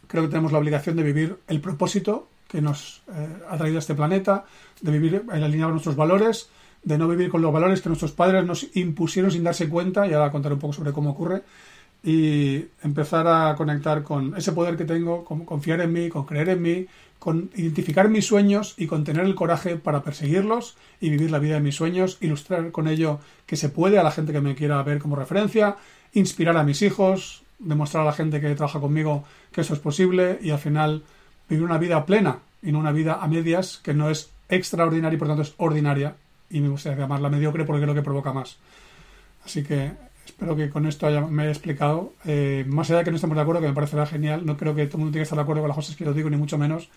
creo 0.08 0.24
que 0.24 0.30
tenemos 0.30 0.52
la 0.52 0.58
obligación 0.58 0.96
de 0.98 1.04
vivir 1.04 1.38
el 1.48 1.62
propósito 1.62 2.28
que 2.48 2.60
nos 2.60 3.04
eh, 3.14 3.28
ha 3.50 3.56
traído 3.56 3.78
a 3.78 3.80
este 3.80 3.94
planeta, 3.94 4.46
de 4.82 4.92
vivir 4.92 5.24
en 5.32 5.44
alineado 5.44 5.72
nuestros 5.72 5.96
valores, 5.96 6.50
de 6.84 6.98
no 6.98 7.08
vivir 7.08 7.30
con 7.30 7.42
los 7.42 7.54
valores 7.54 7.82
que 7.82 7.88
nuestros 7.88 8.12
padres 8.12 8.44
nos 8.44 8.68
impusieron 8.76 9.32
sin 9.32 9.44
darse 9.44 9.70
cuenta, 9.70 10.08
y 10.08 10.14
ahora 10.14 10.32
contaré 10.32 10.56
un 10.56 10.60
poco 10.60 10.74
sobre 10.74 10.92
cómo 10.92 11.12
ocurre, 11.12 11.44
y 12.04 12.66
empezar 12.82 13.28
a 13.28 13.56
conectar 13.56 14.04
con 14.04 14.36
ese 14.36 14.52
poder 14.52 14.76
que 14.76 14.86
tengo, 14.86 15.24
con 15.24 15.46
confiar 15.46 15.80
en 15.80 15.94
mí, 15.94 16.10
con 16.10 16.26
creer 16.26 16.50
en 16.50 16.62
mí, 16.62 16.88
con 17.20 17.52
identificar 17.56 18.10
mis 18.10 18.26
sueños 18.26 18.74
y 18.76 18.88
con 18.88 19.04
tener 19.04 19.24
el 19.26 19.36
coraje 19.36 19.78
para 19.78 20.02
perseguirlos 20.04 20.76
y 21.00 21.12
vivir 21.12 21.30
la 21.30 21.38
vida 21.38 21.54
de 21.54 21.62
mis 21.62 21.76
sueños, 21.76 22.18
ilustrar 22.20 22.72
con 22.72 22.88
ello 22.88 23.20
que 23.46 23.56
se 23.56 23.70
puede 23.70 24.00
a 24.00 24.04
la 24.04 24.12
gente 24.12 24.34
que 24.34 24.42
me 24.42 24.56
quiera 24.56 24.82
ver 24.82 24.98
como 24.98 25.16
referencia, 25.16 25.78
inspirar 26.14 26.58
a 26.58 26.64
mis 26.64 26.82
hijos, 26.82 27.41
demostrar 27.62 28.04
a 28.04 28.08
la 28.08 28.14
gente 28.14 28.42
que 28.42 28.54
trabaja 28.56 28.80
conmigo 28.80 29.24
que 29.52 29.62
eso 29.62 29.74
es 29.74 29.80
posible 29.80 30.40
y 30.42 30.52
al 30.52 30.60
final 30.60 31.04
vivir 31.50 31.64
una 31.64 31.78
vida 31.78 32.06
plena 32.06 32.40
y 32.62 32.72
no 32.72 32.80
una 32.80 32.92
vida 32.92 33.20
a 33.22 33.28
medias 33.28 33.80
que 33.84 33.94
no 33.94 34.10
es 34.10 34.30
extraordinaria 34.50 35.16
y 35.16 35.20
por 35.20 35.28
tanto 35.28 35.44
es 35.44 35.54
ordinaria 35.58 36.16
y 36.50 36.60
me 36.60 36.70
gustaría 36.70 37.00
llamarla 37.00 37.30
mediocre 37.30 37.66
porque 37.66 37.82
es 37.82 37.88
lo 37.88 37.96
que 37.96 38.02
provoca 38.02 38.34
más. 38.34 38.58
Así 39.46 39.64
que 39.64 39.92
Espero 40.26 40.56
que 40.56 40.70
con 40.70 40.86
esto 40.86 41.08
me 41.30 41.44
haya 41.44 41.52
explicado. 41.52 42.14
Eh, 42.26 42.64
más 42.68 42.90
allá 42.90 43.00
de 43.00 43.06
que 43.06 43.12
no 43.12 43.16
estemos 43.16 43.36
de 43.36 43.42
acuerdo, 43.42 43.62
que 43.62 43.68
me 43.68 43.74
parecerá 43.74 44.06
genial, 44.06 44.46
no 44.46 44.58
creo 44.58 44.76
que 44.76 44.86
todo 44.86 44.98
el 44.98 45.00
mundo 45.00 45.14
tenga 45.14 45.22
que 45.22 45.24
estar 45.24 45.38
de 45.38 45.44
acuerdo 45.44 45.62
con 45.62 45.70
las 45.70 45.76
cosas 45.76 45.96
que 45.96 46.06
yo 46.06 46.14
digo, 46.14 46.30
ni 46.30 46.38
mucho 46.38 46.58
menos, 46.58 46.90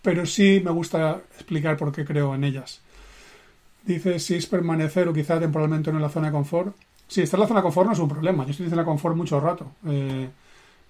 pero 0.00 0.26
sí 0.26 0.60
me 0.64 0.70
gusta 0.70 1.20
explicar 1.34 1.76
por 1.76 1.92
qué 1.92 2.04
creo 2.04 2.34
en 2.34 2.44
ellas. 2.44 2.80
Dice 3.84 4.20
si 4.20 4.36
es 4.36 4.46
permanecer 4.46 5.08
o 5.08 5.12
quizá 5.12 5.40
temporalmente 5.40 5.90
en 5.90 6.00
la 6.00 6.08
zona 6.08 6.28
de 6.28 6.32
confort. 6.32 6.76
Sí, 7.08 7.22
estar 7.22 7.38
en 7.38 7.42
la 7.42 7.48
zona 7.48 7.60
de 7.60 7.64
confort 7.64 7.86
no 7.86 7.92
es 7.92 7.98
un 7.98 8.08
problema. 8.08 8.44
Yo 8.44 8.50
estoy 8.52 8.64
en 8.64 8.70
la 8.70 8.76
zona 8.76 8.82
de 8.82 8.86
confort 8.86 9.16
mucho 9.16 9.40
rato. 9.40 9.66
Eh, 9.86 10.28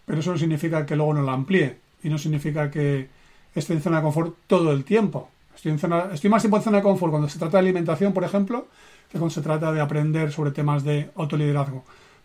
pero 0.05 0.20
eso 0.20 0.33
no 0.33 0.38
significa 0.38 0.87
que 0.87 0.96
luego 0.96 1.14
no 1.14 1.22
la 1.22 1.33
amplíe. 1.33 1.79
Y 2.03 2.09
no 2.09 2.18
significa 2.18 2.70
que 2.70 3.09
esté 3.55 3.72
en 3.72 3.83
zona 3.83 3.96
de 3.96 4.03
confort 4.03 4.37
todo 4.46 4.72
el 4.72 4.85
tiempo. 4.85 5.29
Estoy, 5.55 5.72
en 5.72 5.79
zona, 5.79 6.11
estoy 6.12 6.31
más 6.31 6.42
tiempo 6.42 6.57
en 6.57 6.62
zona 6.62 6.77
de 6.79 6.83
confort 6.83 7.11
cuando 7.11 7.29
se 7.29 7.38
trata 7.38 7.59
de 7.59 7.61
alimentación, 7.61 8.12
por 8.12 8.25
ejemplo, 8.25 8.68
que 9.11 9.18
cuando 9.18 9.35
se 9.35 9.42
trata 9.42 9.72
de 9.72 9.81
aprender 9.81 10.33
sobre 10.33 10.51
temas 10.51 10.85
de 10.85 11.11
autoliderazgo. 11.16 11.85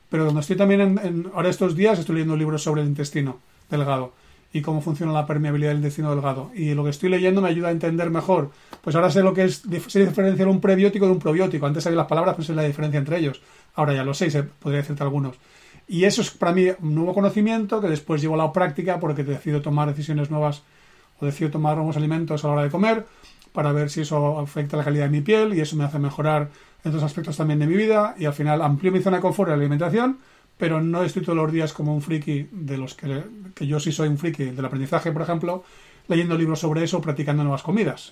Pero 0.10 0.26
donde 0.26 0.42
estoy 0.42 0.56
también 0.56 0.82
en, 0.82 1.32
ahora 1.34 1.50
estos 1.50 1.76
días 1.76 2.00
estoy 2.00 2.16
leyendo 2.16 2.38
libros 2.38 2.64
sobre 2.64 2.82
el 2.82 2.88
intestino 2.88 3.40
delgado 3.70 4.14
y 4.58 4.62
cómo 4.64 4.82
funciona 4.82 5.14
la 5.14 5.28
permeabilidad 5.28 5.70
del 5.70 5.78
intestino 5.78 6.10
delgado. 6.10 6.50
Y 6.56 6.74
lo 6.74 6.84
que 6.84 6.90
estoy 6.90 7.10
leyendo 7.10 7.42
me 7.42 7.50
ayuda 7.50 7.68
a 7.68 7.72
entender 7.72 8.10
mejor. 8.10 8.50
Pues 8.82 8.96
ahora 8.96 9.12
sé 9.12 9.22
lo 9.22 9.32
que 9.32 9.44
es 9.44 9.62
sé 9.88 10.06
diferenciar 10.06 10.48
un 10.48 10.60
prebiótico 10.60 11.06
de 11.06 11.12
un 11.12 11.20
probiótico. 11.20 11.68
Antes 11.68 11.84
sabía 11.84 11.98
las 11.98 12.08
palabras, 12.08 12.34
pues 12.34 12.48
sé 12.48 12.56
la 12.56 12.64
diferencia 12.64 12.98
entre 12.98 13.20
ellos. 13.20 13.40
Ahora 13.76 13.94
ya 13.94 14.04
lo 14.04 14.16
sé, 14.16 14.32
se 14.32 14.42
podría 14.42 14.82
decirte 14.82 15.04
algunos. 15.04 15.36
Y 15.88 16.06
eso 16.06 16.22
es 16.22 16.32
para 16.32 16.54
mí 16.54 16.70
un 16.82 16.96
nuevo 16.96 17.14
conocimiento 17.14 17.80
que 17.80 17.88
después 17.88 18.20
llevo 18.20 18.34
a 18.34 18.38
la 18.38 18.52
práctica 18.52 19.00
porque 19.00 19.24
decido 19.24 19.62
tomar 19.62 19.88
decisiones 19.88 20.32
nuevas 20.32 20.64
o 21.20 21.26
decido 21.26 21.52
tomar 21.52 21.78
nuevos 21.78 21.98
alimentos 21.98 22.44
a 22.44 22.48
la 22.48 22.54
hora 22.54 22.64
de 22.64 22.72
comer 22.72 23.06
para 23.52 23.72
ver 23.72 23.92
si 23.92 24.02
eso 24.02 24.40
afecta 24.40 24.76
la 24.76 24.84
calidad 24.84 25.06
de 25.06 25.12
mi 25.12 25.22
piel 25.22 25.54
y 25.54 25.62
eso 25.62 25.76
me 25.76 25.84
hace 25.84 26.00
mejorar 26.00 26.50
en 26.84 26.90
otros 26.90 27.04
aspectos 27.04 27.38
también 27.38 27.60
de 27.60 27.68
mi 27.68 27.76
vida 27.76 28.16
y 28.18 28.26
al 28.26 28.34
final 28.34 28.62
amplío 28.64 28.92
mi 28.92 29.02
zona 29.02 29.18
de 29.18 29.22
confort 29.22 29.50
en 29.50 29.58
la 29.58 29.62
alimentación, 29.62 30.18
pero 30.58 30.82
no 30.82 31.04
estoy 31.04 31.24
todos 31.24 31.38
los 31.38 31.52
días 31.52 31.74
como 31.74 31.94
un 31.94 32.02
friki 32.02 32.48
de 32.52 32.78
los 32.78 32.96
que, 32.96 33.24
que 33.54 33.68
yo 33.68 33.80
sí 33.80 33.92
soy 33.92 34.10
un 34.10 34.18
friki 34.18 34.46
del 34.46 34.66
aprendizaje, 34.66 35.12
por 35.12 35.22
ejemplo, 35.22 35.64
leyendo 36.08 36.38
libros 36.38 36.60
sobre 36.60 36.84
eso, 36.84 37.02
practicando 37.02 37.44
nuevas 37.44 37.64
comidas. 37.64 38.12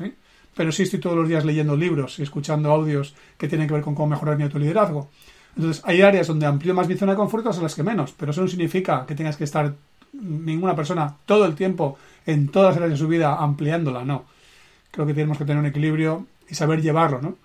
Pero 0.55 0.71
sí 0.71 0.83
estoy 0.83 0.99
todos 0.99 1.17
los 1.17 1.27
días 1.27 1.43
leyendo 1.43 1.75
libros 1.75 2.19
y 2.19 2.23
escuchando 2.23 2.71
audios 2.71 3.15
que 3.37 3.47
tienen 3.47 3.67
que 3.67 3.73
ver 3.73 3.83
con 3.83 3.95
cómo 3.95 4.09
mejorar 4.09 4.37
mi 4.37 4.43
autoliderazgo. 4.43 5.09
Entonces, 5.55 5.81
hay 5.85 6.01
áreas 6.01 6.27
donde 6.27 6.45
amplío 6.45 6.73
más 6.73 6.87
mi 6.87 6.95
zona 6.95 7.13
de 7.13 7.17
confort, 7.17 7.45
otras 7.45 7.61
las 7.61 7.75
que 7.75 7.83
menos, 7.83 8.13
pero 8.17 8.31
eso 8.31 8.41
no 8.41 8.47
significa 8.47 9.05
que 9.05 9.15
tengas 9.15 9.37
que 9.37 9.45
estar 9.45 9.73
ninguna 10.13 10.75
persona 10.75 11.15
todo 11.25 11.45
el 11.45 11.55
tiempo 11.55 11.97
en 12.25 12.49
todas 12.49 12.69
las 12.69 12.77
áreas 12.77 12.91
de 12.91 12.97
su 12.97 13.07
vida 13.07 13.35
ampliándola, 13.35 14.03
no. 14.03 14.25
Creo 14.91 15.05
que 15.05 15.13
tenemos 15.13 15.37
que 15.37 15.45
tener 15.45 15.59
un 15.59 15.65
equilibrio 15.65 16.25
y 16.49 16.55
saber 16.55 16.81
llevarlo, 16.81 17.21
¿no? 17.21 17.35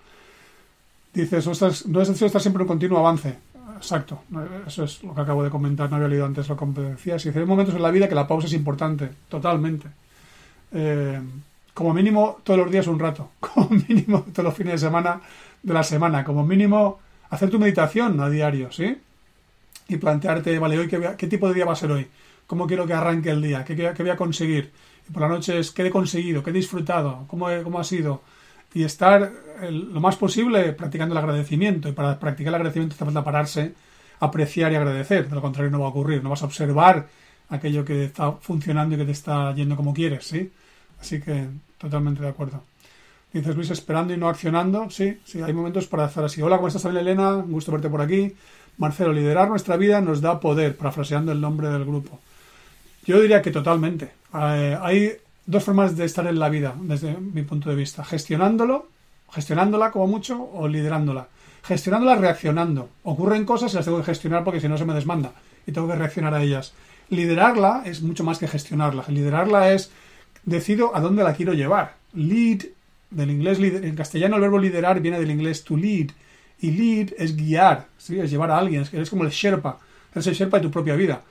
Dices, 1.12 1.46
no 1.46 1.52
es 1.52 1.86
necesario 1.86 2.26
estar 2.26 2.40
siempre 2.40 2.62
en 2.62 2.62
un 2.62 2.68
continuo 2.68 2.98
avance. 2.98 3.38
Exacto, 3.80 4.24
eso 4.66 4.84
es 4.84 5.02
lo 5.02 5.14
que 5.14 5.22
acabo 5.22 5.42
de 5.42 5.48
comentar, 5.48 5.88
no 5.88 5.96
había 5.96 6.08
leído 6.08 6.26
antes 6.26 6.46
lo 6.50 6.56
que 6.56 6.66
decías. 6.82 7.24
Hay 7.24 7.46
momentos 7.46 7.74
en 7.74 7.82
la 7.82 7.90
vida 7.90 8.10
que 8.10 8.14
la 8.14 8.28
pausa 8.28 8.46
es 8.46 8.52
importante, 8.52 9.08
totalmente. 9.30 9.88
Eh, 10.70 11.18
como 11.72 11.94
mínimo 11.94 12.40
todos 12.44 12.60
los 12.60 12.70
días 12.70 12.86
un 12.88 12.98
rato, 12.98 13.30
como 13.40 13.70
mínimo 13.70 14.26
todos 14.34 14.44
los 14.44 14.54
fines 14.54 14.74
de 14.74 14.86
semana 14.86 15.22
de 15.62 15.72
la 15.72 15.82
semana, 15.82 16.24
como 16.24 16.44
mínimo 16.44 17.00
hacer 17.30 17.48
tu 17.48 17.58
meditación 17.58 18.20
a 18.20 18.28
diario, 18.28 18.70
¿sí? 18.70 18.98
Y 19.88 19.96
plantearte, 19.96 20.58
vale, 20.58 20.78
hoy 20.78 20.86
qué, 20.86 21.26
tipo 21.26 21.48
de 21.48 21.54
día 21.54 21.64
va 21.64 21.72
a 21.72 21.76
ser 21.76 21.90
hoy, 21.90 22.06
cómo 22.46 22.66
quiero 22.66 22.86
que 22.86 22.92
arranque 22.92 23.30
el 23.30 23.40
día, 23.40 23.64
qué, 23.64 23.94
voy 23.98 24.10
a 24.10 24.16
conseguir. 24.16 24.72
Y 25.08 25.12
por 25.12 25.22
la 25.22 25.28
noche 25.28 25.58
es 25.58 25.70
qué 25.70 25.86
he 25.86 25.90
conseguido, 25.90 26.42
qué 26.42 26.50
he 26.50 26.52
disfrutado, 26.52 27.24
cómo, 27.28 27.48
cómo 27.64 27.80
ha 27.80 27.84
sido 27.84 28.20
y 28.72 28.84
estar 28.84 29.32
lo 29.70 30.00
más 30.00 30.16
posible 30.16 30.72
practicando 30.72 31.14
el 31.14 31.18
agradecimiento. 31.18 31.88
Y 31.88 31.92
para 31.92 32.18
practicar 32.18 32.50
el 32.50 32.56
agradecimiento 32.56 32.94
hace 32.94 33.04
falta 33.04 33.24
pararse, 33.24 33.74
apreciar 34.20 34.72
y 34.72 34.76
agradecer. 34.76 35.28
De 35.28 35.34
lo 35.34 35.42
contrario 35.42 35.70
no 35.70 35.80
va 35.80 35.86
a 35.86 35.90
ocurrir. 35.90 36.22
No 36.22 36.30
vas 36.30 36.42
a 36.42 36.46
observar 36.46 37.08
aquello 37.48 37.84
que 37.84 38.04
está 38.04 38.32
funcionando 38.32 38.94
y 38.94 38.98
que 38.98 39.04
te 39.04 39.12
está 39.12 39.52
yendo 39.54 39.76
como 39.76 39.92
quieres, 39.92 40.24
¿sí? 40.24 40.52
Así 41.00 41.20
que 41.20 41.48
totalmente 41.78 42.22
de 42.22 42.28
acuerdo. 42.28 42.62
Dices 43.32 43.54
Luis, 43.54 43.70
esperando 43.70 44.12
y 44.12 44.16
no 44.16 44.28
accionando. 44.28 44.90
Sí, 44.90 45.20
sí, 45.24 45.40
hay 45.40 45.52
momentos 45.52 45.86
para 45.86 46.04
hacer 46.04 46.24
así. 46.24 46.42
Hola, 46.42 46.56
¿cómo 46.56 46.68
estás, 46.68 46.84
Elena? 46.84 47.36
Un 47.36 47.52
gusto 47.52 47.72
verte 47.72 47.88
por 47.88 48.00
aquí. 48.00 48.34
Marcelo, 48.78 49.12
liderar 49.12 49.48
nuestra 49.48 49.76
vida 49.76 50.00
nos 50.00 50.20
da 50.20 50.40
poder, 50.40 50.76
parafraseando 50.76 51.32
el 51.32 51.40
nombre 51.40 51.68
del 51.68 51.84
grupo. 51.84 52.18
Yo 53.04 53.20
diría 53.20 53.42
que 53.42 53.50
totalmente. 53.50 54.12
Eh, 54.34 54.78
hay 54.80 55.16
dos 55.50 55.64
formas 55.64 55.96
de 55.96 56.04
estar 56.04 56.26
en 56.26 56.38
la 56.38 56.48
vida, 56.48 56.74
desde 56.80 57.16
mi 57.18 57.42
punto 57.42 57.70
de 57.70 57.76
vista. 57.76 58.04
Gestionándolo, 58.04 58.88
gestionándola 59.32 59.90
como 59.90 60.06
mucho, 60.06 60.40
o 60.40 60.68
liderándola. 60.68 61.28
Gestionándola 61.62 62.16
reaccionando. 62.16 62.88
Ocurren 63.02 63.44
cosas 63.44 63.72
y 63.72 63.76
las 63.76 63.84
tengo 63.84 63.98
que 63.98 64.04
gestionar 64.04 64.44
porque 64.44 64.60
si 64.60 64.68
no 64.68 64.78
se 64.78 64.84
me 64.84 64.94
desmanda 64.94 65.32
y 65.66 65.72
tengo 65.72 65.88
que 65.88 65.96
reaccionar 65.96 66.34
a 66.34 66.42
ellas. 66.42 66.72
Liderarla 67.10 67.82
es 67.84 68.02
mucho 68.02 68.22
más 68.22 68.38
que 68.38 68.46
gestionarla. 68.46 69.04
Liderarla 69.08 69.72
es 69.72 69.90
decido 70.44 70.94
a 70.94 71.00
dónde 71.00 71.24
la 71.24 71.34
quiero 71.34 71.52
llevar. 71.52 71.96
Lead, 72.14 72.66
del 73.10 73.30
inglés, 73.30 73.58
en 73.58 73.96
castellano 73.96 74.36
el 74.36 74.42
verbo 74.42 74.58
liderar 74.58 75.00
viene 75.00 75.18
del 75.18 75.30
inglés 75.30 75.64
to 75.64 75.76
lead. 75.76 76.10
Y 76.60 76.70
lead 76.70 77.12
es 77.18 77.36
guiar, 77.36 77.86
¿sí? 77.98 78.20
es 78.20 78.30
llevar 78.30 78.52
a 78.52 78.58
alguien, 78.58 78.86
es 78.92 79.10
como 79.10 79.24
el 79.24 79.30
Sherpa. 79.30 79.78
Eres 80.12 80.26
el 80.28 80.34
Sherpa 80.34 80.58
de 80.58 80.62
tu 80.64 80.70
propia 80.70 80.94
vida. 80.94 81.22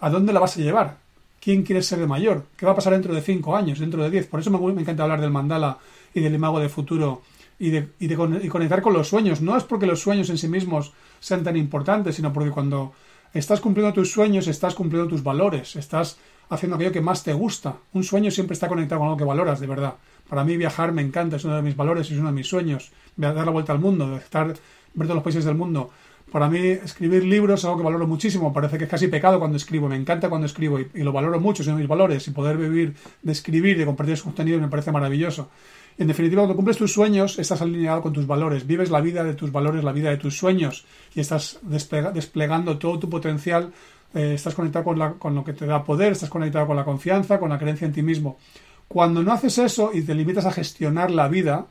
¿A 0.00 0.10
dónde 0.10 0.32
la 0.32 0.40
vas 0.40 0.56
a 0.56 0.60
llevar? 0.60 0.96
Quién 1.40 1.62
quiere 1.62 1.82
ser 1.82 1.98
de 1.98 2.06
mayor, 2.06 2.46
qué 2.56 2.66
va 2.66 2.72
a 2.72 2.74
pasar 2.74 2.92
dentro 2.92 3.14
de 3.14 3.22
cinco 3.22 3.56
años, 3.56 3.78
dentro 3.78 4.02
de 4.02 4.10
diez. 4.10 4.26
Por 4.26 4.40
eso 4.40 4.50
me, 4.50 4.80
encanta 4.80 5.02
hablar 5.02 5.20
del 5.20 5.30
mandala 5.30 5.78
y 6.14 6.20
del 6.20 6.34
imago 6.34 6.60
de 6.60 6.68
futuro 6.68 7.22
y 7.58 7.70
de, 7.70 7.88
y 7.98 8.06
de 8.06 8.16
conectar 8.16 8.82
con 8.82 8.92
los 8.92 9.08
sueños. 9.08 9.40
No 9.40 9.56
es 9.56 9.64
porque 9.64 9.86
los 9.86 10.00
sueños 10.00 10.30
en 10.30 10.38
sí 10.38 10.48
mismos 10.48 10.92
sean 11.20 11.44
tan 11.44 11.56
importantes, 11.56 12.16
sino 12.16 12.32
porque 12.32 12.50
cuando 12.50 12.92
estás 13.32 13.60
cumpliendo 13.60 13.92
tus 13.92 14.10
sueños, 14.10 14.46
estás 14.48 14.74
cumpliendo 14.74 15.08
tus 15.08 15.22
valores, 15.22 15.76
estás 15.76 16.18
haciendo 16.50 16.76
aquello 16.76 16.92
que 16.92 17.00
más 17.00 17.22
te 17.24 17.32
gusta. 17.32 17.76
Un 17.92 18.04
sueño 18.04 18.30
siempre 18.30 18.54
está 18.54 18.68
conectado 18.68 19.00
con 19.00 19.08
algo 19.08 19.18
que 19.18 19.24
valoras, 19.24 19.60
de 19.60 19.66
verdad. 19.66 19.94
Para 20.28 20.44
mí 20.44 20.56
viajar 20.56 20.92
me 20.92 21.02
encanta, 21.02 21.36
es 21.36 21.44
uno 21.44 21.56
de 21.56 21.62
mis 21.62 21.76
valores, 21.76 22.10
es 22.10 22.18
uno 22.18 22.28
de 22.28 22.34
mis 22.34 22.46
sueños. 22.46 22.90
Dar 23.16 23.34
la 23.34 23.50
vuelta 23.50 23.72
al 23.72 23.78
mundo, 23.78 24.16
estar, 24.16 24.46
ver 24.46 25.06
todos 25.06 25.14
los 25.14 25.24
países 25.24 25.44
del 25.44 25.54
mundo. 25.54 25.90
Para 26.30 26.48
mí 26.48 26.58
escribir 26.58 27.24
libros 27.24 27.60
es 27.60 27.64
algo 27.64 27.78
que 27.78 27.84
valoro 27.84 28.06
muchísimo. 28.06 28.52
Parece 28.52 28.78
que 28.78 28.84
es 28.84 28.90
casi 28.90 29.08
pecado 29.08 29.38
cuando 29.38 29.56
escribo. 29.56 29.88
Me 29.88 29.96
encanta 29.96 30.28
cuando 30.28 30.46
escribo 30.46 30.78
y, 30.78 30.88
lo 30.94 31.12
valoro 31.12 31.40
mucho, 31.40 31.64
de 31.64 31.72
mis 31.72 31.88
valores. 31.88 32.26
Y 32.28 32.32
poder 32.32 32.56
vivir 32.56 32.94
de 33.22 33.32
escribir 33.32 33.76
y 33.76 33.80
de 33.80 33.86
compartir 33.86 34.16
sus 34.16 34.24
contenidos 34.24 34.60
me 34.60 34.68
parece 34.68 34.92
maravilloso. 34.92 35.50
En 35.96 36.06
definitiva, 36.06 36.42
cuando 36.42 36.54
cumples 36.54 36.76
tus 36.76 36.92
sueños, 36.92 37.38
estás 37.38 37.62
alineado 37.62 38.02
con 38.02 38.12
tus 38.12 38.26
valores. 38.26 38.66
Vives 38.66 38.90
la 38.90 39.00
vida 39.00 39.24
de 39.24 39.34
tus 39.34 39.50
valores, 39.50 39.82
la 39.82 39.92
vida 39.92 40.10
de 40.10 40.16
tus 40.16 40.36
sueños. 40.36 40.84
Y 41.14 41.20
estás 41.20 41.58
desplegando 41.62 42.78
todo 42.78 42.98
tu 42.98 43.08
potencial. 43.08 43.72
Eh, 44.14 44.34
estás 44.34 44.54
conectado 44.54 44.84
con, 44.84 44.98
la, 44.98 45.12
con 45.14 45.34
lo 45.34 45.44
que 45.44 45.52
te 45.52 45.66
da 45.66 45.84
poder, 45.84 46.12
estás 46.12 46.30
conectado 46.30 46.66
con 46.66 46.76
la 46.76 46.84
confianza, 46.84 47.38
con 47.38 47.50
la 47.50 47.58
creencia 47.58 47.86
en 47.86 47.92
ti 47.92 48.02
mismo. 48.02 48.38
Cuando 48.86 49.22
no 49.22 49.32
haces 49.32 49.58
eso 49.58 49.90
y 49.92 50.02
te 50.02 50.14
limitas 50.14 50.46
a 50.46 50.52
gestionar 50.52 51.10
la 51.10 51.28
vida, 51.28 51.66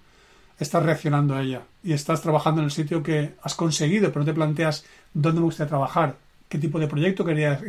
estás 0.60 0.84
reaccionando 0.84 1.36
a 1.36 1.42
ella 1.42 1.62
y 1.84 1.94
estás 1.94 2.22
trabajando 2.22 2.62
en 2.62 2.66
el 2.66 2.72
sitio 2.72 3.04
que 3.04 3.34
has 3.42 3.56
conseguido, 3.56 4.10
pero 4.10 4.22
no 4.22 4.26
te 4.26 4.34
planteas 4.34 4.86
dónde 5.14 5.40
me 5.40 5.46
gustaría 5.46 5.70
trabajar, 5.70 6.16
qué 6.50 6.58
tipo 6.58 6.80
de 6.80 6.88
proyecto 6.88 7.26
querría, 7.26 7.60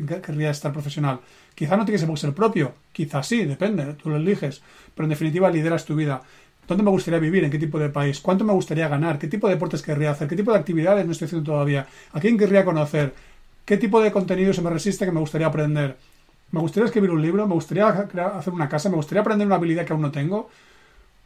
estar 0.50 0.72
profesional. 0.72 1.20
Quizá 1.54 1.76
no 1.76 1.84
tienes 1.84 2.04
que 2.04 2.16
ser 2.16 2.32
propio, 2.32 2.74
quizá 2.92 3.22
sí, 3.22 3.44
depende, 3.44 3.94
tú 3.94 4.10
lo 4.10 4.16
eliges, 4.16 4.62
pero 4.94 5.04
en 5.04 5.10
definitiva 5.10 5.50
lideras 5.50 5.84
tu 5.84 5.94
vida. 5.94 6.22
¿Dónde 6.66 6.84
me 6.84 6.90
gustaría 6.90 7.18
vivir? 7.18 7.44
¿En 7.44 7.50
qué 7.50 7.58
tipo 7.58 7.78
de 7.78 7.88
país? 7.88 8.20
¿Cuánto 8.20 8.44
me 8.44 8.52
gustaría 8.52 8.88
ganar? 8.88 9.18
¿Qué 9.18 9.26
tipo 9.26 9.48
de 9.48 9.54
deportes 9.54 9.80
querría 9.80 10.10
hacer? 10.10 10.28
¿Qué 10.28 10.36
tipo 10.36 10.52
de 10.52 10.58
actividades 10.58 11.06
no 11.06 11.12
estoy 11.12 11.24
haciendo 11.24 11.50
todavía? 11.50 11.86
¿A 12.12 12.20
quién 12.20 12.36
querría 12.36 12.62
conocer? 12.64 13.14
¿Qué 13.64 13.78
tipo 13.78 14.02
de 14.02 14.12
contenido 14.12 14.52
se 14.52 14.60
me 14.60 14.68
resiste 14.68 15.06
que 15.06 15.12
me 15.12 15.20
gustaría 15.20 15.46
aprender? 15.46 15.96
¿Me 16.50 16.60
gustaría 16.60 16.86
escribir 16.86 17.10
un 17.10 17.22
libro? 17.22 17.46
¿Me 17.46 17.54
gustaría 17.54 17.88
hacer 17.88 18.52
una 18.52 18.68
casa? 18.68 18.90
¿Me 18.90 18.96
gustaría 18.96 19.22
aprender 19.22 19.46
una 19.46 19.56
habilidad 19.56 19.86
que 19.86 19.94
aún 19.94 20.02
no 20.02 20.10
tengo? 20.10 20.50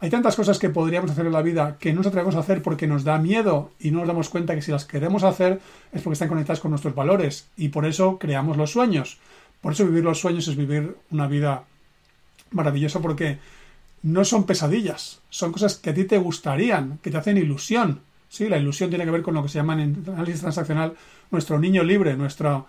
Hay 0.02 0.10
tantas 0.10 0.34
cosas 0.34 0.58
que 0.58 0.68
podríamos 0.68 1.12
hacer 1.12 1.26
en 1.26 1.32
la 1.32 1.42
vida 1.42 1.76
que 1.78 1.92
no 1.92 1.98
nos 1.98 2.08
atrevemos 2.08 2.34
a 2.34 2.40
hacer 2.40 2.60
porque 2.60 2.88
nos 2.88 3.04
da 3.04 3.18
miedo 3.18 3.70
y 3.78 3.92
no 3.92 4.00
nos 4.00 4.08
damos 4.08 4.28
cuenta 4.30 4.52
que 4.52 4.60
si 4.60 4.72
las 4.72 4.84
queremos 4.84 5.22
hacer 5.22 5.60
es 5.92 6.02
porque 6.02 6.14
están 6.14 6.28
conectadas 6.28 6.58
con 6.58 6.72
nuestros 6.72 6.96
valores 6.96 7.46
y 7.56 7.68
por 7.68 7.86
eso 7.86 8.18
creamos 8.18 8.56
los 8.56 8.72
sueños. 8.72 9.20
Por 9.60 9.74
eso 9.74 9.86
vivir 9.86 10.02
los 10.02 10.18
sueños 10.18 10.48
es 10.48 10.56
vivir 10.56 10.96
una 11.12 11.28
vida 11.28 11.62
maravillosa 12.50 12.98
porque 12.98 13.38
no 14.02 14.24
son 14.24 14.42
pesadillas, 14.42 15.20
son 15.30 15.52
cosas 15.52 15.76
que 15.76 15.90
a 15.90 15.94
ti 15.94 16.02
te 16.02 16.18
gustarían, 16.18 16.98
que 17.00 17.12
te 17.12 17.18
hacen 17.18 17.36
ilusión. 17.36 18.00
Sí, 18.28 18.48
la 18.48 18.58
ilusión 18.58 18.90
tiene 18.90 19.04
que 19.04 19.12
ver 19.12 19.22
con 19.22 19.34
lo 19.34 19.44
que 19.44 19.50
se 19.50 19.58
llama 19.60 19.80
en 19.80 20.04
análisis 20.08 20.40
transaccional 20.40 20.94
nuestro 21.30 21.60
niño 21.60 21.84
libre, 21.84 22.16
nuestra, 22.16 22.64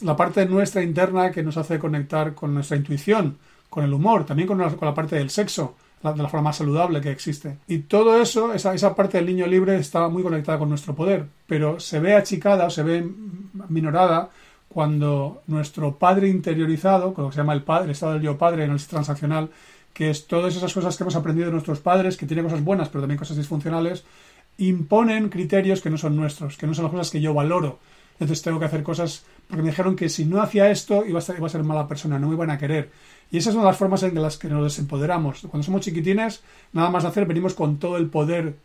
la 0.00 0.16
parte 0.16 0.46
nuestra 0.46 0.82
interna 0.82 1.30
que 1.30 1.44
nos 1.44 1.56
hace 1.56 1.78
conectar 1.78 2.34
con 2.34 2.52
nuestra 2.52 2.76
intuición, 2.76 3.38
con 3.70 3.84
el 3.84 3.92
humor, 3.92 4.26
también 4.26 4.48
con 4.48 4.58
con 4.58 4.88
la 4.88 4.94
parte 4.94 5.14
del 5.14 5.30
sexo 5.30 5.76
de 6.02 6.22
la 6.22 6.28
forma 6.28 6.48
más 6.48 6.56
saludable 6.56 7.00
que 7.00 7.10
existe. 7.10 7.58
Y 7.68 7.78
todo 7.78 8.20
eso, 8.20 8.52
esa, 8.52 8.74
esa 8.74 8.94
parte 8.94 9.18
del 9.18 9.26
niño 9.26 9.46
libre 9.46 9.76
está 9.76 10.08
muy 10.08 10.22
conectada 10.22 10.58
con 10.58 10.68
nuestro 10.68 10.94
poder, 10.94 11.26
pero 11.46 11.78
se 11.78 12.00
ve 12.00 12.14
achicada 12.14 12.66
o 12.66 12.70
se 12.70 12.82
ve 12.82 13.08
minorada 13.68 14.30
cuando 14.68 15.42
nuestro 15.46 15.96
padre 15.96 16.28
interiorizado, 16.28 17.14
con 17.14 17.24
lo 17.24 17.30
que 17.30 17.34
se 17.34 17.40
llama 17.40 17.52
el 17.52 17.62
padre, 17.62 17.84
el 17.84 17.90
estado 17.90 18.14
del 18.14 18.22
yo 18.22 18.38
padre 18.38 18.64
en 18.64 18.72
el 18.72 18.84
transaccional, 18.84 19.50
que 19.92 20.10
es 20.10 20.26
todas 20.26 20.56
esas 20.56 20.72
cosas 20.72 20.96
que 20.96 21.04
hemos 21.04 21.16
aprendido 21.16 21.46
de 21.46 21.52
nuestros 21.52 21.80
padres, 21.80 22.16
que 22.16 22.26
tienen 22.26 22.46
cosas 22.46 22.64
buenas 22.64 22.88
pero 22.88 23.02
también 23.02 23.18
cosas 23.18 23.36
disfuncionales, 23.36 24.04
imponen 24.58 25.28
criterios 25.28 25.80
que 25.80 25.90
no 25.90 25.98
son 25.98 26.16
nuestros, 26.16 26.56
que 26.56 26.66
no 26.66 26.74
son 26.74 26.84
las 26.84 26.92
cosas 26.92 27.10
que 27.10 27.20
yo 27.20 27.34
valoro. 27.34 27.78
Entonces 28.14 28.42
tengo 28.42 28.58
que 28.58 28.66
hacer 28.66 28.82
cosas 28.82 29.24
porque 29.48 29.62
me 29.62 29.70
dijeron 29.70 29.96
que 29.96 30.08
si 30.08 30.24
no 30.24 30.40
hacía 30.40 30.70
esto 30.70 31.04
iba 31.04 31.18
a 31.18 31.22
ser, 31.22 31.36
iba 31.36 31.46
a 31.46 31.50
ser 31.50 31.64
mala 31.64 31.88
persona, 31.88 32.18
no 32.18 32.28
me 32.28 32.34
iban 32.34 32.50
a 32.50 32.58
querer. 32.58 32.90
Y 33.32 33.38
esas 33.38 33.54
son 33.54 33.64
las 33.64 33.78
formas 33.78 34.02
en 34.02 34.14
las 34.20 34.36
que 34.36 34.48
nos 34.48 34.62
desempoderamos. 34.62 35.40
Cuando 35.48 35.64
somos 35.64 35.80
chiquitines, 35.80 36.42
nada 36.74 36.90
más 36.90 37.06
hacer, 37.06 37.24
venimos 37.24 37.54
con 37.54 37.78
todo 37.78 37.96
el 37.96 38.08
poder 38.08 38.56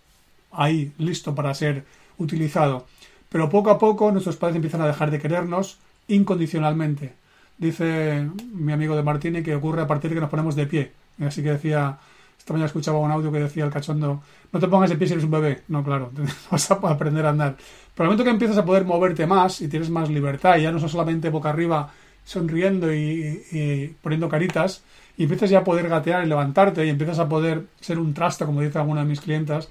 ahí, 0.51 0.91
listo 0.97 1.33
para 1.33 1.53
ser 1.53 1.85
utilizado. 2.17 2.85
Pero 3.29 3.49
poco 3.49 3.69
a 3.69 3.79
poco 3.79 4.11
nuestros 4.11 4.35
padres 4.35 4.57
empiezan 4.57 4.81
a 4.81 4.87
dejar 4.87 5.09
de 5.09 5.19
querernos 5.19 5.77
incondicionalmente. 6.09 7.13
Dice 7.57 8.29
mi 8.53 8.73
amigo 8.73 8.97
de 8.97 9.03
Martini 9.03 9.41
que 9.41 9.55
ocurre 9.55 9.83
a 9.83 9.87
partir 9.87 10.09
de 10.09 10.15
que 10.15 10.21
nos 10.21 10.29
ponemos 10.29 10.53
de 10.57 10.67
pie. 10.67 10.91
Así 11.25 11.41
que 11.41 11.51
decía, 11.51 11.97
esta 12.37 12.51
mañana 12.51 12.67
escuchaba 12.67 12.99
un 12.99 13.09
audio 13.09 13.31
que 13.31 13.39
decía 13.39 13.63
el 13.63 13.71
cachondo, 13.71 14.21
no 14.51 14.59
te 14.59 14.67
pongas 14.67 14.89
de 14.89 14.97
pie 14.97 15.07
si 15.07 15.13
eres 15.13 15.23
un 15.23 15.31
bebé. 15.31 15.63
No, 15.69 15.81
claro, 15.81 16.11
vas 16.51 16.69
a 16.69 16.73
aprender 16.73 17.25
a 17.25 17.29
andar. 17.29 17.55
Pero 17.95 18.03
al 18.03 18.07
momento 18.07 18.25
que 18.25 18.31
empiezas 18.31 18.57
a 18.57 18.65
poder 18.65 18.83
moverte 18.83 19.25
más 19.25 19.61
y 19.61 19.69
tienes 19.69 19.89
más 19.89 20.09
libertad, 20.09 20.57
y 20.57 20.63
ya 20.63 20.73
no 20.73 20.79
son 20.79 20.89
solamente 20.89 21.29
boca 21.29 21.51
arriba 21.51 21.89
sonriendo 22.27 22.93
y, 22.93 23.95
poniendo 24.01 24.27
caritas 24.27 24.83
y 25.17 25.23
empiezas 25.23 25.49
ya 25.49 25.59
a 25.59 25.63
poder 25.63 25.87
gatear 25.87 26.25
y 26.25 26.27
levantarte 26.27 26.85
y 26.85 26.89
empiezas 26.89 27.19
a 27.19 27.29
poder 27.29 27.63
ser 27.79 27.97
un 27.97 28.13
trasto, 28.13 28.45
como 28.45 28.61
dice 28.61 28.77
alguna 28.77 29.01
de 29.01 29.07
mis 29.07 29.21
clientas, 29.21 29.69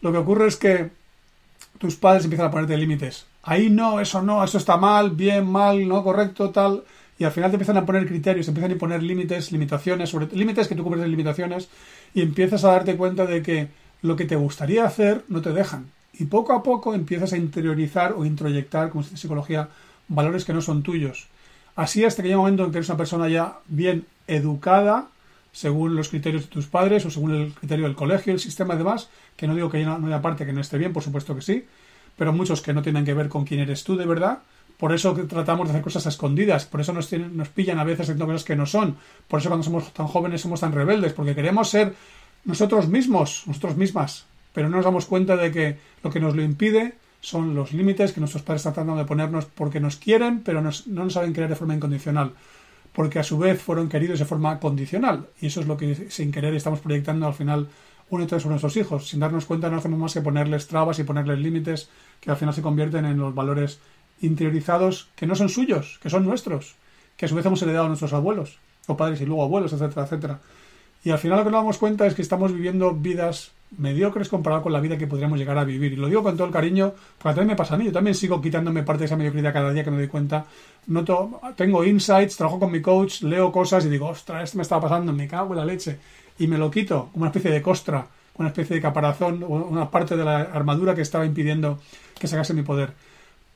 lo 0.00 0.10
que 0.10 0.18
ocurre 0.18 0.48
es 0.48 0.56
que 0.56 0.90
tus 1.78 1.94
padres 1.94 2.24
empiezan 2.24 2.48
a 2.48 2.50
ponerte 2.50 2.76
límites. 2.76 3.26
Ahí 3.44 3.70
no, 3.70 4.00
eso 4.00 4.20
no, 4.20 4.42
eso 4.42 4.58
está 4.58 4.76
mal, 4.76 5.10
bien, 5.10 5.46
mal, 5.46 5.86
no, 5.86 6.02
correcto, 6.02 6.50
tal. 6.50 6.82
Y 7.18 7.24
al 7.24 7.30
final 7.30 7.50
te 7.50 7.54
empiezan 7.54 7.76
a 7.76 7.86
poner 7.86 8.06
criterios, 8.06 8.48
empiezan 8.48 8.72
a 8.72 8.76
poner 8.76 9.00
límites, 9.00 9.52
limitaciones, 9.52 10.10
sobre 10.10 10.26
límites 10.36 10.66
que 10.66 10.74
tú 10.74 10.82
cubres 10.82 11.02
de 11.02 11.08
limitaciones 11.08 11.68
y 12.14 12.20
empiezas 12.20 12.64
a 12.64 12.72
darte 12.72 12.96
cuenta 12.96 13.26
de 13.26 13.42
que 13.42 13.68
lo 14.02 14.16
que 14.16 14.24
te 14.24 14.34
gustaría 14.34 14.84
hacer 14.84 15.24
no 15.28 15.40
te 15.40 15.52
dejan. 15.52 15.86
Y 16.14 16.24
poco 16.24 16.52
a 16.52 16.64
poco 16.64 16.94
empiezas 16.94 17.32
a 17.32 17.36
interiorizar 17.36 18.12
o 18.16 18.24
introyectar, 18.24 18.90
como 18.90 19.04
se 19.04 19.10
dice 19.10 19.14
en 19.14 19.22
psicología, 19.22 19.68
valores 20.08 20.44
que 20.44 20.52
no 20.52 20.60
son 20.60 20.82
tuyos. 20.82 21.28
Así 21.74 22.04
hasta 22.04 22.22
que 22.22 22.28
llega 22.28 22.38
un 22.38 22.44
momento 22.44 22.64
en 22.64 22.70
que 22.70 22.78
eres 22.78 22.88
una 22.88 22.98
persona 22.98 23.28
ya 23.28 23.58
bien 23.66 24.06
educada, 24.26 25.08
según 25.52 25.94
los 25.96 26.08
criterios 26.08 26.44
de 26.44 26.48
tus 26.48 26.66
padres 26.66 27.04
o 27.06 27.10
según 27.10 27.34
el 27.34 27.52
criterio 27.52 27.86
del 27.86 27.94
colegio, 27.94 28.32
el 28.32 28.40
sistema 28.40 28.74
y 28.74 28.78
demás, 28.78 29.08
que 29.36 29.46
no 29.46 29.54
digo 29.54 29.70
que 29.70 29.78
haya 29.78 30.22
parte 30.22 30.46
que 30.46 30.52
no 30.52 30.60
esté 30.60 30.78
bien, 30.78 30.92
por 30.92 31.02
supuesto 31.02 31.34
que 31.34 31.42
sí, 31.42 31.66
pero 32.16 32.32
muchos 32.32 32.62
que 32.62 32.72
no 32.72 32.82
tienen 32.82 33.04
que 33.04 33.14
ver 33.14 33.28
con 33.28 33.44
quién 33.44 33.60
eres 33.60 33.84
tú 33.84 33.96
de 33.96 34.06
verdad. 34.06 34.40
Por 34.78 34.92
eso 34.92 35.14
tratamos 35.28 35.68
de 35.68 35.72
hacer 35.72 35.82
cosas 35.82 36.06
escondidas, 36.06 36.64
por 36.64 36.80
eso 36.80 36.92
nos, 36.92 37.12
nos 37.12 37.48
pillan 37.50 37.78
a 37.78 37.84
veces 37.84 38.00
haciendo 38.00 38.26
cosas 38.26 38.44
que 38.44 38.56
no 38.56 38.66
son, 38.66 38.96
por 39.28 39.38
eso 39.38 39.48
cuando 39.48 39.62
somos 39.62 39.92
tan 39.92 40.08
jóvenes 40.08 40.40
somos 40.40 40.60
tan 40.60 40.72
rebeldes, 40.72 41.12
porque 41.12 41.34
queremos 41.34 41.70
ser 41.70 41.94
nosotros 42.44 42.88
mismos, 42.88 43.44
nosotros 43.46 43.76
mismas, 43.76 44.26
pero 44.52 44.68
no 44.68 44.76
nos 44.76 44.84
damos 44.84 45.06
cuenta 45.06 45.36
de 45.36 45.52
que 45.52 45.78
lo 46.02 46.10
que 46.10 46.18
nos 46.18 46.34
lo 46.34 46.42
impide 46.42 46.94
son 47.22 47.54
los 47.54 47.72
límites 47.72 48.12
que 48.12 48.20
nuestros 48.20 48.42
padres 48.42 48.60
están 48.60 48.74
tratando 48.74 48.96
de 48.96 49.06
ponernos 49.06 49.46
porque 49.46 49.80
nos 49.80 49.96
quieren, 49.96 50.40
pero 50.40 50.60
no 50.60 50.70
nos 50.86 51.12
saben 51.12 51.32
querer 51.32 51.48
de 51.48 51.56
forma 51.56 51.74
incondicional, 51.74 52.32
porque 52.92 53.20
a 53.20 53.22
su 53.22 53.38
vez 53.38 53.62
fueron 53.62 53.88
queridos 53.88 54.18
de 54.18 54.24
forma 54.24 54.58
condicional. 54.58 55.28
Y 55.40 55.46
eso 55.46 55.60
es 55.60 55.66
lo 55.66 55.76
que 55.76 56.10
sin 56.10 56.32
querer 56.32 56.54
estamos 56.54 56.80
proyectando 56.80 57.26
al 57.26 57.34
final 57.34 57.68
uno 58.10 58.24
y 58.24 58.28
sobre 58.28 58.48
nuestros 58.48 58.76
hijos. 58.76 59.08
Sin 59.08 59.20
darnos 59.20 59.46
cuenta 59.46 59.70
no 59.70 59.78
hacemos 59.78 59.98
más 59.98 60.12
que 60.12 60.20
ponerles 60.20 60.66
trabas 60.66 60.98
y 60.98 61.04
ponerles 61.04 61.38
límites 61.38 61.88
que 62.20 62.30
al 62.30 62.36
final 62.36 62.54
se 62.54 62.60
convierten 62.60 63.04
en 63.04 63.18
los 63.18 63.34
valores 63.34 63.78
interiorizados 64.20 65.08
que 65.14 65.26
no 65.26 65.36
son 65.36 65.48
suyos, 65.48 66.00
que 66.02 66.10
son 66.10 66.24
nuestros, 66.24 66.74
que 67.16 67.26
a 67.26 67.28
su 67.28 67.36
vez 67.36 67.46
hemos 67.46 67.62
heredado 67.62 67.86
a 67.86 67.88
nuestros 67.88 68.12
abuelos, 68.12 68.58
o 68.88 68.96
padres 68.96 69.20
y 69.20 69.26
luego 69.26 69.44
abuelos, 69.44 69.72
etcétera, 69.72 70.04
etcétera. 70.04 70.40
Y 71.04 71.10
al 71.10 71.18
final 71.18 71.38
lo 71.38 71.44
que 71.44 71.50
nos 71.50 71.60
damos 71.60 71.78
cuenta 71.78 72.06
es 72.06 72.14
que 72.14 72.22
estamos 72.22 72.52
viviendo 72.52 72.92
vidas 72.92 73.52
mediocres 73.78 74.28
comparado 74.28 74.62
con 74.62 74.72
la 74.72 74.80
vida 74.80 74.98
que 74.98 75.06
podríamos 75.06 75.38
llegar 75.38 75.58
a 75.58 75.64
vivir. 75.64 75.92
Y 75.92 75.96
lo 75.96 76.08
digo 76.08 76.22
con 76.22 76.36
todo 76.36 76.46
el 76.46 76.52
cariño, 76.52 76.92
porque 77.18 77.34
también 77.34 77.48
me 77.48 77.56
pasa 77.56 77.74
a 77.74 77.78
mí. 77.78 77.86
Yo 77.86 77.92
también 77.92 78.14
sigo 78.14 78.40
quitándome 78.40 78.82
parte 78.82 79.00
de 79.00 79.06
esa 79.06 79.16
mediocridad 79.16 79.52
cada 79.52 79.72
día 79.72 79.82
que 79.82 79.90
me 79.90 79.96
doy 79.96 80.08
cuenta. 80.08 80.46
Noto, 80.86 81.40
tengo 81.56 81.84
insights, 81.84 82.36
trabajo 82.36 82.60
con 82.60 82.70
mi 82.70 82.80
coach, 82.82 83.22
leo 83.22 83.50
cosas 83.50 83.84
y 83.86 83.88
digo, 83.88 84.08
ostras, 84.08 84.44
esto 84.44 84.58
me 84.58 84.62
estaba 84.62 84.82
pasando, 84.82 85.12
me 85.12 85.26
cago 85.26 85.54
en 85.54 85.58
la 85.58 85.64
leche. 85.64 85.98
Y 86.38 86.46
me 86.46 86.58
lo 86.58 86.70
quito, 86.70 87.08
como 87.12 87.22
una 87.22 87.30
especie 87.30 87.50
de 87.50 87.62
costra, 87.62 88.06
una 88.36 88.48
especie 88.48 88.76
de 88.76 88.82
caparazón, 88.82 89.42
una 89.42 89.90
parte 89.90 90.16
de 90.16 90.24
la 90.24 90.40
armadura 90.40 90.94
que 90.94 91.02
estaba 91.02 91.24
impidiendo 91.24 91.78
que 92.18 92.26
sacase 92.26 92.54
mi 92.54 92.62
poder. 92.62 92.92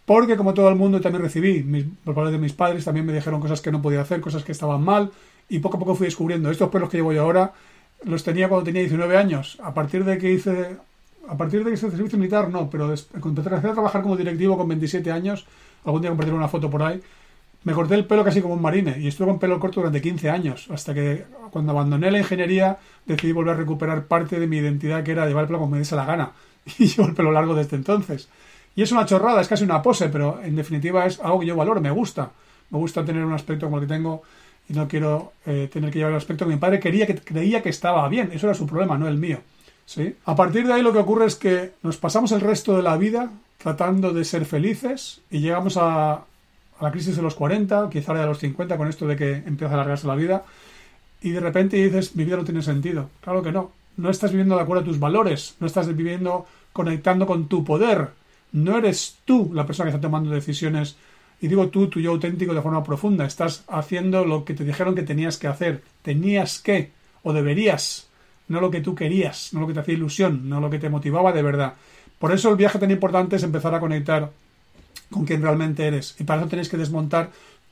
Porque 0.05 0.37
como 0.37 0.55
todo 0.55 0.69
el 0.69 0.77
mundo 0.77 1.01
también 1.01 1.23
recibí, 1.23 1.65
mis, 1.65 1.85
parte 2.05 2.31
de 2.31 2.39
mis 2.39 2.53
padres 2.53 2.85
también 2.85 3.05
me 3.05 3.13
dijeron 3.13 3.41
cosas 3.41 3.61
que 3.61 3.73
no 3.73 3.83
podía 3.83 4.03
hacer, 4.03 4.21
cosas 4.21 4.45
que 4.45 4.53
estaban 4.53 4.83
mal, 4.83 5.11
y 5.49 5.59
poco 5.59 5.77
a 5.77 5.81
poco 5.81 5.95
fui 5.95 6.07
descubriendo 6.07 6.51
estos 6.51 6.69
pelos 6.71 6.89
que 6.89 6.99
llevo 6.99 7.13
yo 7.13 7.23
ahora 7.23 7.53
los 8.05 8.23
tenía 8.23 8.49
cuando 8.49 8.65
tenía 8.65 8.83
19 8.83 9.17
años. 9.17 9.59
A 9.63 9.73
partir 9.75 10.05
de 10.05 10.19
que 10.19 10.31
hice, 10.33 10.77
a 11.29 11.37
partir 11.37 11.65
de 11.65 11.71
que 11.71 11.75
hice 11.75 11.87
el 11.87 11.93
servicio 11.93 12.19
militar, 12.19 12.49
no, 12.49 12.69
pero 12.71 12.93
empecé 12.93 13.49
a 13.55 13.73
trabajar 13.73 14.03
como 14.03 14.17
directivo 14.17 14.57
con 14.57 14.69
27 14.69 15.11
años, 15.11 15.47
algún 15.85 16.03
día 16.03 16.11
compartiré 16.11 16.37
una 16.37 16.49
foto 16.49 16.71
por 16.71 16.83
ahí, 16.83 17.01
me 17.65 17.73
corté 17.73 17.95
el 17.95 18.05
pelo 18.05 18.25
casi 18.25 18.41
como 18.41 18.55
un 18.55 18.63
marine 18.63 18.97
y 19.01 19.09
estuve 19.09 19.27
con 19.27 19.39
pelo 19.39 19.59
corto 19.59 19.81
durante 19.81 20.01
15 20.01 20.31
años, 20.31 20.69
hasta 20.71 20.95
que 20.95 21.25
cuando 21.51 21.73
abandoné 21.73 22.11
la 22.11 22.19
ingeniería 22.19 22.79
decidí 23.05 23.33
volver 23.33 23.55
a 23.55 23.57
recuperar 23.57 24.07
parte 24.07 24.39
de 24.39 24.47
mi 24.47 24.59
identidad 24.59 25.03
que 25.03 25.13
era 25.13 25.27
llevar 25.27 25.45
el 25.45 25.49
pelo 25.49 25.59
como 25.59 25.73
me 25.73 25.79
diese 25.79 25.97
la 25.97 26.05
gana. 26.05 26.33
Y 26.79 26.87
llevo 26.87 27.09
el 27.09 27.15
pelo 27.15 27.31
largo 27.31 27.55
desde 27.55 27.77
entonces. 27.77 28.29
Y 28.75 28.83
es 28.83 28.93
una 28.93 29.07
chorrada, 29.07 29.41
es 29.41 29.49
casi 29.49 29.65
una 29.65 29.83
pose, 29.83 30.09
pero 30.09 30.41
en 30.43 30.57
definitiva 30.57 31.07
es 31.07 31.19
algo 31.21 31.41
que 31.41 31.47
yo 31.47 31.57
valoro, 31.57 31.81
me 31.81 31.91
gusta. 31.91 32.31
Me 32.71 32.79
gusta 32.79 33.05
tener 33.05 33.25
un 33.25 33.33
aspecto 33.33 33.67
como 33.67 33.79
el 33.79 33.85
que 33.87 33.95
tengo 33.95 34.23
y 34.69 34.75
no 34.75 34.89
quiero 34.89 35.33
eh, 35.47 35.69
tener 35.73 35.91
que 35.91 35.99
llevar 35.99 36.13
el 36.13 36.19
aspecto 36.19 36.45
que 36.45 36.53
mi 36.53 36.59
padre 36.59 36.81
quería 36.81 37.07
que 37.07 37.15
creía 37.15 37.63
que 37.63 37.69
estaba 37.69 38.09
bien. 38.09 38.31
Eso 38.33 38.47
era 38.47 38.55
su 38.55 38.67
problema, 38.67 38.99
no 38.99 39.09
el 39.09 39.17
mío. 39.17 39.39
¿sí? 39.85 40.17
A 40.25 40.35
partir 40.35 40.67
de 40.67 40.73
ahí 40.73 40.83
lo 40.83 40.93
que 40.93 40.99
ocurre 40.99 41.27
es 41.27 41.37
que 41.37 41.73
nos 41.83 41.97
pasamos 41.97 42.33
el 42.33 42.41
resto 42.41 42.77
de 42.77 42.83
la 42.83 42.97
vida 42.97 43.31
tratando 43.59 44.13
de 44.13 44.25
ser 44.25 44.45
felices 44.45 45.21
y 45.31 45.41
llegamos 45.41 45.77
a, 45.77 46.13
a 46.13 46.25
la 46.81 46.91
crisis 46.91 47.17
de 47.17 47.23
los 47.23 47.35
40, 47.35 47.89
quizá 47.91 48.15
de 48.15 48.27
los 48.27 48.39
50, 48.39 48.77
con 48.77 48.89
esto 48.89 49.07
de 49.07 49.17
que 49.17 49.33
empieza 49.47 49.73
a 49.73 49.75
alargarse 49.75 50.07
la 50.07 50.15
vida, 50.15 50.45
y 51.23 51.31
de 51.31 51.41
repente 51.41 51.77
dices, 51.77 52.15
mi 52.15 52.25
vida 52.25 52.37
no 52.37 52.45
tiene 52.45 52.63
sentido. 52.63 53.11
Claro 53.21 53.43
que 53.43 53.53
no. 53.53 53.73
no 53.97 54.11
estás 54.11 54.31
viviendo 54.31 54.57
de 54.57 54.63
acuerdo 54.63 54.83
a 54.83 54.87
tus 54.87 54.99
valores, 54.99 55.57
no 55.61 55.67
estás 55.67 55.95
viviendo 55.95 56.47
conectando 56.73 57.27
con 57.27 57.49
tu 57.49 57.65
poder. 57.65 58.11
No 58.53 58.79
eres 58.79 59.17
tú 59.25 59.51
la 59.53 59.67
persona 59.67 59.91
que 59.91 59.97
está 59.97 60.07
tomando 60.07 60.31
decisiones, 60.31 60.97
y 61.41 61.49
digo 61.49 61.69
tú, 61.69 61.89
tu 61.89 62.01
yo 62.01 62.13
auténtico 62.13 62.55
de 62.55 62.63
forma 62.63 62.83
profunda. 62.83 63.27
Estás 63.27 63.65
haciendo 63.69 64.25
lo 64.25 64.45
que 64.45 64.55
te 64.55 64.65
dijeron 64.65 64.95
que 64.95 65.03
tenías 65.03 65.37
que 65.37 65.49
hacer. 65.49 65.83
Tenías 66.03 66.61
que, 66.61 66.93
o 67.23 67.33
deberías, 67.33 68.09
no 68.49 68.61
lo 68.61 68.71
que 68.71 68.81
tú 68.81 68.95
querías, 68.95 69.53
no 69.53 69.61
lo 69.61 69.67
que 69.67 69.75
te 69.75 69.81
hacía 69.81 69.95
ilusión, 69.95 70.49
no 70.49 70.61
lo 70.61 70.71
que 70.71 70.79
te 70.79 70.89
motivaba 70.89 71.33
de 71.33 71.43
verdad. 71.43 71.75
Por 72.19 72.33
eso 72.33 72.49
el 72.51 72.57
viaje 72.57 72.79
tan 72.79 72.91
importante 72.91 73.37
es 73.37 73.43
empezar 73.43 73.75
a 73.75 73.81
conectar 73.81 74.31
con 75.11 75.25
quien 75.25 75.43
realmente 75.43 75.87
eres. 75.87 76.17
Y 76.19 76.25
para 76.25 76.41
eso 76.41 76.49
tenéis 76.49 76.69
que 76.69 76.79
desmontar 76.79 77.31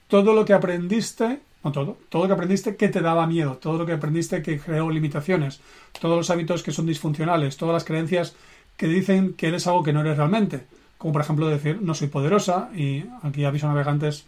todo 0.08 0.34
lo 0.34 0.44
que 0.44 0.52
aprendiste, 0.52 1.40
no 1.62 1.72
todo, 1.72 1.96
todo 2.10 2.22
lo 2.22 2.28
que 2.28 2.34
aprendiste 2.34 2.76
que 2.76 2.88
te 2.88 3.00
daba 3.00 3.26
miedo, 3.26 3.56
todo 3.56 3.78
lo 3.78 3.86
que 3.86 3.92
aprendiste 3.92 4.42
que 4.42 4.58
creó 4.58 4.90
limitaciones, 4.90 5.60
todos 5.98 6.16
los 6.16 6.30
hábitos 6.30 6.62
que 6.62 6.72
son 6.72 6.86
disfuncionales, 6.86 7.56
todas 7.56 7.72
las 7.72 7.84
creencias 7.84 8.34
que 8.76 8.86
dicen 8.86 9.32
que 9.32 9.48
eres 9.48 9.66
algo 9.66 9.82
que 9.82 9.92
no 9.92 10.02
eres 10.02 10.18
realmente. 10.18 10.66
Como 11.04 11.12
por 11.12 11.20
ejemplo 11.20 11.46
decir, 11.48 11.82
no 11.82 11.92
soy 11.92 12.08
poderosa, 12.08 12.70
y 12.74 13.04
aquí 13.22 13.44
aviso 13.44 13.66
a 13.66 13.68
navegantes 13.68 14.24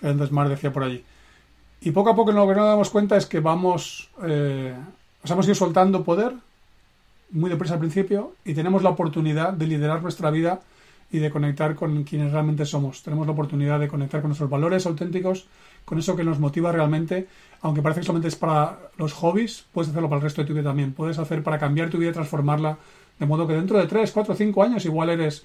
que 0.00 0.08
antes 0.08 0.32
Mar 0.32 0.48
decía 0.48 0.72
por 0.72 0.82
allí. 0.82 1.04
Y 1.82 1.90
poco 1.90 2.08
a 2.08 2.16
poco 2.16 2.32
lo 2.32 2.48
que 2.48 2.54
nos 2.54 2.64
damos 2.64 2.88
cuenta 2.88 3.18
es 3.18 3.26
que 3.26 3.40
vamos, 3.40 4.08
eh, 4.22 4.74
nos 5.22 5.30
hemos 5.30 5.44
ido 5.44 5.54
soltando 5.54 6.04
poder 6.04 6.32
muy 7.32 7.50
deprisa 7.50 7.74
al 7.74 7.80
principio 7.80 8.32
y 8.46 8.54
tenemos 8.54 8.82
la 8.82 8.88
oportunidad 8.88 9.52
de 9.52 9.66
liderar 9.66 10.00
nuestra 10.00 10.30
vida 10.30 10.62
y 11.12 11.18
de 11.18 11.30
conectar 11.30 11.74
con 11.74 12.02
quienes 12.04 12.32
realmente 12.32 12.64
somos. 12.64 13.02
Tenemos 13.02 13.26
la 13.26 13.34
oportunidad 13.34 13.78
de 13.78 13.88
conectar 13.88 14.22
con 14.22 14.30
nuestros 14.30 14.48
valores 14.48 14.86
auténticos, 14.86 15.46
con 15.84 15.98
eso 15.98 16.16
que 16.16 16.24
nos 16.24 16.40
motiva 16.40 16.72
realmente, 16.72 17.28
aunque 17.60 17.82
parece 17.82 18.00
que 18.00 18.06
solamente 18.06 18.28
es 18.28 18.36
para 18.36 18.78
los 18.96 19.12
hobbies, 19.12 19.66
puedes 19.70 19.90
hacerlo 19.90 20.08
para 20.08 20.20
el 20.20 20.22
resto 20.22 20.40
de 20.40 20.48
tu 20.48 20.54
vida 20.54 20.64
también. 20.64 20.94
Puedes 20.94 21.18
hacer 21.18 21.42
para 21.42 21.58
cambiar 21.58 21.90
tu 21.90 21.98
vida 21.98 22.08
y 22.08 22.14
transformarla, 22.14 22.78
de 23.18 23.26
modo 23.26 23.46
que 23.46 23.52
dentro 23.52 23.78
de 23.78 23.86
3, 23.86 24.10
4, 24.12 24.34
5 24.34 24.62
años 24.62 24.86
igual 24.86 25.10
eres, 25.10 25.44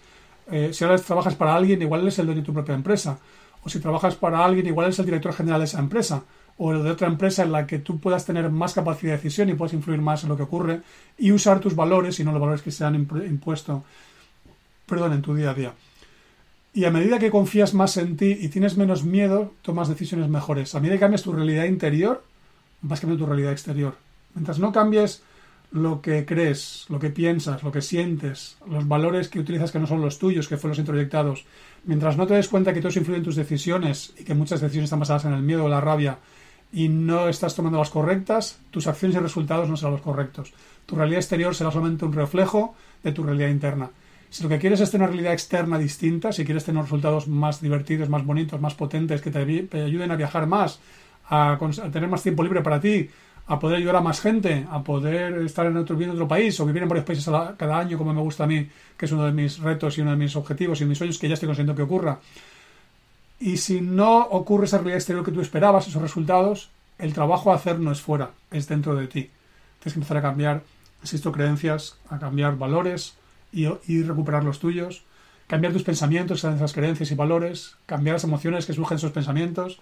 eh, 0.51 0.73
si 0.73 0.83
ahora 0.83 0.97
trabajas 0.97 1.35
para 1.35 1.55
alguien, 1.55 1.81
igual 1.81 2.01
eres 2.01 2.19
el 2.19 2.25
dueño 2.25 2.41
de 2.41 2.45
tu 2.45 2.53
propia 2.53 2.75
empresa. 2.75 3.17
O 3.63 3.69
si 3.69 3.79
trabajas 3.79 4.15
para 4.15 4.43
alguien, 4.43 4.65
igual 4.67 4.87
eres 4.87 4.99
el 4.99 5.05
director 5.05 5.33
general 5.33 5.59
de 5.59 5.65
esa 5.65 5.79
empresa 5.79 6.23
o 6.57 6.73
de 6.73 6.91
otra 6.91 7.07
empresa 7.07 7.43
en 7.43 7.51
la 7.51 7.65
que 7.65 7.79
tú 7.79 7.99
puedas 7.99 8.25
tener 8.25 8.49
más 8.49 8.73
capacidad 8.73 9.13
de 9.13 9.17
decisión 9.17 9.49
y 9.49 9.53
puedas 9.53 9.73
influir 9.73 10.01
más 10.01 10.23
en 10.23 10.29
lo 10.29 10.37
que 10.37 10.43
ocurre 10.43 10.81
y 11.17 11.31
usar 11.31 11.59
tus 11.59 11.75
valores 11.75 12.19
y 12.19 12.23
no 12.23 12.31
los 12.31 12.41
valores 12.41 12.61
que 12.61 12.71
se 12.71 12.85
han 12.85 12.95
impuesto 12.95 13.83
perdón, 14.91 15.13
en 15.13 15.21
tu 15.21 15.33
día 15.33 15.51
a 15.51 15.53
día. 15.53 15.73
Y 16.73 16.83
a 16.83 16.91
medida 16.91 17.17
que 17.17 17.31
confías 17.31 17.73
más 17.73 17.95
en 17.97 18.17
ti 18.17 18.37
y 18.39 18.49
tienes 18.49 18.77
menos 18.77 19.03
miedo, 19.03 19.53
tomas 19.61 19.87
decisiones 19.87 20.29
mejores. 20.29 20.75
A 20.75 20.79
medida 20.79 20.95
que 20.95 20.99
cambias 20.99 21.23
tu 21.23 21.31
realidad 21.31 21.63
interior, 21.63 22.23
vas 22.81 22.99
cambiando 22.99 23.25
tu 23.25 23.29
realidad 23.29 23.53
exterior. 23.53 23.95
Mientras 24.35 24.59
no 24.59 24.71
cambies 24.71 25.23
lo 25.71 26.01
que 26.01 26.25
crees, 26.25 26.85
lo 26.89 26.99
que 26.99 27.09
piensas, 27.09 27.63
lo 27.63 27.71
que 27.71 27.81
sientes, 27.81 28.57
los 28.67 28.87
valores 28.87 29.29
que 29.29 29.39
utilizas 29.39 29.71
que 29.71 29.79
no 29.79 29.87
son 29.87 30.01
los 30.01 30.19
tuyos, 30.19 30.47
que 30.47 30.57
fueron 30.57 30.71
los 30.71 30.79
introyectados, 30.79 31.45
mientras 31.85 32.17
no 32.17 32.27
te 32.27 32.33
des 32.33 32.49
cuenta 32.49 32.73
que 32.73 32.79
todo 32.79 32.89
eso 32.89 32.99
influye 32.99 33.19
en 33.19 33.23
tus 33.23 33.35
decisiones 33.35 34.13
y 34.17 34.23
que 34.23 34.33
muchas 34.33 34.59
decisiones 34.61 34.85
están 34.87 34.99
basadas 34.99 35.25
en 35.25 35.33
el 35.33 35.41
miedo 35.41 35.65
o 35.65 35.69
la 35.69 35.81
rabia 35.81 36.19
y 36.73 36.89
no 36.89 37.27
estás 37.27 37.55
tomando 37.55 37.79
las 37.79 37.89
correctas, 37.89 38.59
tus 38.69 38.87
acciones 38.87 39.17
y 39.17 39.19
resultados 39.19 39.69
no 39.69 39.77
serán 39.77 39.93
los 39.93 40.01
correctos. 40.01 40.53
Tu 40.85 40.95
realidad 40.95 41.19
exterior 41.19 41.53
será 41.53 41.71
solamente 41.71 42.05
un 42.05 42.13
reflejo 42.13 42.75
de 43.03 43.11
tu 43.11 43.23
realidad 43.23 43.49
interna. 43.49 43.89
Si 44.29 44.43
lo 44.43 44.49
que 44.49 44.59
quieres 44.59 44.79
es 44.79 44.89
tener 44.89 45.07
una 45.07 45.11
realidad 45.11 45.33
externa 45.33 45.77
distinta, 45.77 46.31
si 46.31 46.45
quieres 46.45 46.63
tener 46.63 46.81
resultados 46.81 47.27
más 47.27 47.61
divertidos, 47.61 48.07
más 48.07 48.25
bonitos, 48.25 48.61
más 48.61 48.75
potentes, 48.75 49.21
que 49.21 49.29
te, 49.29 49.39
ayuden 49.81 50.11
a 50.11 50.15
viajar 50.15 50.47
más, 50.47 50.79
a, 51.27 51.57
tener 51.91 52.07
más 52.07 52.23
tiempo 52.23 52.41
libre 52.41 52.61
para 52.61 52.79
ti, 52.79 53.09
a 53.51 53.59
poder 53.59 53.77
ayudar 53.77 53.97
a 53.97 54.01
más 54.01 54.21
gente, 54.21 54.65
a 54.71 54.81
poder 54.81 55.33
estar 55.41 55.65
en 55.65 55.75
otro, 55.75 55.99
en 55.99 56.09
otro 56.11 56.25
país 56.25 56.57
o 56.61 56.65
vivir 56.65 56.83
en 56.83 56.87
varios 56.87 57.05
países 57.05 57.25
cada 57.57 57.77
año, 57.77 57.97
como 57.97 58.13
me 58.13 58.21
gusta 58.21 58.45
a 58.45 58.47
mí, 58.47 58.65
que 58.97 59.05
es 59.05 59.11
uno 59.11 59.25
de 59.25 59.33
mis 59.33 59.59
retos 59.59 59.97
y 59.97 60.01
uno 60.01 60.11
de 60.11 60.17
mis 60.17 60.37
objetivos 60.37 60.79
y 60.79 60.85
mis 60.85 60.97
sueños 60.97 61.19
que 61.19 61.27
ya 61.27 61.33
estoy 61.33 61.47
consiguiendo 61.47 61.75
que 61.75 61.81
ocurra. 61.81 62.19
Y 63.41 63.57
si 63.57 63.81
no 63.81 64.19
ocurre 64.19 64.67
esa 64.67 64.77
realidad 64.77 64.99
exterior 64.99 65.25
que 65.25 65.33
tú 65.33 65.41
esperabas, 65.41 65.85
esos 65.85 66.01
resultados, 66.01 66.69
el 66.97 67.13
trabajo 67.13 67.51
a 67.51 67.55
hacer 67.55 67.77
no 67.77 67.91
es 67.91 67.99
fuera, 67.99 68.31
es 68.51 68.69
dentro 68.69 68.95
de 68.95 69.07
ti. 69.07 69.29
Tienes 69.79 69.93
que 69.93 69.99
empezar 69.99 70.17
a 70.17 70.21
cambiar, 70.21 70.63
insisto, 71.01 71.33
creencias, 71.33 71.97
a 72.09 72.19
cambiar 72.19 72.57
valores, 72.57 73.15
y, 73.51 74.03
recuperar 74.03 74.45
los 74.45 74.59
tuyos, 74.59 75.03
cambiar 75.47 75.73
tus 75.73 75.83
pensamientos, 75.83 76.43
esas 76.45 76.71
creencias 76.71 77.11
y 77.11 77.15
valores, 77.15 77.75
cambiar 77.85 78.15
las 78.15 78.23
emociones 78.23 78.65
que 78.65 78.71
surgen 78.71 78.95
esos 78.95 79.11
pensamientos, 79.11 79.81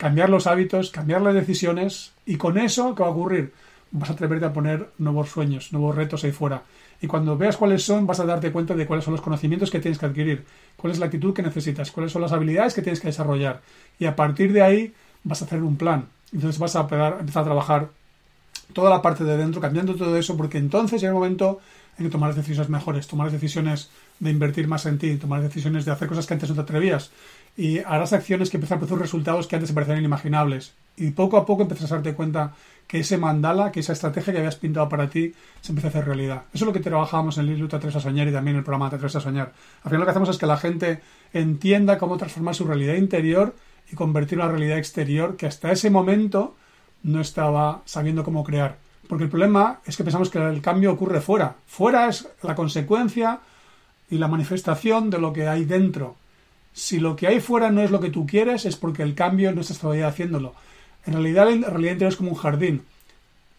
cambiar 0.00 0.30
los 0.30 0.46
hábitos, 0.46 0.90
cambiar 0.90 1.20
las 1.20 1.34
decisiones 1.34 2.12
y 2.24 2.36
con 2.36 2.56
eso, 2.56 2.94
¿qué 2.94 3.02
va 3.02 3.10
a 3.10 3.12
ocurrir? 3.12 3.52
Vas 3.90 4.08
a 4.08 4.14
atreverte 4.14 4.46
a 4.46 4.52
poner 4.52 4.88
nuevos 4.96 5.28
sueños, 5.28 5.74
nuevos 5.74 5.94
retos 5.94 6.24
ahí 6.24 6.32
fuera. 6.32 6.62
Y 7.02 7.06
cuando 7.06 7.36
veas 7.36 7.58
cuáles 7.58 7.84
son, 7.84 8.06
vas 8.06 8.18
a 8.18 8.24
darte 8.24 8.50
cuenta 8.50 8.74
de 8.74 8.86
cuáles 8.86 9.04
son 9.04 9.12
los 9.12 9.20
conocimientos 9.20 9.70
que 9.70 9.78
tienes 9.78 9.98
que 9.98 10.06
adquirir, 10.06 10.46
cuál 10.78 10.94
es 10.94 10.98
la 10.98 11.04
actitud 11.04 11.34
que 11.34 11.42
necesitas, 11.42 11.90
cuáles 11.90 12.12
son 12.12 12.22
las 12.22 12.32
habilidades 12.32 12.72
que 12.72 12.80
tienes 12.80 12.98
que 12.98 13.08
desarrollar. 13.08 13.60
Y 13.98 14.06
a 14.06 14.16
partir 14.16 14.54
de 14.54 14.62
ahí 14.62 14.94
vas 15.22 15.42
a 15.42 15.44
hacer 15.44 15.62
un 15.62 15.76
plan. 15.76 16.06
Entonces 16.32 16.58
vas 16.58 16.76
a 16.76 16.80
empezar 16.80 17.42
a 17.42 17.44
trabajar 17.44 17.90
toda 18.72 18.88
la 18.88 19.02
parte 19.02 19.24
de 19.24 19.36
dentro, 19.36 19.60
cambiando 19.60 19.96
todo 19.96 20.16
eso, 20.16 20.34
porque 20.34 20.56
entonces 20.56 21.02
llega 21.02 21.12
un 21.12 21.20
momento 21.20 21.60
en 21.98 22.06
que 22.06 22.10
tomar 22.10 22.34
decisiones 22.34 22.70
mejores, 22.70 23.06
tomar 23.06 23.30
decisiones 23.30 23.90
de 24.18 24.30
invertir 24.30 24.66
más 24.66 24.86
en 24.86 24.98
ti, 24.98 25.16
tomar 25.16 25.42
decisiones 25.42 25.84
de 25.84 25.92
hacer 25.92 26.08
cosas 26.08 26.26
que 26.26 26.32
antes 26.32 26.48
no 26.48 26.54
te 26.54 26.62
atrevías. 26.62 27.10
Y 27.56 27.78
harás 27.78 28.12
acciones 28.12 28.50
que 28.50 28.56
empiezan 28.56 28.76
a 28.76 28.80
producir 28.80 29.00
resultados 29.00 29.46
que 29.46 29.56
antes 29.56 29.70
te 29.70 29.74
parecían 29.74 29.98
inimaginables. 29.98 30.74
Y 30.96 31.10
poco 31.10 31.36
a 31.36 31.46
poco 31.46 31.62
empiezas 31.62 31.90
a 31.92 31.96
darte 31.96 32.14
cuenta 32.14 32.54
que 32.86 33.00
ese 33.00 33.18
mandala, 33.18 33.70
que 33.70 33.80
esa 33.80 33.92
estrategia 33.92 34.32
que 34.32 34.38
habías 34.40 34.56
pintado 34.56 34.88
para 34.88 35.08
ti, 35.08 35.32
se 35.60 35.72
empieza 35.72 35.88
a 35.88 35.90
hacer 35.90 36.06
realidad. 36.06 36.42
Eso 36.52 36.64
es 36.64 36.66
lo 36.66 36.72
que 36.72 36.80
trabajamos 36.80 37.38
en 37.38 37.48
el 37.48 37.68
Te 37.68 37.76
atreves 37.76 37.96
a 37.96 38.00
soñar 38.00 38.26
y 38.28 38.32
también 38.32 38.56
en 38.56 38.58
el 38.58 38.64
programa 38.64 38.90
Te 38.90 38.96
atreves 38.96 39.16
a 39.16 39.20
soñar. 39.20 39.52
Al 39.82 39.90
final 39.90 40.00
lo 40.00 40.06
que 40.06 40.10
hacemos 40.10 40.28
es 40.28 40.38
que 40.38 40.46
la 40.46 40.56
gente 40.56 41.00
entienda 41.32 41.98
cómo 41.98 42.16
transformar 42.16 42.54
su 42.54 42.64
realidad 42.64 42.94
interior 42.94 43.54
y 43.92 43.96
convertir 43.96 44.38
la 44.38 44.48
realidad 44.48 44.78
exterior 44.78 45.36
que 45.36 45.46
hasta 45.46 45.70
ese 45.70 45.90
momento 45.90 46.56
no 47.02 47.20
estaba 47.20 47.82
sabiendo 47.84 48.24
cómo 48.24 48.44
crear. 48.44 48.78
Porque 49.08 49.24
el 49.24 49.30
problema 49.30 49.80
es 49.86 49.96
que 49.96 50.04
pensamos 50.04 50.30
que 50.30 50.38
el 50.38 50.60
cambio 50.60 50.92
ocurre 50.92 51.20
fuera. 51.20 51.56
Fuera 51.66 52.08
es 52.08 52.28
la 52.42 52.54
consecuencia 52.54 53.40
y 54.08 54.18
la 54.18 54.28
manifestación 54.28 55.10
de 55.10 55.18
lo 55.18 55.32
que 55.32 55.48
hay 55.48 55.64
dentro. 55.64 56.16
Si 56.72 57.00
lo 57.00 57.16
que 57.16 57.26
hay 57.26 57.40
fuera 57.40 57.70
no 57.70 57.82
es 57.82 57.90
lo 57.90 58.00
que 58.00 58.10
tú 58.10 58.26
quieres, 58.26 58.64
es 58.64 58.76
porque 58.76 59.02
el 59.02 59.14
cambio 59.14 59.52
no 59.52 59.60
estás 59.60 59.78
todavía 59.78 60.08
haciéndolo. 60.08 60.54
En 61.06 61.14
realidad, 61.14 61.48
la 61.48 61.68
realidad 61.68 61.92
interior 61.92 62.12
es 62.12 62.16
como 62.16 62.30
un 62.30 62.36
jardín. 62.36 62.82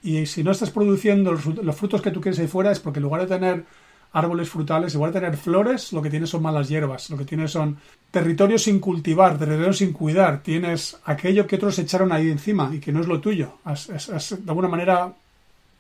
Y 0.04 0.26
si 0.26 0.44
no 0.44 0.52
estás 0.52 0.72
produciendo 0.72 1.32
los, 1.32 1.76
frutos 1.76 2.02
que 2.02 2.12
tú 2.12 2.22
quieres 2.22 2.40
ahí 2.40 2.48
fuera, 2.48 2.72
es 2.72 2.80
porque 2.80 3.00
en 3.00 3.04
lugar 3.04 3.22
de 3.22 3.28
tener 3.28 3.66
árboles 4.14 4.50
frutales, 4.50 4.94
en 4.94 4.98
lugar 4.98 5.14
de 5.14 5.20
tener 5.20 5.38
flores, 5.38 5.94
lo 5.94 6.02
que 6.02 6.10
tienes 6.10 6.30
son 6.30 6.42
malas 6.42 6.70
hierbas, 6.70 7.10
lo 7.10 7.18
que 7.18 7.26
tienes 7.26 7.52
son 7.52 7.78
territorios 8.10 8.64
sin 8.64 8.80
cultivar, 8.80 9.38
territorios 9.38 9.78
sin 9.78 9.94
cuidar, 9.94 10.42
tienes 10.42 10.98
aquello 11.06 11.48
que 11.48 11.56
otros 11.56 11.78
echaron 11.80 12.12
ahí 12.12 12.30
encima 12.30 12.72
y 12.74 12.80
que 12.80 12.92
no 12.92 13.02
es 13.02 13.08
lo 13.08 13.22
tuyo. 13.22 13.60
de 13.64 14.50
alguna 14.50 14.68
manera 14.68 15.14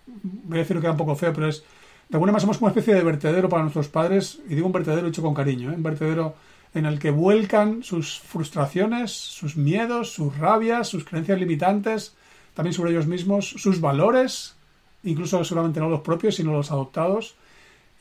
voy 0.05 0.57
a 0.57 0.61
decir 0.61 0.77
que 0.77 0.81
queda 0.81 0.91
un 0.91 0.97
poco 0.97 1.15
feo, 1.15 1.33
pero 1.33 1.47
es, 1.47 1.63
de 2.09 2.15
alguna 2.15 2.31
manera 2.31 2.41
somos 2.41 2.57
como 2.57 2.67
una 2.67 2.79
especie 2.79 2.93
de 2.95 3.03
vertedero 3.03 3.49
para 3.49 3.63
nuestros 3.63 3.87
padres, 3.89 4.39
y 4.47 4.55
digo 4.55 4.67
un 4.67 4.73
vertedero 4.73 5.07
hecho 5.07 5.21
con 5.21 5.33
cariño, 5.33 5.71
¿eh? 5.71 5.75
un 5.75 5.83
vertedero 5.83 6.35
en 6.73 6.85
el 6.85 6.99
que 6.99 7.11
vuelcan 7.11 7.83
sus 7.83 8.19
frustraciones, 8.19 9.11
sus 9.11 9.57
miedos, 9.57 10.13
sus 10.13 10.37
rabias, 10.37 10.87
sus 10.87 11.03
creencias 11.03 11.39
limitantes, 11.39 12.15
también 12.53 12.73
sobre 12.73 12.91
ellos 12.91 13.07
mismos, 13.07 13.49
sus 13.49 13.81
valores, 13.81 14.55
incluso 15.03 15.43
seguramente 15.43 15.79
no 15.79 15.89
los 15.89 16.01
propios, 16.01 16.35
sino 16.35 16.53
los 16.53 16.71
adoptados, 16.71 17.35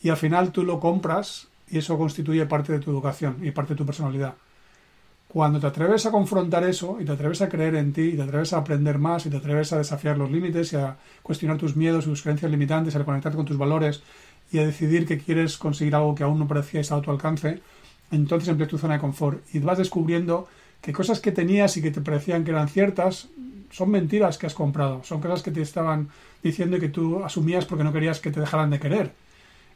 y 0.03 0.09
al 0.09 0.17
final 0.17 0.53
tú 0.53 0.65
lo 0.65 0.81
compras 0.81 1.49
y 1.69 1.79
eso 1.79 1.99
constituye 1.99 2.47
parte 2.47 2.73
de 2.73 2.81
tu 2.81 2.91
educación 2.91 3.39
y 3.43 3.51
parte 3.51 3.75
de 3.75 3.79
tu 3.79 3.87
personalidad. 3.87 4.35
Cuando 5.29 5.61
te 5.61 5.67
atreves 5.69 6.07
a 6.07 6.11
confrontar 6.11 6.65
eso 6.65 6.97
y 7.01 7.05
te 7.05 7.13
atreves 7.13 7.41
a 7.41 7.49
creer 7.49 7.77
en 7.77 7.93
ti 7.93 8.03
y 8.03 8.17
te 8.17 8.23
atreves 8.23 8.53
a 8.53 8.59
aprender 8.59 8.99
más 8.99 9.27
y 9.27 9.31
te 9.31 9.37
atreves 9.37 9.73
a 9.73 9.79
desafiar 9.79 10.19
los 10.19 10.31
límites 10.31 10.73
y 10.73 10.77
a 10.77 10.97
cuestionar 11.23 11.57
tus 11.57 11.77
miedos 11.77 12.05
y 12.05 12.09
tus 12.09 12.23
creencias 12.23 12.51
limitantes, 12.51 12.97
a 12.97 13.05
conectarte 13.05 13.37
con 13.37 13.47
tus 13.47 13.57
valores 13.57 14.03
y 14.51 14.59
a 14.59 14.67
decidir 14.67 15.07
que 15.07 15.19
quieres 15.19 15.57
conseguir 15.57 15.95
algo 15.95 16.17
que 16.17 16.25
aún 16.25 16.41
no 16.41 16.49
parecía 16.49 16.81
a 16.81 17.01
tu 17.01 17.13
alcance, 17.13 17.61
entonces 18.11 18.49
empiezas 18.49 18.71
tu 18.71 18.79
zona 18.79 18.95
de 18.95 19.01
confort 19.01 19.43
y 19.53 19.59
vas 19.61 19.79
descubriendo 19.79 20.49
que 20.81 20.93
cosas 20.93 21.21
que 21.21 21.33
tenías 21.33 21.77
y 21.77 21.83
que 21.83 21.91
te 21.91 22.01
parecían 22.01 22.45
que 22.45 22.51
eran 22.51 22.69
ciertas 22.69 23.29
son 23.71 23.91
mentiras 23.91 24.39
que 24.39 24.47
has 24.47 24.55
comprado, 24.55 25.03
son 25.05 25.21
cosas 25.21 25.43
que 25.43 25.51
te 25.51 25.63
estaban 25.63 26.09
diciendo 26.43 26.77
y 26.77 26.81
que 26.81 26.89
tú 26.89 27.23
asumías 27.25 27.67
porque 27.67 27.85
no 27.85 27.93
querías 27.93 28.21
que 28.21 28.31
te 28.31 28.41
dejaran 28.41 28.71
de 28.71 28.81
querer. 28.81 29.13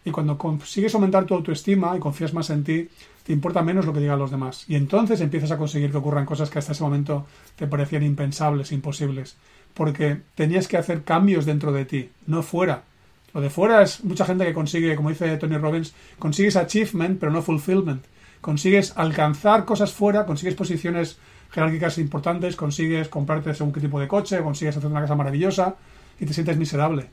Y 0.04 0.10
cuando 0.10 0.36
consigues 0.36 0.94
aumentar 0.94 1.24
tu 1.24 1.34
autoestima 1.34 1.96
y 1.96 2.00
confías 2.00 2.34
más 2.34 2.50
en 2.50 2.64
ti, 2.64 2.88
te 3.22 3.32
importa 3.32 3.62
menos 3.62 3.86
lo 3.86 3.92
que 3.92 4.00
digan 4.00 4.18
los 4.18 4.30
demás. 4.30 4.64
Y 4.68 4.74
entonces 4.74 5.20
empiezas 5.20 5.50
a 5.50 5.56
conseguir 5.56 5.90
que 5.90 5.96
ocurran 5.96 6.26
cosas 6.26 6.50
que 6.50 6.58
hasta 6.58 6.72
ese 6.72 6.82
momento 6.82 7.26
te 7.56 7.66
parecían 7.66 8.02
impensables, 8.02 8.72
imposibles. 8.72 9.36
Porque 9.72 10.18
tenías 10.34 10.68
que 10.68 10.76
hacer 10.76 11.04
cambios 11.04 11.46
dentro 11.46 11.72
de 11.72 11.86
ti, 11.86 12.10
no 12.26 12.42
fuera. 12.42 12.82
Lo 13.32 13.40
de 13.40 13.50
fuera 13.50 13.82
es 13.82 14.04
mucha 14.04 14.26
gente 14.26 14.44
que 14.44 14.52
consigue, 14.52 14.94
como 14.94 15.08
dice 15.08 15.36
Tony 15.38 15.56
Robbins, 15.56 15.94
consigues 16.18 16.56
achievement 16.56 17.18
pero 17.18 17.32
no 17.32 17.42
fulfillment. 17.42 18.04
Consigues 18.44 18.92
alcanzar 18.96 19.64
cosas 19.64 19.90
fuera, 19.90 20.26
consigues 20.26 20.54
posiciones 20.54 21.16
jerárquicas 21.50 21.96
importantes, 21.96 22.56
consigues 22.56 23.08
comprarte 23.08 23.54
según 23.54 23.72
qué 23.72 23.80
tipo 23.80 23.98
de 23.98 24.06
coche, 24.06 24.42
consigues 24.42 24.76
hacer 24.76 24.90
una 24.90 25.00
casa 25.00 25.14
maravillosa 25.14 25.76
y 26.20 26.26
te 26.26 26.34
sientes 26.34 26.58
miserable. 26.58 27.08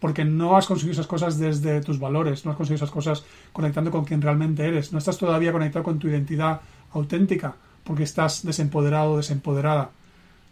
porque 0.00 0.22
no 0.26 0.54
has 0.58 0.66
conseguido 0.66 0.92
esas 0.92 1.06
cosas 1.06 1.38
desde 1.38 1.80
tus 1.80 1.98
valores, 1.98 2.44
no 2.44 2.50
has 2.50 2.58
conseguido 2.58 2.84
esas 2.84 2.90
cosas 2.90 3.24
conectando 3.54 3.90
con 3.90 4.04
quien 4.04 4.20
realmente 4.20 4.66
eres, 4.66 4.92
no 4.92 4.98
estás 4.98 5.16
todavía 5.16 5.50
conectado 5.50 5.82
con 5.82 5.98
tu 5.98 6.08
identidad 6.08 6.60
auténtica, 6.92 7.54
porque 7.82 8.02
estás 8.02 8.44
desempoderado 8.44 9.12
o 9.12 9.16
desempoderada. 9.16 9.88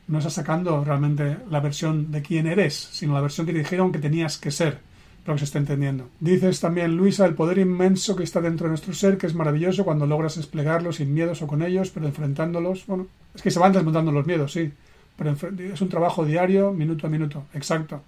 No 0.08 0.18
estás 0.18 0.32
sacando 0.32 0.82
realmente 0.82 1.36
la 1.50 1.60
versión 1.60 2.10
de 2.10 2.22
quién 2.22 2.46
eres, 2.46 2.74
sino 2.74 3.12
la 3.12 3.20
versión 3.20 3.46
que 3.46 3.52
te 3.52 3.58
dijeron 3.58 3.92
que 3.92 3.98
tenías 3.98 4.38
que 4.38 4.50
ser. 4.50 4.80
Lo 5.26 5.32
que 5.32 5.38
se 5.38 5.44
está 5.46 5.58
entendiendo. 5.58 6.08
Dices 6.20 6.60
también, 6.60 6.96
Luisa, 6.96 7.24
el 7.24 7.34
poder 7.34 7.58
inmenso 7.58 8.14
que 8.14 8.24
está 8.24 8.42
dentro 8.42 8.66
de 8.66 8.70
nuestro 8.70 8.92
ser, 8.92 9.16
que 9.16 9.26
es 9.26 9.34
maravilloso 9.34 9.84
cuando 9.84 10.06
logras 10.06 10.36
desplegarlo 10.36 10.92
sin 10.92 11.14
miedos 11.14 11.40
o 11.40 11.46
con 11.46 11.62
ellos, 11.62 11.90
pero 11.90 12.06
enfrentándolos. 12.06 12.86
Bueno, 12.86 13.06
es 13.34 13.40
que 13.40 13.50
se 13.50 13.58
van 13.58 13.72
desmontando 13.72 14.12
los 14.12 14.26
miedos, 14.26 14.52
sí. 14.52 14.70
Pero 15.16 15.34
es 15.72 15.80
un 15.80 15.88
trabajo 15.88 16.24
diario, 16.24 16.72
minuto 16.72 17.06
a 17.06 17.10
minuto. 17.10 17.44
Exacto. 17.54 18.02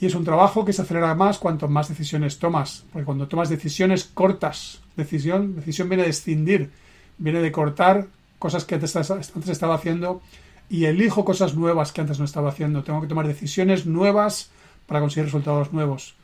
Y 0.00 0.06
es 0.06 0.14
un 0.14 0.24
trabajo 0.24 0.64
que 0.64 0.72
se 0.72 0.82
acelera 0.82 1.14
más 1.14 1.38
cuanto 1.38 1.68
más 1.68 1.88
decisiones 1.88 2.38
tomas. 2.38 2.84
Porque 2.92 3.04
cuando 3.04 3.28
tomas 3.28 3.48
decisiones 3.48 4.04
cortas, 4.04 4.80
decisión, 4.96 5.56
decisión 5.56 5.88
viene 5.88 6.04
de 6.04 6.10
escindir, 6.10 6.70
viene 7.18 7.40
de 7.40 7.52
cortar 7.52 8.06
cosas 8.38 8.64
que 8.64 8.76
antes 8.76 8.94
estaba 9.48 9.74
haciendo 9.74 10.22
y 10.70 10.84
elijo 10.84 11.24
cosas 11.24 11.54
nuevas 11.56 11.92
que 11.92 12.00
antes 12.00 12.18
no 12.18 12.24
estaba 12.24 12.50
haciendo. 12.50 12.84
Tengo 12.84 13.00
que 13.00 13.06
tomar 13.08 13.26
decisiones 13.26 13.86
nuevas 13.86 14.50
para 14.86 15.00
conseguir 15.00 15.26
resultados 15.26 15.72
nuevos. 15.72 16.14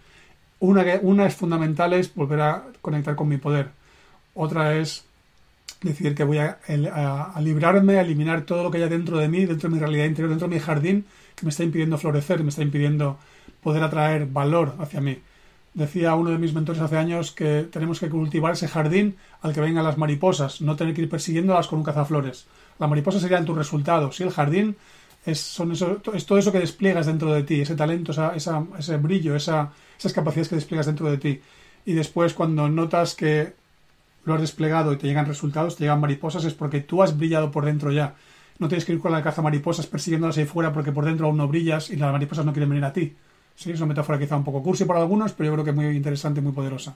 Una, 0.64 0.82
una 1.02 1.26
es 1.26 1.34
fundamental 1.34 1.92
es 1.92 2.14
volver 2.14 2.40
a 2.40 2.64
conectar 2.80 3.14
con 3.16 3.28
mi 3.28 3.36
poder. 3.36 3.68
Otra 4.34 4.76
es 4.76 5.04
decidir 5.82 6.14
que 6.14 6.24
voy 6.24 6.38
a, 6.38 6.58
a, 7.34 7.40
librarme, 7.42 7.98
a 7.98 8.00
eliminar 8.00 8.46
todo 8.46 8.62
lo 8.62 8.70
que 8.70 8.82
hay 8.82 8.88
dentro 8.88 9.18
de 9.18 9.28
mí, 9.28 9.44
dentro 9.44 9.68
de 9.68 9.74
mi 9.74 9.78
realidad 9.78 10.06
interior, 10.06 10.30
dentro 10.30 10.48
de 10.48 10.54
mi 10.54 10.60
jardín, 10.60 11.04
que 11.34 11.44
me 11.44 11.50
está 11.50 11.64
impidiendo 11.64 11.98
florecer, 11.98 12.42
me 12.42 12.48
está 12.48 12.62
impidiendo 12.62 13.18
poder 13.62 13.82
atraer 13.82 14.24
valor 14.26 14.74
hacia 14.78 15.02
mí. 15.02 15.18
Decía 15.74 16.14
uno 16.14 16.30
de 16.30 16.38
mis 16.38 16.54
mentores 16.54 16.80
hace 16.80 16.96
años 16.96 17.32
que 17.32 17.68
tenemos 17.70 18.00
que 18.00 18.08
cultivar 18.08 18.54
ese 18.54 18.66
jardín 18.66 19.16
al 19.42 19.52
que 19.52 19.60
vengan 19.60 19.84
las 19.84 19.98
mariposas, 19.98 20.62
no 20.62 20.76
tener 20.76 20.94
que 20.94 21.02
ir 21.02 21.10
persiguiéndolas 21.10 21.68
con 21.68 21.80
un 21.80 21.84
cazaflores. 21.84 22.46
La 22.78 22.86
mariposa 22.86 23.20
sería 23.20 23.44
tu 23.44 23.54
resultado. 23.54 24.12
Si 24.12 24.22
el 24.22 24.30
jardín 24.30 24.76
es, 25.24 25.40
son 25.40 25.72
eso, 25.72 26.00
es 26.12 26.26
todo 26.26 26.38
eso 26.38 26.52
que 26.52 26.58
despliegas 26.58 27.06
dentro 27.06 27.32
de 27.32 27.42
ti, 27.42 27.60
ese 27.60 27.74
talento, 27.74 28.12
esa, 28.12 28.34
ese 28.34 28.96
brillo, 28.98 29.34
esa, 29.34 29.72
esas 29.98 30.12
capacidades 30.12 30.48
que 30.48 30.56
despliegas 30.56 30.86
dentro 30.86 31.10
de 31.10 31.18
ti. 31.18 31.40
Y 31.86 31.92
después 31.92 32.34
cuando 32.34 32.68
notas 32.68 33.14
que 33.14 33.54
lo 34.24 34.34
has 34.34 34.40
desplegado 34.40 34.92
y 34.92 34.96
te 34.96 35.06
llegan 35.06 35.26
resultados, 35.26 35.76
te 35.76 35.84
llegan 35.84 36.00
mariposas, 36.00 36.44
es 36.44 36.54
porque 36.54 36.80
tú 36.80 37.02
has 37.02 37.16
brillado 37.16 37.50
por 37.50 37.64
dentro 37.64 37.92
ya. 37.92 38.14
No 38.58 38.68
tienes 38.68 38.84
que 38.84 38.92
ir 38.92 39.00
con 39.00 39.12
la 39.12 39.22
caza 39.22 39.42
mariposas 39.42 39.86
persiguiéndolas 39.86 40.38
ahí 40.38 40.44
fuera 40.44 40.72
porque 40.72 40.92
por 40.92 41.04
dentro 41.04 41.26
aún 41.26 41.36
no 41.36 41.48
brillas 41.48 41.90
y 41.90 41.96
las 41.96 42.12
mariposas 42.12 42.44
no 42.44 42.52
quieren 42.52 42.70
venir 42.70 42.84
a 42.84 42.92
ti. 42.92 43.14
Sí, 43.56 43.70
es 43.70 43.78
una 43.80 43.88
metáfora 43.88 44.18
quizá 44.18 44.36
un 44.36 44.44
poco 44.44 44.62
cursi 44.62 44.84
para 44.84 45.00
algunos, 45.00 45.32
pero 45.32 45.48
yo 45.50 45.52
creo 45.54 45.64
que 45.64 45.70
es 45.70 45.76
muy 45.76 45.86
interesante 45.96 46.40
y 46.40 46.42
muy 46.42 46.52
poderosa. 46.52 46.94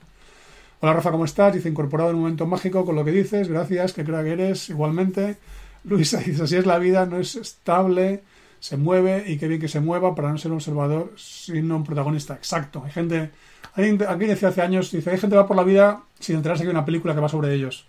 Hola 0.80 0.92
Rafa, 0.92 1.10
¿cómo 1.10 1.24
estás? 1.24 1.54
Dice, 1.54 1.68
incorporado 1.68 2.10
en 2.10 2.16
un 2.16 2.22
momento 2.22 2.46
mágico 2.46 2.84
con 2.84 2.94
lo 2.94 3.04
que 3.04 3.10
dices. 3.10 3.48
Gracias, 3.48 3.92
que 3.92 4.04
creo 4.04 4.22
que 4.22 4.32
eres. 4.32 4.68
Igualmente. 4.68 5.38
Luisa 5.84 6.18
dice, 6.18 6.42
así 6.42 6.56
es 6.56 6.66
la 6.66 6.78
vida, 6.78 7.06
no 7.06 7.18
es 7.18 7.36
estable, 7.36 8.22
se 8.60 8.76
mueve 8.76 9.24
y 9.26 9.38
qué 9.38 9.48
bien 9.48 9.60
que 9.60 9.68
se 9.68 9.80
mueva 9.80 10.14
para 10.14 10.30
no 10.30 10.38
ser 10.38 10.50
un 10.50 10.56
observador, 10.56 11.12
sino 11.16 11.76
un 11.76 11.84
protagonista. 11.84 12.34
Exacto. 12.34 12.82
Hay 12.84 12.90
gente, 12.90 13.30
aquí 13.74 14.24
decía 14.26 14.48
hace 14.48 14.62
años, 14.62 14.90
dice, 14.90 15.10
hay 15.10 15.18
gente 15.18 15.34
que 15.34 15.40
va 15.40 15.46
por 15.46 15.56
la 15.56 15.62
vida 15.62 16.02
sin 16.18 16.36
enterarse 16.36 16.62
que 16.62 16.68
hay 16.68 16.74
una 16.74 16.84
película 16.84 17.14
que 17.14 17.20
va 17.20 17.28
sobre 17.28 17.54
ellos 17.54 17.86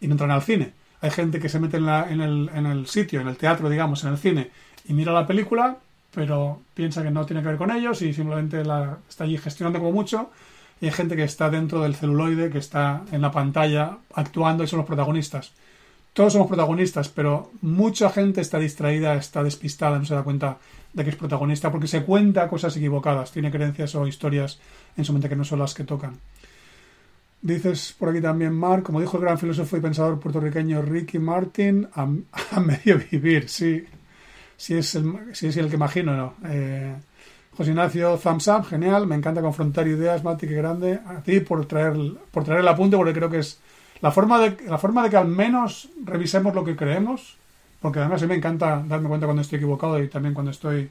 y 0.00 0.06
no 0.06 0.14
entran 0.14 0.30
al 0.30 0.42
cine. 0.42 0.72
Hay 1.00 1.10
gente 1.10 1.40
que 1.40 1.48
se 1.48 1.58
mete 1.58 1.78
en, 1.78 1.86
la, 1.86 2.10
en, 2.10 2.20
el, 2.20 2.50
en 2.54 2.66
el 2.66 2.86
sitio, 2.86 3.20
en 3.20 3.28
el 3.28 3.36
teatro, 3.36 3.70
digamos, 3.70 4.04
en 4.04 4.10
el 4.10 4.18
cine, 4.18 4.50
y 4.86 4.92
mira 4.92 5.12
la 5.12 5.26
película, 5.26 5.78
pero 6.12 6.60
piensa 6.74 7.02
que 7.02 7.10
no 7.10 7.24
tiene 7.24 7.42
que 7.42 7.48
ver 7.48 7.56
con 7.56 7.70
ellos 7.70 8.02
y 8.02 8.12
simplemente 8.12 8.64
la, 8.64 8.98
está 9.08 9.24
allí 9.24 9.38
gestionando 9.38 9.78
como 9.78 9.92
mucho. 9.92 10.30
Y 10.82 10.86
hay 10.86 10.92
gente 10.92 11.14
que 11.14 11.24
está 11.24 11.50
dentro 11.50 11.82
del 11.82 11.94
celuloide, 11.94 12.50
que 12.50 12.58
está 12.58 13.02
en 13.12 13.20
la 13.20 13.30
pantalla 13.30 13.98
actuando 14.14 14.64
y 14.64 14.66
son 14.66 14.78
los 14.78 14.86
protagonistas 14.86 15.52
todos 16.12 16.32
somos 16.32 16.48
protagonistas, 16.48 17.08
pero 17.08 17.50
mucha 17.62 18.10
gente 18.10 18.40
está 18.40 18.58
distraída, 18.58 19.14
está 19.14 19.42
despistada, 19.42 19.98
no 19.98 20.04
se 20.04 20.14
da 20.14 20.22
cuenta 20.22 20.58
de 20.92 21.04
que 21.04 21.10
es 21.10 21.16
protagonista 21.16 21.70
porque 21.70 21.86
se 21.86 22.02
cuenta 22.02 22.48
cosas 22.48 22.76
equivocadas, 22.76 23.30
tiene 23.30 23.50
creencias 23.50 23.94
o 23.94 24.06
historias 24.06 24.58
en 24.96 25.04
su 25.04 25.12
mente 25.12 25.28
que 25.28 25.36
no 25.36 25.44
son 25.44 25.60
las 25.60 25.74
que 25.74 25.84
tocan. 25.84 26.18
Dices 27.42 27.94
por 27.98 28.10
aquí 28.10 28.20
también, 28.20 28.52
Mark, 28.52 28.82
como 28.82 29.00
dijo 29.00 29.16
el 29.16 29.22
gran 29.22 29.38
filósofo 29.38 29.76
y 29.76 29.80
pensador 29.80 30.20
puertorriqueño 30.20 30.82
Ricky 30.82 31.18
Martin, 31.18 31.88
a, 31.94 32.06
medio 32.60 33.00
vivir, 33.10 33.48
sí. 33.48 33.84
Si 34.56 34.74
es, 34.74 34.94
el, 34.94 35.14
es 35.30 35.56
el 35.56 35.68
que 35.70 35.76
imagino, 35.76 36.14
¿no? 36.14 36.34
Eh, 36.44 36.94
José 37.56 37.70
Ignacio, 37.70 38.18
thumbs 38.18 38.46
up, 38.48 38.64
genial, 38.66 39.06
me 39.06 39.14
encanta 39.14 39.40
confrontar 39.40 39.88
ideas, 39.88 40.22
Mati, 40.22 40.46
que 40.46 40.54
grande. 40.54 41.00
A 41.06 41.22
ti 41.22 41.40
por 41.40 41.64
traer, 41.66 41.96
por 42.30 42.44
traer 42.44 42.60
el 42.60 42.68
apunte, 42.68 42.96
porque 42.96 43.14
creo 43.14 43.30
que 43.30 43.38
es 43.38 43.58
la 44.02 44.10
forma, 44.10 44.38
de, 44.38 44.56
la 44.66 44.78
forma 44.78 45.02
de 45.02 45.10
que 45.10 45.16
al 45.16 45.28
menos 45.28 45.88
revisemos 46.04 46.54
lo 46.54 46.64
que 46.64 46.76
creemos, 46.76 47.36
porque 47.80 47.98
además 47.98 48.22
a 48.22 48.26
mí 48.26 48.30
me 48.30 48.36
encanta 48.36 48.82
darme 48.86 49.08
cuenta 49.08 49.26
cuando 49.26 49.42
estoy 49.42 49.56
equivocado 49.58 50.02
y 50.02 50.08
también 50.08 50.34
cuando 50.34 50.50
estoy 50.50 50.90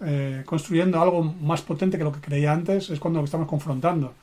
eh, 0.00 0.42
construyendo 0.46 1.00
algo 1.00 1.22
más 1.22 1.62
potente 1.62 1.98
que 1.98 2.04
lo 2.04 2.12
que 2.12 2.20
creía 2.20 2.52
antes, 2.52 2.90
es 2.90 3.00
cuando 3.00 3.20
lo 3.20 3.24
estamos 3.24 3.48
confrontando. 3.48 4.14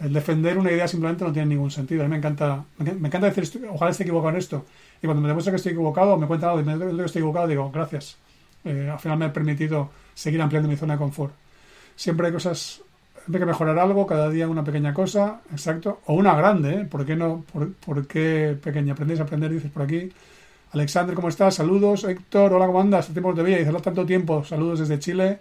El 0.00 0.12
defender 0.12 0.56
una 0.56 0.70
idea 0.70 0.86
simplemente 0.86 1.24
no 1.24 1.32
tiene 1.32 1.48
ningún 1.48 1.70
sentido. 1.70 2.02
A 2.02 2.04
mí 2.04 2.10
me 2.10 2.18
encanta, 2.18 2.64
me 2.78 3.08
encanta 3.08 3.30
decir, 3.30 3.68
ojalá 3.68 3.90
esté 3.90 4.04
equivocado 4.04 4.30
en 4.30 4.36
esto. 4.36 4.64
Y 5.02 5.06
cuando 5.06 5.20
me 5.20 5.28
demuestra 5.28 5.50
que 5.50 5.56
estoy 5.56 5.72
equivocado, 5.72 6.16
me 6.16 6.26
cuenta 6.26 6.50
algo 6.50 6.60
y 6.60 6.64
me 6.64 6.78
que 6.78 7.04
estoy 7.04 7.20
equivocado, 7.20 7.48
digo, 7.48 7.70
gracias. 7.72 8.16
Eh, 8.64 8.88
al 8.92 8.98
final 8.98 9.18
me 9.18 9.24
ha 9.26 9.32
permitido 9.32 9.90
seguir 10.14 10.40
ampliando 10.40 10.68
mi 10.68 10.76
zona 10.76 10.94
de 10.94 10.98
confort. 10.98 11.34
Siempre 11.96 12.28
hay 12.28 12.32
cosas 12.32 12.80
hay 13.36 13.40
que 13.40 13.46
mejorar 13.46 13.78
algo, 13.78 14.06
cada 14.06 14.30
día 14.30 14.48
una 14.48 14.64
pequeña 14.64 14.94
cosa, 14.94 15.40
exacto, 15.52 16.00
o 16.06 16.14
una 16.14 16.34
grande, 16.34 16.74
¿eh? 16.74 16.84
¿Por 16.84 17.04
qué 17.04 17.16
no? 17.16 17.44
¿Por, 17.52 18.06
qué 18.06 18.56
pequeña? 18.62 18.94
¿Aprendéis 18.94 19.20
a 19.20 19.24
aprender? 19.24 19.52
Dices 19.52 19.70
por 19.70 19.82
aquí. 19.82 20.10
Alexander, 20.72 21.14
¿cómo 21.14 21.28
estás? 21.28 21.54
Saludos. 21.56 22.04
Héctor, 22.04 22.52
hola, 22.52 22.66
¿cómo 22.66 22.80
andas? 22.80 23.08
Tiempo 23.08 23.32
de 23.32 23.42
vida, 23.42 23.58
dices, 23.58 23.82
tanto 23.82 24.06
tiempo. 24.06 24.44
Saludos 24.44 24.80
desde 24.80 24.98
Chile. 24.98 25.40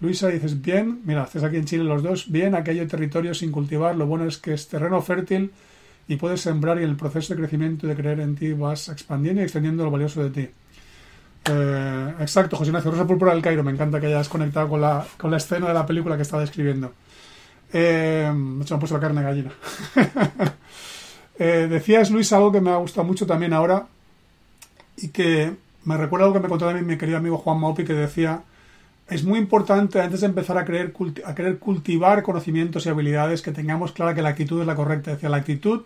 Luisa, 0.00 0.28
dices, 0.28 0.60
bien. 0.60 1.00
Mira, 1.04 1.22
haces 1.24 1.42
aquí 1.42 1.56
en 1.56 1.64
Chile 1.64 1.84
los 1.84 2.02
dos. 2.02 2.30
Bien, 2.30 2.54
aquí 2.54 2.70
hay 2.70 2.86
territorio 2.86 3.34
sin 3.34 3.52
cultivar. 3.52 3.96
Lo 3.96 4.06
bueno 4.06 4.26
es 4.26 4.38
que 4.38 4.54
es 4.54 4.68
terreno 4.68 5.00
fértil 5.02 5.52
y 6.08 6.16
puedes 6.16 6.40
sembrar 6.40 6.80
y 6.80 6.84
el 6.84 6.96
proceso 6.96 7.34
de 7.34 7.40
crecimiento 7.40 7.86
y 7.86 7.90
de 7.90 7.96
creer 7.96 8.20
en 8.20 8.34
ti 8.34 8.52
vas 8.52 8.88
expandiendo 8.88 9.40
y 9.42 9.44
extendiendo 9.44 9.84
lo 9.84 9.90
valioso 9.90 10.22
de 10.22 10.30
ti. 10.30 10.50
Eh, 11.44 12.14
exacto, 12.20 12.56
José 12.56 12.70
Ignacio, 12.70 12.90
Rosa 12.90 13.06
Púrpura 13.06 13.32
del 13.32 13.42
Cairo. 13.42 13.62
Me 13.62 13.72
encanta 13.72 14.00
que 14.00 14.06
hayas 14.06 14.28
conectado 14.28 14.68
con 14.68 14.80
la, 14.80 15.06
con 15.16 15.30
la 15.30 15.36
escena 15.36 15.68
de 15.68 15.74
la 15.74 15.86
película 15.86 16.16
que 16.16 16.22
estaba 16.22 16.42
describiendo. 16.42 16.92
Eh, 17.72 18.30
me 18.34 18.64
he 18.64 18.78
puesto 18.78 18.94
la 18.94 19.00
carne 19.00 19.22
gallina. 19.22 19.52
eh, 21.38 21.66
decías, 21.70 22.10
Luis, 22.10 22.32
algo 22.32 22.50
que 22.52 22.60
me 22.60 22.70
ha 22.70 22.76
gustado 22.76 23.06
mucho 23.06 23.26
también 23.26 23.52
ahora 23.52 23.86
y 24.96 25.08
que 25.08 25.52
me 25.84 25.96
recuerda 25.96 26.26
algo 26.26 26.34
que 26.34 26.42
me 26.42 26.48
contó 26.48 26.66
también 26.66 26.86
mi 26.86 26.98
querido 26.98 27.18
amigo 27.18 27.38
Juan 27.38 27.60
Maupi 27.60 27.84
que 27.84 27.94
decía 27.94 28.42
es 29.10 29.24
muy 29.24 29.40
importante 29.40 30.00
antes 30.00 30.20
de 30.20 30.26
empezar 30.26 30.56
a 30.56 30.64
querer, 30.64 30.94
a 31.24 31.34
querer 31.34 31.58
cultivar 31.58 32.22
conocimientos 32.22 32.86
y 32.86 32.90
habilidades 32.90 33.42
que 33.42 33.50
tengamos 33.50 33.90
clara 33.90 34.14
que 34.14 34.22
la 34.22 34.28
actitud 34.28 34.60
es 34.60 34.66
la 34.68 34.76
correcta. 34.76 35.10
Decía, 35.10 35.28
la 35.28 35.38
actitud 35.38 35.82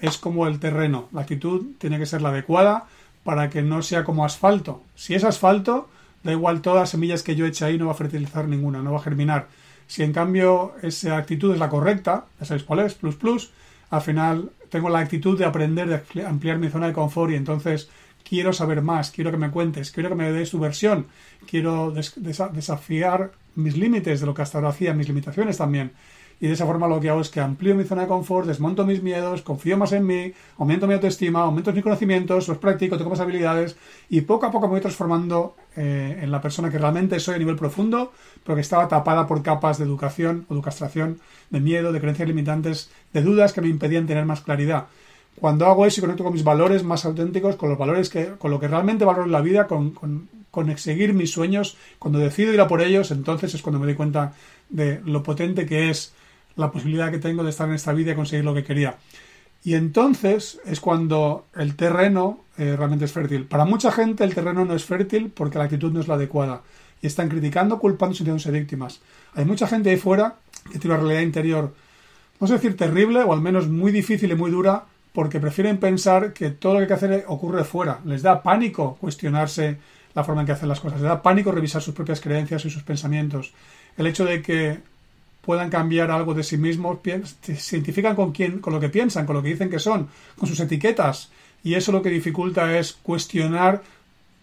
es 0.00 0.18
como 0.18 0.48
el 0.48 0.58
terreno. 0.58 1.08
La 1.12 1.20
actitud 1.20 1.66
tiene 1.78 2.00
que 2.00 2.06
ser 2.06 2.20
la 2.20 2.30
adecuada 2.30 2.86
para 3.22 3.48
que 3.48 3.62
no 3.62 3.80
sea 3.80 4.02
como 4.02 4.24
asfalto. 4.24 4.82
Si 4.96 5.14
es 5.14 5.22
asfalto, 5.22 5.88
da 6.24 6.32
igual 6.32 6.62
todas 6.62 6.80
las 6.80 6.90
semillas 6.90 7.22
que 7.22 7.36
yo 7.36 7.46
eche 7.46 7.64
ahí, 7.64 7.78
no 7.78 7.86
va 7.86 7.92
a 7.92 7.96
fertilizar 7.96 8.48
ninguna, 8.48 8.82
no 8.82 8.92
va 8.92 8.98
a 8.98 9.02
germinar. 9.02 9.46
Si 9.86 10.02
en 10.02 10.12
cambio 10.12 10.74
esa 10.82 11.16
actitud 11.16 11.52
es 11.52 11.58
la 11.58 11.68
correcta, 11.68 12.26
ya 12.40 12.46
sabéis 12.46 12.64
cuál 12.64 12.80
es, 12.80 12.94
plus 12.94 13.16
plus, 13.16 13.50
al 13.90 14.00
final 14.02 14.50
tengo 14.70 14.88
la 14.88 14.98
actitud 14.98 15.38
de 15.38 15.44
aprender, 15.44 15.88
de 16.14 16.26
ampliar 16.26 16.58
mi 16.58 16.68
zona 16.68 16.88
de 16.88 16.92
confort 16.92 17.32
y 17.32 17.36
entonces 17.36 17.88
quiero 18.28 18.52
saber 18.52 18.82
más, 18.82 19.10
quiero 19.10 19.30
que 19.30 19.36
me 19.36 19.50
cuentes, 19.50 19.90
quiero 19.90 20.08
que 20.08 20.14
me 20.14 20.32
des 20.32 20.50
tu 20.50 20.58
versión, 20.58 21.06
quiero 21.46 21.92
desafiar 21.92 23.32
mis 23.54 23.76
límites 23.76 24.20
de 24.20 24.26
lo 24.26 24.34
que 24.34 24.42
hasta 24.42 24.58
ahora 24.58 24.70
hacía, 24.70 24.94
mis 24.94 25.08
limitaciones 25.08 25.58
también. 25.58 25.92
Y 26.40 26.46
de 26.46 26.52
esa 26.52 26.66
forma 26.66 26.88
lo 26.88 27.00
que 27.00 27.08
hago 27.08 27.20
es 27.20 27.30
que 27.30 27.40
amplío 27.40 27.74
mi 27.74 27.84
zona 27.84 28.02
de 28.02 28.08
confort, 28.08 28.46
desmonto 28.46 28.84
mis 28.84 29.02
miedos, 29.02 29.42
confío 29.42 29.76
más 29.76 29.92
en 29.92 30.06
mí, 30.06 30.32
aumento 30.58 30.86
mi 30.86 30.94
autoestima, 30.94 31.42
aumento 31.42 31.72
mis 31.72 31.82
conocimientos, 31.82 32.48
los 32.48 32.58
practico, 32.58 32.96
tengo 32.96 33.10
más 33.10 33.20
habilidades 33.20 33.76
y 34.10 34.22
poco 34.22 34.46
a 34.46 34.50
poco 34.50 34.66
me 34.66 34.72
voy 34.72 34.80
transformando 34.80 35.56
eh, 35.76 36.18
en 36.20 36.30
la 36.30 36.40
persona 36.40 36.70
que 36.70 36.78
realmente 36.78 37.18
soy 37.20 37.36
a 37.36 37.38
nivel 37.38 37.56
profundo, 37.56 38.12
pero 38.42 38.56
que 38.56 38.60
estaba 38.60 38.88
tapada 38.88 39.26
por 39.26 39.42
capas 39.42 39.78
de 39.78 39.84
educación 39.84 40.46
o 40.48 40.54
de 40.54 40.62
castración, 40.62 41.20
de 41.50 41.60
miedo, 41.60 41.92
de 41.92 42.00
creencias 42.00 42.28
limitantes, 42.28 42.90
de 43.12 43.22
dudas 43.22 43.52
que 43.52 43.60
me 43.60 43.68
impedían 43.68 44.06
tener 44.06 44.24
más 44.24 44.40
claridad. 44.40 44.86
Cuando 45.40 45.66
hago 45.66 45.86
eso 45.86 46.00
y 46.00 46.02
conecto 46.02 46.24
con 46.24 46.32
mis 46.32 46.44
valores 46.44 46.84
más 46.84 47.04
auténticos, 47.04 47.56
con 47.56 47.68
los 47.68 47.78
valores 47.78 48.08
que, 48.08 48.32
con 48.38 48.50
lo 48.50 48.60
que 48.60 48.68
realmente 48.68 49.04
valoro 49.04 49.24
en 49.24 49.32
la 49.32 49.40
vida, 49.40 49.66
con, 49.66 49.90
con, 49.90 50.28
con 50.50 50.78
seguir 50.78 51.12
mis 51.12 51.32
sueños, 51.32 51.76
cuando 51.98 52.20
decido 52.20 52.52
ir 52.52 52.60
a 52.60 52.68
por 52.68 52.80
ellos, 52.80 53.10
entonces 53.10 53.54
es 53.54 53.62
cuando 53.62 53.80
me 53.80 53.86
doy 53.86 53.96
cuenta 53.96 54.34
de 54.68 55.00
lo 55.04 55.22
potente 55.22 55.66
que 55.66 55.90
es 55.90 56.14
la 56.56 56.70
posibilidad 56.70 57.10
que 57.10 57.18
tengo 57.18 57.42
de 57.42 57.50
estar 57.50 57.68
en 57.68 57.74
esta 57.74 57.92
vida 57.92 58.12
y 58.12 58.14
conseguir 58.14 58.44
lo 58.44 58.54
que 58.54 58.64
quería. 58.64 58.96
Y 59.64 59.74
entonces 59.74 60.60
es 60.66 60.78
cuando 60.80 61.46
el 61.54 61.74
terreno 61.74 62.44
eh, 62.58 62.76
realmente 62.76 63.06
es 63.06 63.12
fértil. 63.12 63.46
Para 63.46 63.64
mucha 63.64 63.90
gente 63.90 64.22
el 64.22 64.34
terreno 64.34 64.64
no 64.64 64.74
es 64.74 64.84
fértil 64.84 65.30
porque 65.34 65.58
la 65.58 65.64
actitud 65.64 65.90
no 65.90 66.00
es 66.00 66.08
la 66.08 66.14
adecuada. 66.14 66.62
y 67.00 67.06
están 67.06 67.28
criticando, 67.28 67.78
culpando, 67.78 68.14
sintiéndose 68.14 68.50
víctimas. 68.50 69.00
Hay 69.34 69.44
mucha 69.44 69.66
gente 69.66 69.90
ahí 69.90 69.96
fuera 69.96 70.36
que 70.70 70.78
tiene 70.78 70.94
una 70.94 71.02
realidad 71.02 71.22
interior, 71.22 71.74
no 72.40 72.46
sé 72.46 72.54
decir 72.54 72.76
terrible, 72.76 73.22
o 73.22 73.32
al 73.32 73.42
menos 73.42 73.68
muy 73.68 73.92
difícil 73.92 74.30
y 74.30 74.34
muy 74.34 74.50
dura, 74.50 74.84
porque 75.12 75.38
prefieren 75.38 75.78
pensar 75.78 76.32
que 76.32 76.50
todo 76.50 76.74
lo 76.74 76.78
que 76.78 76.82
hay 76.84 76.88
que 76.88 76.94
hacer 76.94 77.24
ocurre 77.28 77.64
fuera. 77.64 78.00
Les 78.04 78.22
da 78.22 78.42
pánico 78.42 78.96
cuestionarse 79.00 79.78
la 80.14 80.24
forma 80.24 80.42
en 80.42 80.46
que 80.46 80.52
hacen 80.52 80.68
las 80.68 80.80
cosas, 80.80 81.00
les 81.00 81.08
da 81.08 81.22
pánico 81.22 81.52
revisar 81.52 81.82
sus 81.82 81.94
propias 81.94 82.20
creencias 82.20 82.64
y 82.64 82.70
sus 82.70 82.82
pensamientos. 82.82 83.52
El 83.96 84.06
hecho 84.06 84.24
de 84.24 84.42
que 84.42 84.80
puedan 85.44 85.70
cambiar 85.70 86.10
algo 86.10 86.34
de 86.34 86.42
sí 86.42 86.56
mismos, 86.56 86.98
se 87.42 87.76
identifican 87.76 88.16
con 88.16 88.32
quién, 88.32 88.60
con 88.60 88.72
lo 88.72 88.80
que 88.80 88.88
piensan, 88.88 89.26
con 89.26 89.36
lo 89.36 89.42
que 89.42 89.50
dicen 89.50 89.70
que 89.70 89.78
son, 89.78 90.08
con 90.36 90.48
sus 90.48 90.58
etiquetas, 90.60 91.30
y 91.62 91.74
eso 91.74 91.92
lo 91.92 92.02
que 92.02 92.10
dificulta 92.10 92.78
es 92.78 92.92
cuestionar 92.92 93.82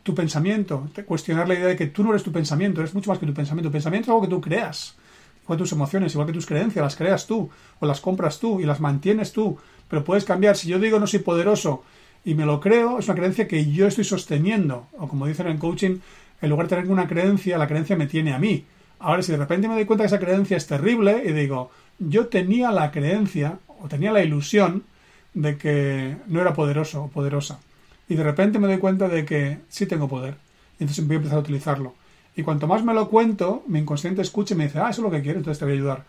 tu 0.04 0.16
pensamiento, 0.16 0.90
cuestionar 1.06 1.48
la 1.48 1.54
idea 1.54 1.68
de 1.68 1.76
que 1.76 1.88
tú 1.88 2.04
no 2.04 2.10
eres 2.10 2.24
tu 2.24 2.32
pensamiento, 2.32 2.82
eres 2.82 2.94
mucho 2.94 3.12
más 3.12 3.20
que 3.20 3.28
tu 3.28 3.34
pensamiento. 3.34 3.70
Tu 3.70 3.74
pensamiento 3.74 4.06
es 4.06 4.10
algo 4.10 4.22
que 4.22 4.28
tú 4.28 4.42
creas, 4.42 4.96
igual 5.44 5.58
que 5.58 5.64
tus 5.64 5.72
emociones, 5.72 6.14
igual 6.14 6.28
que 6.28 6.34
tus 6.34 6.46
creencias, 6.46 6.84
las 6.84 6.96
creas 6.96 7.28
tú, 7.28 7.50
o 7.80 7.86
las 7.86 8.02
compras 8.02 8.40
tú 8.40 8.60
y 8.60 8.64
las 8.64 8.80
mantienes 8.80 9.32
tú, 9.32 9.58
pero 9.88 10.04
puedes 10.04 10.26
cambiar. 10.26 10.58
Si 10.58 10.68
yo 10.68 10.80
digo 10.80 11.00
no 11.00 11.06
soy 11.06 11.20
poderoso 11.20 11.84
y 12.26 12.34
me 12.34 12.46
lo 12.46 12.60
creo, 12.60 12.98
es 12.98 13.08
una 13.08 13.16
creencia 13.16 13.48
que 13.48 13.72
yo 13.72 13.88
estoy 13.88 14.04
sosteniendo, 14.04 14.88
o 14.98 15.08
como 15.08 15.28
dicen 15.28 15.48
en 15.48 15.60
coaching, 15.60 16.00
en 16.42 16.50
lugar 16.50 16.68
de 16.68 16.76
tener 16.76 16.92
una 16.92 17.08
creencia, 17.08 17.58
la 17.60 17.68
creencia 17.68 17.96
me 17.96 18.08
tiene 18.08 18.34
a 18.34 18.40
mí. 18.40 18.66
Ahora, 19.02 19.24
si 19.24 19.32
de 19.32 19.38
repente 19.38 19.68
me 19.68 19.74
doy 19.74 19.86
cuenta 19.86 20.04
que 20.04 20.08
esa 20.08 20.20
creencia 20.20 20.58
es 20.58 20.68
terrible 20.68 21.24
y 21.26 21.32
digo, 21.32 21.72
yo 22.00 22.28
tenía 22.28 22.72
la 22.72 22.92
creencia 22.92 23.58
o 23.68 23.88
tenía 23.88 24.12
la 24.12 24.24
ilusión 24.24 24.84
de 25.34 25.58
que 25.58 26.18
no 26.28 26.42
era 26.42 26.54
poderoso 26.54 27.04
o 27.04 27.08
poderosa. 27.08 27.60
Y 28.08 28.16
de 28.16 28.24
repente 28.24 28.60
me 28.60 28.68
doy 28.68 28.78
cuenta 28.78 29.08
de 29.08 29.26
que 29.26 29.60
sí 29.70 29.86
tengo 29.86 30.08
poder. 30.08 30.36
Y 30.80 30.84
entonces 30.84 31.06
voy 31.08 31.16
a 31.16 31.18
empezar 31.18 31.38
a 31.38 31.42
utilizarlo. 31.42 31.96
Y 32.36 32.44
cuanto 32.44 32.68
más 32.68 32.84
me 32.84 32.94
lo 32.94 33.10
cuento, 33.10 33.64
mi 33.68 33.80
inconsciente 33.80 34.22
escucha 34.22 34.54
y 34.54 34.58
me 34.58 34.66
dice, 34.66 34.80
ah, 34.80 34.90
eso 34.90 35.02
es 35.02 35.06
lo 35.06 35.12
que 35.12 35.22
quiero, 35.22 35.40
entonces 35.40 35.60
te 35.60 35.66
voy 35.66 35.74
a 35.74 35.78
ayudar. 35.78 36.04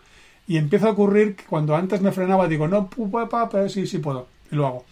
Y 0.47 0.57
empieza 0.57 0.87
a 0.87 0.91
ocurrir 0.91 1.35
que 1.35 1.45
cuando 1.45 1.75
antes 1.75 2.01
me 2.01 2.11
frenaba, 2.11 2.47
digo, 2.47 2.67
no, 2.67 2.89
papá, 2.89 3.49
sí, 3.69 3.87
sí 3.87 3.99
puedo. 3.99 4.27
Y 4.51 4.55
lo 4.55 4.67
hago. 4.67 4.85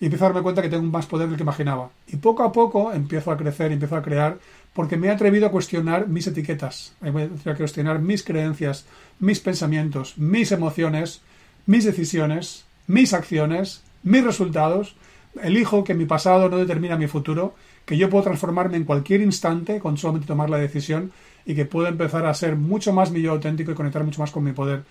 Y 0.00 0.06
empiezo 0.06 0.24
a 0.24 0.28
darme 0.28 0.42
cuenta 0.42 0.62
que 0.62 0.70
tengo 0.70 0.82
más 0.84 1.06
poder 1.06 1.28
del 1.28 1.36
que 1.36 1.42
imaginaba. 1.42 1.90
Y 2.06 2.16
poco 2.16 2.42
a 2.42 2.52
poco 2.52 2.92
empiezo 2.92 3.30
a 3.30 3.36
crecer, 3.36 3.70
empiezo 3.70 3.96
a 3.96 4.02
crear 4.02 4.38
porque 4.72 4.96
me 4.96 5.08
he 5.08 5.10
atrevido 5.10 5.46
a 5.46 5.50
cuestionar 5.50 6.08
mis 6.08 6.26
etiquetas, 6.26 6.94
a 7.02 7.54
cuestionar 7.54 7.98
mis 8.00 8.22
creencias, 8.22 8.86
mis 9.18 9.40
pensamientos, 9.40 10.16
mis 10.16 10.52
emociones, 10.52 11.20
mis 11.66 11.84
decisiones, 11.84 12.64
mis 12.86 13.12
acciones, 13.12 13.82
mis 14.02 14.24
resultados. 14.24 14.96
Elijo 15.42 15.84
que 15.84 15.94
mi 15.94 16.06
pasado 16.06 16.48
no 16.48 16.56
determina 16.56 16.96
mi 16.96 17.06
futuro, 17.06 17.54
que 17.84 17.96
yo 17.96 18.08
puedo 18.08 18.24
transformarme 18.24 18.76
en 18.76 18.84
cualquier 18.84 19.20
instante 19.20 19.80
con 19.80 19.96
solamente 19.96 20.26
tomar 20.26 20.50
la 20.50 20.58
decisión 20.58 21.12
y 21.44 21.54
que 21.54 21.64
puedo 21.64 21.88
empezar 21.88 22.26
a 22.26 22.34
ser 22.34 22.56
mucho 22.56 22.92
más 22.92 23.10
mi 23.10 23.22
yo 23.22 23.32
auténtico 23.32 23.72
y 23.72 23.74
conectar 23.74 24.04
mucho 24.04 24.20
más 24.20 24.30
con 24.30 24.44
mi 24.44 24.52
poder. 24.52 24.82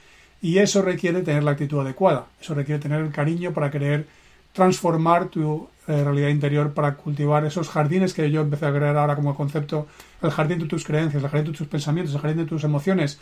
Y 0.41 0.57
eso 0.59 0.81
requiere 0.81 1.21
tener 1.21 1.43
la 1.43 1.51
actitud 1.51 1.79
adecuada, 1.79 2.27
eso 2.41 2.53
requiere 2.53 2.81
tener 2.81 3.01
el 3.01 3.11
cariño 3.11 3.53
para 3.53 3.71
querer 3.71 4.07
transformar 4.53 5.29
tu 5.29 5.69
eh, 5.87 6.03
realidad 6.03 6.29
interior 6.29 6.73
para 6.73 6.95
cultivar 6.95 7.45
esos 7.45 7.69
jardines 7.69 8.13
que 8.13 8.29
yo 8.29 8.41
empecé 8.41 8.65
a 8.65 8.73
crear 8.73 8.95
ahora 8.97 9.15
como 9.15 9.35
concepto, 9.35 9.87
el 10.21 10.31
jardín 10.31 10.59
de 10.59 10.65
tus 10.65 10.83
creencias, 10.83 11.23
el 11.23 11.29
jardín 11.29 11.51
de 11.51 11.57
tus 11.57 11.67
pensamientos, 11.67 12.13
el 12.13 12.21
jardín 12.21 12.37
de 12.37 12.45
tus 12.45 12.63
emociones, 12.63 13.19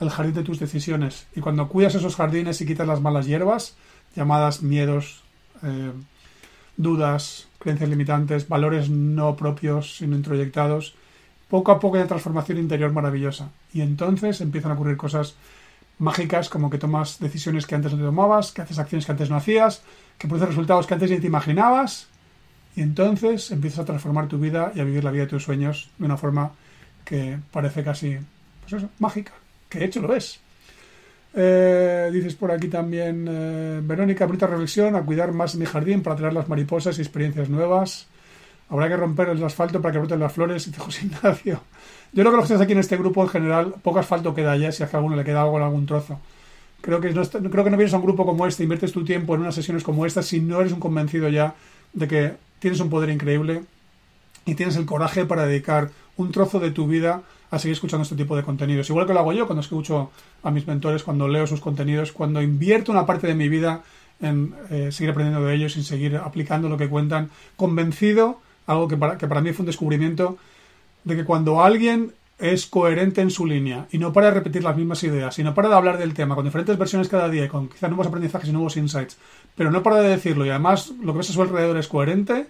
el 0.00 0.10
jardín 0.10 0.34
de 0.34 0.42
tus 0.42 0.58
decisiones. 0.58 1.26
Y 1.34 1.40
cuando 1.40 1.68
cuidas 1.68 1.94
esos 1.94 2.16
jardines 2.16 2.60
y 2.60 2.66
quitas 2.66 2.86
las 2.86 3.00
malas 3.00 3.26
hierbas, 3.26 3.76
llamadas 4.14 4.62
miedos, 4.62 5.22
eh, 5.62 5.92
dudas, 6.76 7.48
creencias 7.58 7.88
limitantes, 7.88 8.48
valores 8.48 8.90
no 8.90 9.36
propios, 9.36 9.96
sino 9.96 10.16
introyectados, 10.16 10.94
poco 11.48 11.72
a 11.72 11.80
poco 11.80 11.96
hay 11.96 12.02
una 12.02 12.08
transformación 12.08 12.58
interior 12.58 12.92
maravillosa. 12.92 13.50
Y 13.72 13.82
entonces 13.82 14.40
empiezan 14.40 14.72
a 14.72 14.74
ocurrir 14.74 14.96
cosas 14.96 15.36
mágicas 15.98 16.48
como 16.48 16.70
que 16.70 16.78
tomas 16.78 17.18
decisiones 17.18 17.66
que 17.66 17.74
antes 17.74 17.92
no 17.92 17.98
te 17.98 18.04
tomabas, 18.04 18.52
que 18.52 18.62
haces 18.62 18.78
acciones 18.78 19.04
que 19.04 19.12
antes 19.12 19.28
no 19.28 19.36
hacías, 19.36 19.82
que 20.20 20.28
produces 20.28 20.50
resultados 20.50 20.86
que 20.86 20.92
antes 20.92 21.10
ni 21.10 21.18
te 21.18 21.26
imaginabas 21.26 22.06
y 22.76 22.82
entonces 22.82 23.50
empiezas 23.50 23.80
a 23.80 23.84
transformar 23.86 24.28
tu 24.28 24.38
vida 24.38 24.70
y 24.74 24.80
a 24.80 24.84
vivir 24.84 25.02
la 25.02 25.10
vida 25.10 25.22
de 25.22 25.30
tus 25.30 25.42
sueños 25.42 25.88
de 25.96 26.04
una 26.04 26.18
forma 26.18 26.52
que 27.06 27.38
parece 27.50 27.82
casi, 27.82 28.18
pues 28.60 28.74
eso, 28.74 28.90
mágica, 28.98 29.32
que 29.70 29.78
de 29.78 29.86
hecho 29.86 30.02
lo 30.02 30.14
es. 30.14 30.38
Eh, 31.32 32.10
dices 32.12 32.34
por 32.34 32.52
aquí 32.52 32.68
también, 32.68 33.26
eh, 33.30 33.80
Verónica, 33.82 34.26
bonita 34.26 34.46
reflexión, 34.46 34.94
a 34.94 35.00
cuidar 35.00 35.32
más 35.32 35.54
mi 35.56 35.64
jardín 35.64 36.02
para 36.02 36.16
traer 36.16 36.34
las 36.34 36.50
mariposas 36.50 36.98
y 36.98 37.00
experiencias 37.00 37.48
nuevas. 37.48 38.06
Habrá 38.68 38.88
que 38.88 38.96
romper 38.98 39.30
el 39.30 39.42
asfalto 39.42 39.80
para 39.80 39.92
que 39.92 39.98
broten 40.00 40.20
las 40.20 40.32
flores, 40.34 40.66
y 40.66 40.72
José 40.74 41.06
Ignacio. 41.06 41.62
Yo 42.12 42.22
creo 42.22 42.30
que 42.30 42.36
los 42.36 42.46
que 42.46 42.52
estás 42.52 42.64
aquí 42.64 42.72
en 42.72 42.80
este 42.80 42.98
grupo 42.98 43.22
en 43.22 43.30
general, 43.30 43.74
poco 43.82 44.00
asfalto 44.00 44.34
queda 44.34 44.54
ya, 44.58 44.70
si 44.70 44.82
a 44.82 44.88
alguno 44.92 45.16
le 45.16 45.24
queda 45.24 45.40
algo 45.40 45.56
en 45.56 45.64
algún 45.64 45.86
trozo. 45.86 46.20
Creo 46.80 47.00
que, 47.00 47.10
no, 47.10 47.22
creo 47.22 47.64
que 47.64 47.70
no 47.70 47.76
vienes 47.76 47.92
a 47.92 47.98
un 47.98 48.02
grupo 48.02 48.24
como 48.24 48.46
este, 48.46 48.62
inviertes 48.62 48.92
tu 48.92 49.04
tiempo 49.04 49.34
en 49.34 49.42
unas 49.42 49.54
sesiones 49.54 49.82
como 49.82 50.06
estas 50.06 50.26
si 50.26 50.40
no 50.40 50.60
eres 50.60 50.72
un 50.72 50.80
convencido 50.80 51.28
ya 51.28 51.54
de 51.92 52.08
que 52.08 52.32
tienes 52.58 52.80
un 52.80 52.88
poder 52.88 53.10
increíble 53.10 53.62
y 54.46 54.54
tienes 54.54 54.76
el 54.76 54.86
coraje 54.86 55.26
para 55.26 55.46
dedicar 55.46 55.90
un 56.16 56.32
trozo 56.32 56.58
de 56.58 56.70
tu 56.70 56.86
vida 56.86 57.22
a 57.50 57.58
seguir 57.58 57.74
escuchando 57.74 58.04
este 58.04 58.16
tipo 58.16 58.36
de 58.36 58.42
contenidos. 58.42 58.88
Igual 58.88 59.06
que 59.06 59.12
lo 59.12 59.20
hago 59.20 59.32
yo 59.32 59.46
cuando 59.46 59.60
escucho 59.60 60.10
a 60.42 60.50
mis 60.50 60.66
mentores, 60.66 61.02
cuando 61.02 61.28
leo 61.28 61.46
sus 61.46 61.60
contenidos, 61.60 62.12
cuando 62.12 62.40
invierto 62.40 62.92
una 62.92 63.06
parte 63.06 63.26
de 63.26 63.34
mi 63.34 63.48
vida 63.48 63.82
en 64.20 64.54
eh, 64.70 64.92
seguir 64.92 65.10
aprendiendo 65.10 65.44
de 65.44 65.54
ellos 65.54 65.76
y 65.76 65.82
seguir 65.82 66.16
aplicando 66.16 66.68
lo 66.68 66.76
que 66.76 66.88
cuentan, 66.88 67.30
convencido, 67.56 68.40
algo 68.66 68.86
que 68.86 68.96
para, 68.96 69.18
que 69.18 69.26
para 69.26 69.40
mí 69.40 69.52
fue 69.52 69.64
un 69.64 69.66
descubrimiento, 69.66 70.38
de 71.04 71.16
que 71.16 71.24
cuando 71.24 71.62
alguien 71.62 72.12
es 72.40 72.66
coherente 72.66 73.20
en 73.20 73.30
su 73.30 73.46
línea 73.46 73.86
y 73.92 73.98
no 73.98 74.12
para 74.12 74.28
de 74.28 74.34
repetir 74.34 74.64
las 74.64 74.76
mismas 74.76 75.02
ideas, 75.04 75.34
sino 75.34 75.54
para 75.54 75.68
de 75.68 75.74
hablar 75.74 75.98
del 75.98 76.14
tema 76.14 76.34
con 76.34 76.44
diferentes 76.44 76.78
versiones 76.78 77.08
cada 77.08 77.28
día 77.28 77.44
y 77.44 77.48
con 77.48 77.68
quizás 77.68 77.90
nuevos 77.90 78.06
aprendizajes 78.06 78.48
y 78.48 78.52
nuevos 78.52 78.76
insights, 78.76 79.18
pero 79.54 79.70
no 79.70 79.82
para 79.82 79.96
de 79.96 80.08
decirlo 80.08 80.46
y 80.46 80.50
además 80.50 80.92
lo 81.02 81.12
que 81.12 81.18
ves 81.18 81.30
a 81.30 81.32
su 81.34 81.42
alrededor 81.42 81.76
es 81.76 81.86
coherente, 81.86 82.46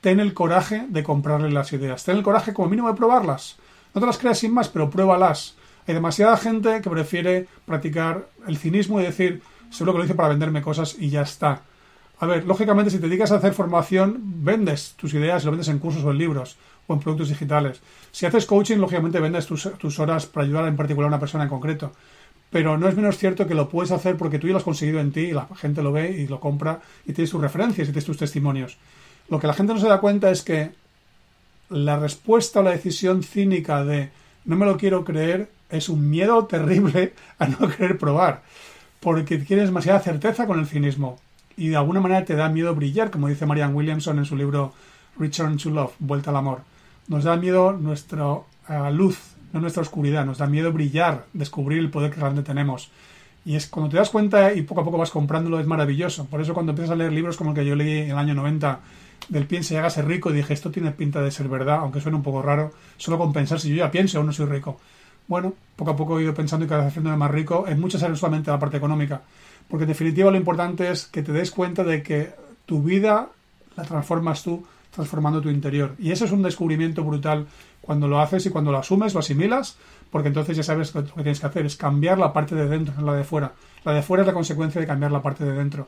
ten 0.00 0.20
el 0.20 0.34
coraje 0.34 0.86
de 0.88 1.02
comprarle 1.02 1.50
las 1.50 1.72
ideas, 1.72 2.04
ten 2.04 2.16
el 2.16 2.22
coraje 2.22 2.52
como 2.52 2.68
mínimo 2.68 2.88
de 2.88 2.96
probarlas. 2.96 3.56
No 3.94 4.00
te 4.00 4.06
las 4.06 4.18
creas 4.18 4.38
sin 4.38 4.52
más, 4.52 4.68
pero 4.68 4.90
pruébalas. 4.90 5.56
Hay 5.86 5.94
demasiada 5.94 6.36
gente 6.36 6.80
que 6.82 6.90
prefiere 6.90 7.46
practicar 7.64 8.28
el 8.46 8.58
cinismo 8.58 9.00
y 9.00 9.04
decir, 9.04 9.42
seguro 9.70 9.92
que 9.92 9.98
lo 9.98 10.04
hice 10.04 10.14
para 10.14 10.28
venderme 10.28 10.60
cosas 10.60 10.96
y 10.98 11.08
ya 11.08 11.22
está. 11.22 11.62
A 12.20 12.26
ver, 12.26 12.44
lógicamente 12.44 12.90
si 12.90 12.98
te 12.98 13.06
dedicas 13.06 13.30
a 13.32 13.36
hacer 13.36 13.54
formación, 13.54 14.18
vendes 14.20 14.94
tus 14.96 15.14
ideas 15.14 15.42
y 15.42 15.46
lo 15.46 15.52
vendes 15.52 15.68
en 15.68 15.78
cursos 15.78 16.04
o 16.04 16.10
en 16.10 16.18
libros 16.18 16.58
o 16.88 16.94
en 16.94 17.00
productos 17.00 17.28
digitales. 17.28 17.80
Si 18.10 18.26
haces 18.26 18.46
coaching, 18.46 18.78
lógicamente 18.78 19.20
vendes 19.20 19.46
tus, 19.46 19.98
horas 20.00 20.26
para 20.26 20.44
ayudar 20.44 20.66
en 20.66 20.76
particular 20.76 21.06
a 21.06 21.14
una 21.14 21.20
persona 21.20 21.44
en 21.44 21.50
concreto. 21.50 21.92
Pero 22.50 22.78
no 22.78 22.88
es 22.88 22.96
menos 22.96 23.18
cierto 23.18 23.46
que 23.46 23.54
lo 23.54 23.68
puedes 23.68 23.92
hacer 23.92 24.16
porque 24.16 24.38
tú 24.38 24.46
ya 24.46 24.54
lo 24.54 24.58
has 24.58 24.64
conseguido 24.64 24.98
en 24.98 25.12
ti 25.12 25.20
y 25.20 25.32
la 25.32 25.46
gente 25.54 25.82
lo 25.82 25.92
ve 25.92 26.10
y 26.10 26.26
lo 26.26 26.40
compra 26.40 26.80
y 27.06 27.12
tienes 27.12 27.30
tus 27.30 27.40
referencias 27.40 27.88
y 27.88 27.92
tienes 27.92 28.06
tus 28.06 28.16
testimonios. 28.16 28.78
Lo 29.28 29.38
que 29.38 29.46
la 29.46 29.52
gente 29.52 29.74
no 29.74 29.80
se 29.80 29.88
da 29.88 30.00
cuenta 30.00 30.30
es 30.30 30.42
que 30.42 30.70
la 31.68 31.98
respuesta 31.98 32.60
o 32.60 32.62
la 32.62 32.70
decisión 32.70 33.22
cínica 33.22 33.84
de 33.84 34.10
no 34.46 34.56
me 34.56 34.64
lo 34.64 34.78
quiero 34.78 35.04
creer 35.04 35.50
es 35.68 35.90
un 35.90 36.08
miedo 36.08 36.46
terrible 36.50 37.12
a 37.38 37.46
no 37.46 37.68
querer 37.68 37.98
probar. 37.98 38.42
Porque 39.00 39.36
tienes 39.36 39.66
demasiada 39.66 40.00
certeza 40.00 40.46
con 40.46 40.58
el 40.58 40.66
cinismo. 40.66 41.20
Y 41.56 41.68
de 41.68 41.76
alguna 41.76 42.00
manera 42.00 42.24
te 42.24 42.34
da 42.34 42.48
miedo 42.48 42.74
brillar, 42.74 43.10
como 43.10 43.28
dice 43.28 43.44
Marianne 43.44 43.74
Williamson 43.74 44.18
en 44.18 44.24
su 44.24 44.36
libro 44.36 44.72
Return 45.18 45.58
to 45.58 45.70
Love, 45.70 45.92
Vuelta 45.98 46.30
al 46.30 46.36
Amor. 46.36 46.62
Nos 47.08 47.24
da 47.24 47.36
miedo 47.36 47.72
nuestra 47.72 48.36
eh, 48.68 48.92
luz, 48.92 49.18
no 49.52 49.60
nuestra 49.60 49.82
oscuridad. 49.82 50.26
Nos 50.26 50.38
da 50.38 50.46
miedo 50.46 50.72
brillar, 50.72 51.24
descubrir 51.32 51.78
el 51.78 51.90
poder 51.90 52.10
que 52.10 52.20
realmente 52.20 52.46
tenemos. 52.46 52.90
Y 53.44 53.56
es 53.56 53.66
cuando 53.66 53.90
te 53.90 53.96
das 53.96 54.10
cuenta 54.10 54.52
y 54.52 54.62
poco 54.62 54.82
a 54.82 54.84
poco 54.84 54.98
vas 54.98 55.10
comprándolo, 55.10 55.58
es 55.58 55.66
maravilloso. 55.66 56.26
Por 56.26 56.42
eso 56.42 56.52
cuando 56.52 56.72
empiezas 56.72 56.92
a 56.92 56.96
leer 56.96 57.12
libros 57.12 57.38
como 57.38 57.50
el 57.50 57.56
que 57.56 57.64
yo 57.64 57.74
leí 57.74 58.00
en 58.00 58.10
el 58.10 58.18
año 58.18 58.34
90 58.34 58.80
del 59.30 59.46
piense 59.46 59.72
y 59.74 59.76
hágase 59.78 60.02
rico, 60.02 60.30
dije, 60.32 60.52
esto 60.52 60.70
tiene 60.70 60.90
pinta 60.90 61.22
de 61.22 61.30
ser 61.30 61.48
verdad, 61.48 61.78
aunque 61.80 62.00
suene 62.00 62.16
un 62.16 62.22
poco 62.22 62.42
raro, 62.42 62.72
solo 62.98 63.16
con 63.16 63.32
pensar 63.32 63.58
si 63.58 63.70
yo 63.70 63.76
ya 63.76 63.90
pienso 63.90 64.20
o 64.20 64.22
no 64.22 64.32
soy 64.32 64.46
rico. 64.46 64.78
Bueno, 65.26 65.54
poco 65.76 65.90
a 65.92 65.96
poco 65.96 66.18
he 66.18 66.24
ido 66.24 66.34
pensando 66.34 66.66
y 66.66 66.68
cada 66.68 66.82
vez 66.82 66.88
haciéndome 66.88 67.16
más 67.16 67.30
rico 67.30 67.64
en 67.66 67.80
muchas 67.80 68.02
áreas 68.02 68.18
solamente 68.18 68.50
la 68.50 68.58
parte 68.58 68.76
económica. 68.76 69.22
Porque 69.68 69.84
en 69.84 69.88
definitiva 69.88 70.30
lo 70.30 70.36
importante 70.36 70.90
es 70.90 71.06
que 71.06 71.22
te 71.22 71.32
des 71.32 71.50
cuenta 71.50 71.84
de 71.84 72.02
que 72.02 72.34
tu 72.66 72.82
vida 72.82 73.28
la 73.76 73.84
transformas 73.84 74.42
tú 74.42 74.66
transformando 74.98 75.40
tu 75.40 75.48
interior. 75.48 75.94
Y 75.96 76.10
eso 76.10 76.24
es 76.24 76.32
un 76.32 76.42
descubrimiento 76.42 77.04
brutal 77.04 77.46
cuando 77.80 78.08
lo 78.08 78.20
haces 78.20 78.44
y 78.46 78.50
cuando 78.50 78.72
lo 78.72 78.78
asumes, 78.78 79.14
lo 79.14 79.20
asimilas, 79.20 79.78
porque 80.10 80.26
entonces 80.26 80.56
ya 80.56 80.64
sabes 80.64 80.90
que 80.90 80.98
lo 80.98 81.04
que 81.06 81.22
tienes 81.22 81.38
que 81.38 81.46
hacer 81.46 81.64
es 81.64 81.76
cambiar 81.76 82.18
la 82.18 82.32
parte 82.32 82.56
de 82.56 82.68
dentro, 82.68 82.94
no 82.98 83.06
la 83.06 83.14
de 83.14 83.22
fuera. 83.22 83.52
La 83.84 83.92
de 83.92 84.02
fuera 84.02 84.24
es 84.24 84.26
la 84.26 84.34
consecuencia 84.34 84.80
de 84.80 84.88
cambiar 84.88 85.12
la 85.12 85.22
parte 85.22 85.44
de 85.44 85.52
dentro. 85.52 85.86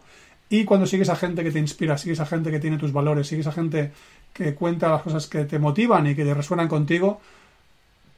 Y 0.48 0.64
cuando 0.64 0.86
sigues 0.86 1.08
a 1.08 1.16
gente 1.16 1.42
que 1.42 1.50
te 1.50 1.58
inspira, 1.58 1.98
sigues 1.98 2.20
a 2.20 2.26
gente 2.26 2.52
que 2.52 2.60
tiene 2.60 2.78
tus 2.78 2.92
valores, 2.92 3.26
sigues 3.26 3.48
a 3.48 3.52
gente 3.52 3.90
que 4.32 4.54
cuenta 4.54 4.88
las 4.88 5.02
cosas 5.02 5.26
que 5.26 5.44
te 5.44 5.58
motivan 5.58 6.06
y 6.06 6.14
que 6.14 6.24
te 6.24 6.32
resuenan 6.32 6.68
contigo, 6.68 7.20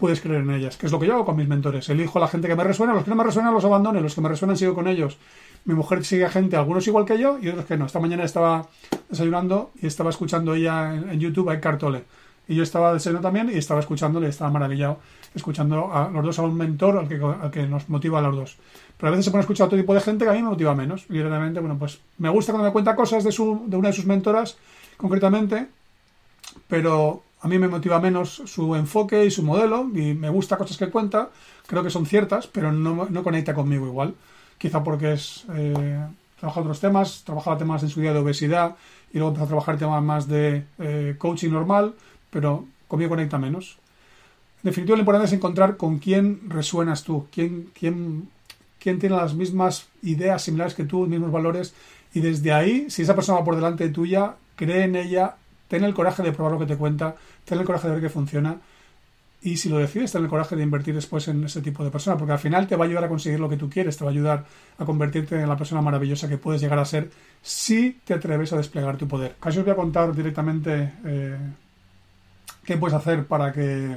puedes 0.03 0.21
creer 0.21 0.41
en 0.41 0.51
ellas, 0.51 0.77
que 0.77 0.87
es 0.87 0.91
lo 0.91 0.99
que 0.99 1.07
yo 1.07 1.15
hago 1.15 1.25
con 1.25 1.37
mis 1.37 1.47
mentores. 1.47 1.89
Elijo 1.89 2.19
a 2.19 2.23
la 2.23 2.27
gente 2.27 2.49
que 2.49 2.57
me 2.57 2.65
resuena, 2.65 2.93
los 2.93 3.05
que 3.05 3.11
no 3.11 3.15
me 3.15 3.23
resuenan 3.23 3.55
los 3.55 3.65
abandono, 3.65 4.01
los 4.01 4.17
que 4.17 4.21
me 4.21 4.29
resuenan 4.29 4.57
sigo 4.57 4.75
con 4.75 4.89
ellos. 4.89 5.17
Mi 5.65 5.75
mujer 5.75 6.05
sigue 6.05 6.25
a 6.25 6.29
gente, 6.29 6.57
algunos 6.57 6.85
igual 6.89 7.05
que 7.05 7.21
yo 7.21 7.39
y 7.41 7.47
otros 7.51 7.67
que 7.67 7.77
no. 7.77 7.87
Esta 7.87 8.01
mañana 8.01 8.25
estaba 8.25 8.67
desayunando 9.09 9.71
y 9.81 9.87
estaba 9.87 10.11
escuchando 10.11 10.57
ella 10.57 10.93
en, 10.93 11.21
YouTube 11.21 11.51
a 11.51 11.55
Eckhart 11.55 11.79
Tolle. 11.79 12.03
Y 12.49 12.57
yo 12.57 12.65
estaba 12.65 12.93
desayunando 12.93 13.29
también 13.29 13.49
y 13.49 13.59
estaba 13.59 13.79
escuchándole, 13.79 14.27
estaba 14.27 14.51
maravillado, 14.51 14.99
escuchando 15.37 15.95
a 15.95 16.11
los 16.11 16.25
dos 16.25 16.39
a 16.41 16.43
un 16.43 16.57
mentor 16.57 16.99
al 16.99 17.07
que, 17.07 17.21
al 17.23 17.53
que 17.53 17.69
nos 17.69 17.89
motiva 17.89 18.19
a 18.19 18.23
los 18.23 18.35
dos. 18.35 18.57
Pero 18.97 19.07
a 19.07 19.11
veces 19.13 19.27
se 19.27 19.31
pone 19.31 19.43
a 19.43 19.43
escuchar 19.43 19.67
a 19.67 19.69
otro 19.69 19.79
tipo 19.79 19.95
de 19.95 20.01
gente 20.01 20.25
que 20.25 20.33
a 20.33 20.35
mí 20.35 20.43
me 20.43 20.49
motiva 20.49 20.75
menos. 20.75 21.07
Y 21.11 21.23
realmente, 21.23 21.61
bueno, 21.61 21.79
pues 21.79 22.01
me 22.19 22.29
gusta 22.29 22.51
cuando 22.51 22.67
me 22.67 22.73
cuenta 22.73 22.97
cosas 22.97 23.23
de, 23.23 23.31
su, 23.31 23.67
de 23.69 23.77
una 23.77 23.91
de 23.91 23.95
sus 23.95 24.07
mentoras, 24.07 24.57
concretamente, 24.97 25.69
pero 26.67 27.23
a 27.43 27.49
mí 27.49 27.59
me 27.59 27.69
motiva 27.69 27.99
menos 27.99 28.43
su 28.47 28.75
enfoque 28.77 29.25
y 29.25 29.31
su 29.31 29.43
modelo, 29.43 29.89
y 29.93 30.15
me 30.15 30.31
gusta 30.31 30.57
cosas 30.57 30.77
que 30.77 30.91
cuenta, 30.91 31.31
creo 31.67 31.83
que 31.83 31.91
son 31.91 32.07
ciertas, 32.07 32.47
pero 32.47 32.71
no, 32.71 33.09
no 33.11 33.23
conecta 33.23 33.53
conmigo 33.53 33.87
igual. 33.87 34.15
Quizá 34.59 34.85
porque 34.85 35.15
es 35.15 35.45
eh, 35.53 36.07
trabaja 36.39 36.61
otros 36.61 36.81
temas, 36.81 37.25
trabajaba 37.25 37.59
temas 37.59 37.83
en 37.83 37.89
su 37.89 38.01
día 38.01 38.13
de 38.13 38.21
obesidad 38.21 38.77
y 39.13 39.19
luego 39.19 39.31
empezó 39.31 39.45
a 39.45 39.49
trabajar 39.49 39.77
temas 39.77 40.03
más 40.03 40.29
de 40.29 40.65
eh, 40.79 41.17
coaching 41.19 41.51
normal, 41.51 41.95
pero 42.31 42.65
conmigo 42.87 43.11
conecta 43.11 43.39
menos. 43.39 43.79
En 44.63 44.71
definitiva, 44.71 44.97
lo 44.97 45.03
importante 45.03 45.27
es 45.27 45.33
encontrar 45.33 45.77
con 45.77 45.99
quién 45.99 46.49
resuenas 46.49 47.03
tú, 47.03 47.27
quién, 47.33 47.71
quién, 47.77 48.29
quién 48.79 49.01
tiene 49.01 49.17
las 49.17 49.35
mismas 49.35 49.89
ideas 50.03 50.43
similares 50.43 50.75
que 50.75 50.85
tú, 50.85 51.07
mismos 51.09 51.33
valores, 51.33 51.75
y 52.15 52.21
desde 52.21 52.53
ahí, 52.53 52.89
si 52.89 53.03
esa 53.03 53.17
persona 53.17 53.41
va 53.41 53.45
por 53.45 53.57
delante 53.57 53.89
tuya, 53.89 54.37
cree 54.55 54.85
en 54.85 54.95
ella, 54.95 55.37
ten 55.73 55.85
el 55.85 55.95
coraje 55.95 56.23
de 56.23 56.33
probar 56.33 56.53
lo 56.53 56.59
que 56.59 56.67
te 56.67 56.77
cuenta, 56.77 57.17
ten 57.47 57.59
el 57.59 57.65
coraje 57.65 57.89
de 57.89 57.95
ver 57.95 58.03
que 58.03 58.11
funciona 58.11 58.59
y 59.41 59.57
si 59.57 59.71
lo 59.71 59.79
decides, 59.79 60.13
ten 60.13 60.23
el 60.23 60.29
coraje 60.29 60.55
de 60.55 60.63
invertir 60.63 60.95
después 60.95 61.29
en 61.29 61.43
ese 61.45 61.63
tipo 61.63 61.83
de 61.83 61.91
persona, 61.91 62.19
porque 62.19 62.35
al 62.35 62.39
final 62.39 62.67
te 62.67 62.77
va 62.77 62.85
a 62.85 62.89
ayudar 62.89 63.05
a 63.05 63.09
conseguir 63.09 63.41
lo 63.41 63.49
que 63.49 63.57
tú 63.57 63.71
quieres, 63.71 63.97
te 63.97 64.05
va 64.05 64.11
a 64.11 64.13
ayudar 64.13 64.45
a 64.77 64.85
convertirte 64.85 65.41
en 65.41 65.49
la 65.49 65.57
persona 65.57 65.81
maravillosa 65.81 66.29
que 66.29 66.37
puedes 66.37 66.61
llegar 66.61 66.79
a 66.79 66.85
ser 66.85 67.11
si 67.41 68.03
te 68.05 68.13
atreves 68.13 68.53
a 68.53 68.59
desplegar 68.59 68.99
tu 68.99 69.09
poder. 69.09 69.37
Casi 69.41 69.61
os 69.61 69.65
voy 69.65 69.73
a 69.73 69.77
contar 69.77 70.15
directamente 70.15 70.93
eh, 71.07 71.39
qué 72.67 72.77
puedes 72.77 72.95
hacer 72.95 73.25
para 73.25 73.51
que... 73.51 73.97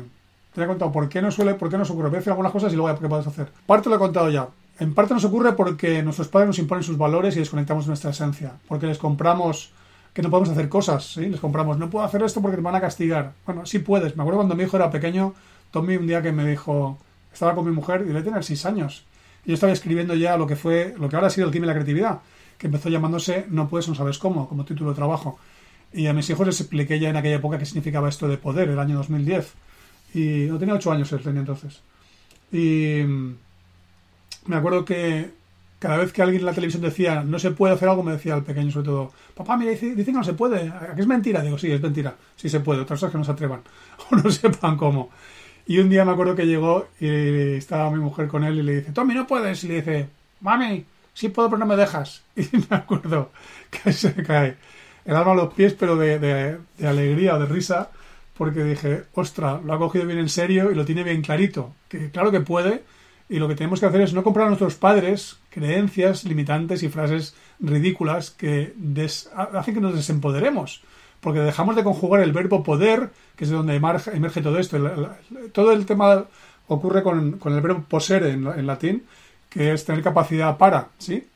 Te 0.54 0.64
he 0.64 0.68
contado 0.68 0.94
por 0.94 1.10
qué 1.10 1.22
no 1.22 1.30
suele, 1.30 1.56
por 1.56 1.70
qué 1.70 1.78
nos 1.78 1.90
ocurre. 1.90 2.08
Voy 2.08 2.16
a 2.16 2.20
decir 2.20 2.32
algunas 2.32 2.54
cosas 2.54 2.72
y 2.72 2.78
luego 2.78 2.98
qué 2.98 3.10
puedes 3.10 3.28
hacer. 3.28 3.50
Parte 3.66 3.90
lo 3.90 3.98
he 3.98 4.00
contado 4.00 4.30
ya. 4.30 4.48
En 4.80 4.94
parte 4.94 5.14
nos 5.14 5.26
ocurre 5.26 5.52
porque 5.52 6.02
nuestros 6.02 6.30
padres 6.30 6.48
nos 6.48 6.60
imponen 6.60 6.86
sus 6.86 6.98
valores 6.98 7.36
y 7.36 7.40
desconectamos 7.40 7.86
nuestra 7.88 8.12
esencia. 8.12 8.54
Porque 8.70 8.88
les 8.88 8.98
compramos 8.98 9.74
que 10.16 10.22
no 10.22 10.30
podemos 10.30 10.50
hacer 10.50 10.70
cosas, 10.70 11.06
¿sí? 11.06 11.28
Les 11.28 11.42
compramos, 11.42 11.78
no 11.78 11.90
puedo 11.90 12.06
hacer 12.06 12.24
esto 12.24 12.42
porque 12.42 12.56
te 12.56 12.64
van 12.64 12.74
a 12.74 12.80
castigar. 12.80 13.34
Bueno, 13.46 13.66
sí 13.66 13.80
puedes. 13.80 14.16
Me 14.16 14.24
acuerdo 14.24 14.38
cuando 14.38 14.56
mi 14.56 14.64
hijo 14.64 14.78
era 14.78 14.90
pequeño, 14.90 15.34
Tommy 15.72 15.98
un 15.98 16.08
día 16.08 16.22
que 16.22 16.32
me 16.32 16.50
dijo, 16.50 16.98
estaba 17.34 17.54
con 17.54 17.66
mi 17.66 17.72
mujer 17.72 18.06
y 18.10 18.14
le 18.14 18.24
tener 18.24 18.42
seis 18.46 18.66
años. 18.66 19.04
Y 19.44 19.50
yo 19.50 19.56
estaba 19.56 19.74
escribiendo 19.74 20.16
ya 20.16 20.38
lo 20.38 20.48
que 20.48 20.56
fue, 20.56 20.96
lo 20.98 21.10
que 21.10 21.18
ahora 21.18 21.28
ha 21.28 21.32
sido 21.32 21.48
el 21.48 21.52
crimen 21.52 21.68
de 21.68 21.74
la 21.74 21.80
creatividad, 21.82 22.20
que 22.58 22.68
empezó 22.68 22.88
llamándose 22.88 23.46
No 23.50 23.68
puedes, 23.68 23.90
no 23.90 23.96
sabes 23.96 24.18
cómo, 24.18 24.48
como 24.48 24.64
título 24.64 24.92
de 24.92 24.96
trabajo. 24.96 25.38
Y 25.92 26.08
a 26.08 26.14
mis 26.14 26.30
hijos 26.30 26.48
les 26.48 26.62
expliqué 26.62 26.98
ya 26.98 27.10
en 27.10 27.18
aquella 27.18 27.36
época 27.36 27.60
qué 27.60 27.66
significaba 27.66 28.08
esto 28.08 28.30
de 28.30 28.38
poder, 28.38 28.70
el 28.70 28.80
año 28.80 28.96
2010. 28.96 29.54
Y 30.14 30.46
no 30.48 30.58
tenía 30.58 30.76
ocho 30.76 30.94
años 30.94 31.12
él 31.12 31.20
tenía 31.20 31.42
entonces. 31.42 31.82
Y 32.54 33.02
me 34.46 34.56
acuerdo 34.56 34.86
que 34.86 35.30
cada 35.80 35.98
vez 35.98 36.14
que 36.14 36.22
alguien 36.22 36.42
en 36.42 36.46
la 36.46 36.54
televisión 36.54 36.82
decía 36.82 37.24
no 37.24 37.38
se 37.40 37.52
puede 37.52 37.74
hacer 37.74 37.90
algo, 37.90 38.04
me 38.04 38.14
decía 38.14 38.36
el 38.36 38.44
pequeño 38.44 38.72
sobre 38.72 38.86
todo, 38.86 39.14
papá, 39.34 39.58
mira, 39.58 39.72
dice, 39.72 39.96
que 39.96 40.12
no 40.12 40.24
se 40.24 40.34
puede, 40.34 40.70
¿a 40.70 40.94
que 40.96 41.02
es 41.02 41.08
mentira? 41.08 41.42
Digo, 41.42 41.58
sí, 41.58 41.72
es 41.72 41.82
mentira, 41.82 42.16
sí 42.36 42.50
se 42.50 42.60
puede, 42.60 42.82
otras 42.82 43.00
cosas 43.00 43.12
que 43.12 43.18
no 43.18 43.24
se 43.24 43.32
atrevan 43.32 43.62
o 44.12 44.16
no 44.16 44.32
sepan 44.32 44.78
cómo. 44.78 45.10
Y 45.68 45.80
un 45.80 45.90
día 45.90 46.06
me 46.06 46.12
acuerdo 46.12 46.36
que 46.36 46.46
llegó 46.46 46.88
y 47.00 47.08
estaba 47.56 47.90
mi 47.90 47.98
mujer 47.98 48.28
con 48.28 48.44
él 48.44 48.60
y 48.60 48.64
le 48.64 48.76
dice, 48.78 48.92
Tommy, 48.92 49.16
no 49.16 49.26
puedes. 49.26 49.64
Y 49.64 49.68
le 49.68 49.76
dice, 49.76 50.10
mami, 50.42 50.86
sí 51.14 51.30
puedo, 51.30 51.50
pero 51.50 51.60
no 51.60 51.66
me 51.66 51.76
dejas. 51.76 52.22
Y 52.36 52.48
me 52.70 52.76
acuerdo 52.76 53.32
que 53.72 53.92
se 53.94 54.14
cae 54.14 54.58
el 55.06 55.16
alma 55.16 55.32
a 55.32 55.36
los 55.36 55.54
pies, 55.54 55.74
pero 55.74 55.96
de, 55.96 56.20
de, 56.20 56.60
de 56.78 56.88
alegría 56.88 57.36
o 57.36 57.40
de 57.40 57.46
risa, 57.48 57.90
porque 58.38 58.64
dije, 58.64 59.06
ostra, 59.14 59.60
lo 59.64 59.74
ha 59.74 59.80
cogido 59.80 60.06
bien 60.06 60.20
en 60.20 60.30
serio 60.30 60.72
y 60.72 60.76
lo 60.76 60.86
tiene 60.86 61.04
bien 61.04 61.22
clarito. 61.22 61.74
Que 61.90 62.12
claro 62.12 62.32
que 62.32 62.42
puede, 62.42 62.84
y 63.28 63.40
lo 63.40 63.48
que 63.48 63.56
tenemos 63.56 63.80
que 63.80 63.88
hacer 63.88 64.02
es 64.02 64.14
no 64.14 64.24
comprar 64.24 64.46
a 64.46 64.50
nuestros 64.50 64.76
padres 64.76 65.38
creencias 65.50 66.26
limitantes 66.26 66.84
y 66.84 66.90
frases 66.90 67.36
ridículas 67.60 68.32
que 68.32 68.74
hacen 69.36 69.74
que 69.74 69.82
nos 69.82 69.96
desempoderemos. 69.96 70.84
Porque 71.22 71.40
dejamos 71.40 71.76
de 71.76 71.84
conjugar 71.84 72.22
el 72.22 72.34
verbo 72.34 72.62
poder, 72.62 73.10
que 73.36 73.46
es 73.46 73.50
de 73.50 73.56
donde 73.56 73.76
emerge, 73.76 74.42
todo 74.44 74.60
esto. 74.60 74.78
todo 75.54 75.72
el 75.72 75.86
tema 75.88 76.26
ocurre 76.68 77.02
con, 77.02 77.40
el 77.44 77.62
verbo 77.62 77.84
poser 77.88 78.24
en, 78.24 78.68
latín, 78.68 79.04
que 79.50 79.74
es 79.74 79.86
tener 79.86 80.04
capacidad 80.04 80.58
para, 80.58 80.90
¿sí? 81.00 81.28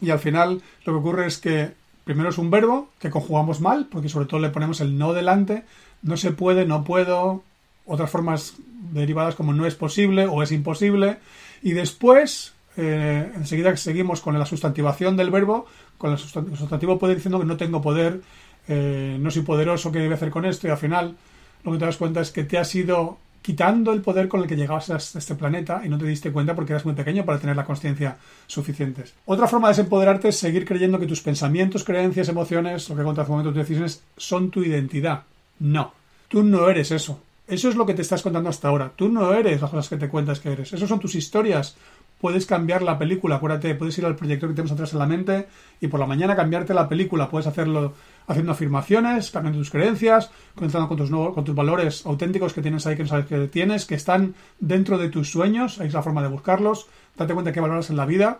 Y 0.00 0.10
al 0.10 0.18
final 0.18 0.62
lo 0.86 0.92
que 0.94 0.98
ocurre 0.98 1.26
es 1.26 1.38
que 1.38 1.72
primero 2.04 2.30
es 2.30 2.38
un 2.38 2.50
verbo 2.50 2.88
que 2.98 3.10
conjugamos 3.10 3.60
mal, 3.60 3.86
porque 3.90 4.08
sobre 4.08 4.26
todo 4.26 4.40
le 4.40 4.48
ponemos 4.48 4.80
el 4.80 4.96
no 4.96 5.12
delante, 5.12 5.64
no 6.00 6.16
se 6.16 6.32
puede, 6.32 6.64
no 6.64 6.82
puedo, 6.82 7.42
otras 7.86 8.10
formas 8.10 8.54
derivadas 8.92 9.34
como 9.34 9.52
no 9.52 9.66
es 9.66 9.74
posible 9.74 10.26
o 10.26 10.42
es 10.42 10.52
imposible. 10.52 11.18
Y 11.62 11.72
después, 11.72 12.54
eh, 12.76 13.30
enseguida 13.34 13.76
seguimos 13.76 14.20
con 14.20 14.38
la 14.38 14.46
sustantivación 14.46 15.16
del 15.16 15.30
verbo, 15.30 15.66
con 15.98 16.12
el 16.12 16.18
sustantivo 16.18 16.98
poder 16.98 17.16
diciendo 17.16 17.38
que 17.38 17.46
no 17.46 17.56
tengo 17.56 17.80
poder, 17.80 18.20
eh, 18.68 19.16
no 19.20 19.30
soy 19.30 19.42
poderoso, 19.42 19.92
¿qué 19.92 20.00
debe 20.00 20.14
hacer 20.14 20.30
con 20.30 20.44
esto? 20.44 20.66
Y 20.66 20.70
al 20.70 20.78
final 20.78 21.16
lo 21.64 21.72
que 21.72 21.78
te 21.78 21.84
das 21.84 21.96
cuenta 21.96 22.20
es 22.20 22.30
que 22.30 22.44
te 22.44 22.58
has 22.58 22.74
ido 22.74 23.18
quitando 23.42 23.92
el 23.92 24.00
poder 24.00 24.28
con 24.28 24.40
el 24.40 24.46
que 24.46 24.56
llegabas 24.56 24.88
a 24.90 24.96
este 24.96 25.34
planeta 25.34 25.82
y 25.84 25.88
no 25.88 25.98
te 25.98 26.06
diste 26.06 26.30
cuenta 26.30 26.54
porque 26.54 26.72
eras 26.72 26.84
muy 26.84 26.94
pequeño 26.94 27.24
para 27.24 27.40
tener 27.40 27.56
la 27.56 27.64
conciencia 27.64 28.16
suficientes. 28.46 29.14
Otra 29.26 29.48
forma 29.48 29.68
de 29.68 29.72
desempoderarte 29.72 30.28
es 30.28 30.38
seguir 30.38 30.64
creyendo 30.64 30.98
que 30.98 31.06
tus 31.06 31.20
pensamientos, 31.20 31.82
creencias, 31.82 32.28
emociones, 32.28 32.88
lo 32.88 32.96
que 32.96 33.02
contra 33.02 33.24
momento 33.24 33.50
tus 33.50 33.58
decisiones, 33.58 34.02
son 34.16 34.50
tu 34.50 34.62
identidad. 34.62 35.24
No, 35.58 35.92
tú 36.28 36.44
no 36.44 36.68
eres 36.68 36.92
eso. 36.92 37.20
Eso 37.46 37.68
es 37.68 37.74
lo 37.74 37.84
que 37.84 37.94
te 37.94 38.02
estás 38.02 38.22
contando 38.22 38.48
hasta 38.48 38.68
ahora. 38.68 38.92
Tú 38.94 39.08
no 39.08 39.32
eres 39.34 39.60
las 39.60 39.70
cosas 39.70 39.88
que 39.88 39.96
te 39.96 40.08
cuentas 40.08 40.40
que 40.40 40.52
eres. 40.52 40.72
Esas 40.72 40.88
son 40.88 41.00
tus 41.00 41.14
historias. 41.14 41.76
Puedes 42.20 42.46
cambiar 42.46 42.82
la 42.82 42.98
película, 42.98 43.36
acuérdate, 43.36 43.74
puedes 43.74 43.98
ir 43.98 44.06
al 44.06 44.14
proyector 44.14 44.48
que 44.48 44.54
tenemos 44.54 44.70
atrás 44.70 44.92
en 44.92 45.00
la 45.00 45.06
mente 45.06 45.48
y 45.80 45.88
por 45.88 45.98
la 45.98 46.06
mañana 46.06 46.36
cambiarte 46.36 46.72
la 46.72 46.88
película. 46.88 47.28
Puedes 47.28 47.48
hacerlo 47.48 47.94
haciendo 48.28 48.52
afirmaciones, 48.52 49.32
cambiando 49.32 49.58
tus 49.58 49.70
creencias, 49.70 50.30
conectando 50.54 50.86
con 50.86 50.96
tus, 50.96 51.10
con 51.10 51.44
tus 51.44 51.54
valores 51.54 52.06
auténticos 52.06 52.52
que 52.52 52.62
tienes 52.62 52.86
ahí, 52.86 52.94
que 52.94 53.02
no 53.02 53.08
sabes 53.08 53.26
que 53.26 53.48
tienes, 53.48 53.86
que 53.86 53.96
están 53.96 54.36
dentro 54.60 54.98
de 54.98 55.08
tus 55.08 55.32
sueños. 55.32 55.80
Ahí 55.80 55.88
es 55.88 55.94
la 55.94 56.02
forma 56.02 56.22
de 56.22 56.28
buscarlos. 56.28 56.86
Date 57.16 57.34
cuenta 57.34 57.50
qué 57.50 57.60
valoras 57.60 57.90
en 57.90 57.96
la 57.96 58.06
vida 58.06 58.38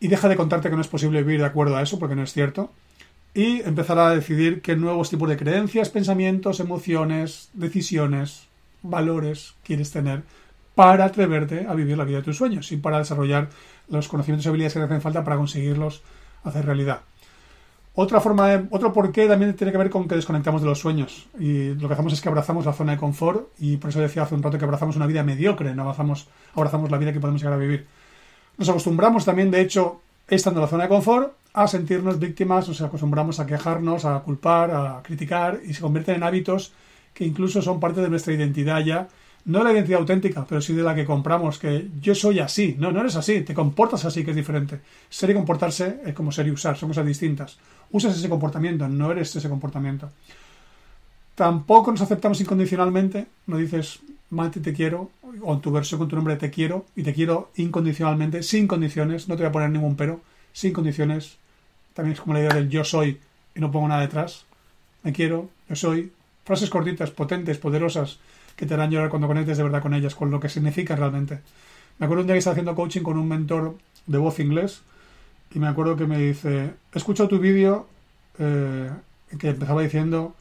y 0.00 0.08
deja 0.08 0.28
de 0.28 0.34
contarte 0.34 0.68
que 0.68 0.74
no 0.74 0.82
es 0.82 0.88
posible 0.88 1.22
vivir 1.22 1.40
de 1.40 1.46
acuerdo 1.46 1.76
a 1.76 1.82
eso, 1.82 2.00
porque 2.00 2.16
no 2.16 2.24
es 2.24 2.32
cierto 2.32 2.72
y 3.38 3.62
empezar 3.62 4.00
a 4.00 4.10
decidir 4.10 4.62
qué 4.62 4.74
nuevos 4.74 5.10
tipos 5.10 5.28
de 5.28 5.36
creencias, 5.36 5.90
pensamientos, 5.90 6.58
emociones, 6.58 7.50
decisiones, 7.52 8.48
valores 8.82 9.54
quieres 9.62 9.92
tener 9.92 10.24
para 10.74 11.04
atreverte 11.04 11.64
a 11.68 11.74
vivir 11.74 11.96
la 11.96 12.02
vida 12.02 12.16
de 12.16 12.24
tus 12.24 12.36
sueños 12.36 12.72
y 12.72 12.78
para 12.78 12.98
desarrollar 12.98 13.48
los 13.88 14.08
conocimientos 14.08 14.44
y 14.44 14.48
habilidades 14.48 14.72
que 14.72 14.80
te 14.80 14.86
hacen 14.86 15.00
falta 15.00 15.22
para 15.22 15.36
conseguirlos 15.36 16.02
hacer 16.42 16.66
realidad. 16.66 17.02
Otra 17.94 18.20
forma 18.20 18.48
de, 18.48 18.66
otro 18.72 18.92
porqué 18.92 19.28
también 19.28 19.54
tiene 19.54 19.70
que 19.70 19.78
ver 19.78 19.90
con 19.90 20.08
que 20.08 20.16
desconectamos 20.16 20.60
de 20.60 20.66
los 20.66 20.80
sueños 20.80 21.28
y 21.38 21.74
lo 21.74 21.86
que 21.86 21.94
hacemos 21.94 22.12
es 22.14 22.20
que 22.20 22.28
abrazamos 22.28 22.66
la 22.66 22.72
zona 22.72 22.90
de 22.90 22.98
confort 22.98 23.50
y 23.60 23.76
por 23.76 23.90
eso 23.90 24.00
decía 24.00 24.24
hace 24.24 24.34
un 24.34 24.42
rato 24.42 24.58
que 24.58 24.64
abrazamos 24.64 24.96
una 24.96 25.06
vida 25.06 25.22
mediocre, 25.22 25.76
no 25.76 25.82
abrazamos, 25.82 26.26
abrazamos 26.56 26.90
la 26.90 26.98
vida 26.98 27.12
que 27.12 27.20
podemos 27.20 27.40
llegar 27.40 27.54
a 27.54 27.62
vivir. 27.62 27.86
Nos 28.56 28.68
acostumbramos 28.68 29.24
también, 29.24 29.52
de 29.52 29.60
hecho, 29.60 30.00
estando 30.28 30.60
en 30.60 30.62
la 30.62 30.68
zona 30.68 30.82
de 30.84 30.88
confort, 30.88 31.32
a 31.54 31.66
sentirnos 31.66 32.18
víctimas, 32.18 32.68
nos 32.68 32.80
acostumbramos 32.82 33.40
a 33.40 33.46
quejarnos, 33.46 34.04
a 34.04 34.20
culpar, 34.20 34.70
a 34.70 35.02
criticar 35.02 35.60
y 35.64 35.74
se 35.74 35.80
convierten 35.80 36.16
en 36.16 36.22
hábitos 36.22 36.72
que 37.14 37.24
incluso 37.24 37.60
son 37.62 37.80
parte 37.80 38.00
de 38.00 38.08
nuestra 38.08 38.32
identidad 38.32 38.80
ya. 38.84 39.08
No 39.44 39.64
la 39.64 39.72
identidad 39.72 40.00
auténtica, 40.00 40.44
pero 40.46 40.60
sí 40.60 40.74
de 40.74 40.82
la 40.82 40.94
que 40.94 41.04
compramos, 41.04 41.58
que 41.58 41.88
yo 42.00 42.14
soy 42.14 42.38
así. 42.38 42.76
No, 42.78 42.92
no 42.92 43.00
eres 43.00 43.16
así, 43.16 43.40
te 43.40 43.54
comportas 43.54 44.04
así, 44.04 44.22
que 44.22 44.30
es 44.30 44.36
diferente. 44.36 44.80
Ser 45.08 45.30
y 45.30 45.34
comportarse 45.34 46.00
es 46.04 46.14
como 46.14 46.30
ser 46.30 46.46
y 46.46 46.50
usar, 46.50 46.76
son 46.76 46.90
cosas 46.90 47.06
distintas. 47.06 47.58
Usas 47.90 48.16
ese 48.16 48.28
comportamiento, 48.28 48.86
no 48.88 49.10
eres 49.10 49.34
ese 49.34 49.48
comportamiento. 49.48 50.10
Tampoco 51.34 51.90
nos 51.90 52.02
aceptamos 52.02 52.40
incondicionalmente, 52.40 53.26
no 53.46 53.56
dices, 53.56 54.00
Mate, 54.30 54.60
te 54.60 54.74
quiero, 54.74 55.10
o 55.42 55.58
tu 55.58 55.70
versión 55.70 55.98
con 55.98 56.08
tu 56.08 56.16
nombre 56.16 56.36
te 56.36 56.50
quiero, 56.50 56.84
y 56.94 57.02
te 57.02 57.14
quiero 57.14 57.50
incondicionalmente, 57.56 58.42
sin 58.42 58.66
condiciones, 58.66 59.28
no 59.28 59.36
te 59.36 59.42
voy 59.42 59.48
a 59.48 59.52
poner 59.52 59.70
ningún 59.70 59.96
pero, 59.96 60.20
sin 60.52 60.72
condiciones. 60.72 61.38
También 61.94 62.14
es 62.14 62.20
como 62.20 62.34
la 62.34 62.40
idea 62.40 62.54
del 62.54 62.68
yo 62.68 62.84
soy 62.84 63.18
y 63.54 63.60
no 63.60 63.72
pongo 63.72 63.88
nada 63.88 64.02
detrás. 64.02 64.44
Me 65.02 65.12
quiero, 65.12 65.48
yo 65.68 65.76
soy. 65.76 66.12
Frases 66.44 66.70
cortitas, 66.70 67.10
potentes, 67.10 67.58
poderosas, 67.58 68.18
que 68.56 68.66
te 68.66 68.74
harán 68.74 68.90
llorar 68.90 69.08
cuando 69.10 69.28
conectes 69.28 69.56
de 69.56 69.62
verdad 69.62 69.82
con 69.82 69.94
ellas, 69.94 70.14
con 70.14 70.30
lo 70.30 70.40
que 70.40 70.48
significa 70.48 70.96
realmente. 70.96 71.40
Me 71.98 72.06
acuerdo 72.06 72.22
un 72.22 72.26
día 72.26 72.34
que 72.34 72.38
estaba 72.38 72.52
haciendo 72.52 72.74
coaching 72.74 73.02
con 73.02 73.18
un 73.18 73.28
mentor 73.28 73.76
de 74.06 74.18
voz 74.18 74.38
inglés 74.40 74.82
y 75.54 75.58
me 75.58 75.68
acuerdo 75.68 75.96
que 75.96 76.06
me 76.06 76.18
dice, 76.18 76.74
he 76.94 76.98
escuchado 76.98 77.28
tu 77.28 77.38
vídeo 77.38 77.86
eh, 78.38 78.90
que 79.38 79.48
empezaba 79.50 79.82
diciendo, 79.82 80.34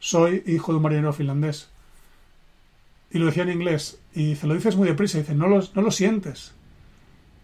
soy 0.00 0.42
hijo 0.46 0.72
de 0.72 0.76
un 0.76 0.82
marinero 0.82 1.12
finlandés. 1.12 1.68
Y 3.10 3.18
lo 3.18 3.26
decía 3.26 3.42
en 3.44 3.50
inglés. 3.50 3.98
Y 4.14 4.30
dice, 4.30 4.46
lo 4.46 4.54
dices 4.54 4.76
muy 4.76 4.86
deprisa. 4.88 5.18
Y 5.18 5.22
dice, 5.22 5.34
no 5.34 5.48
lo, 5.48 5.62
no 5.74 5.82
lo 5.82 5.90
sientes. 5.90 6.54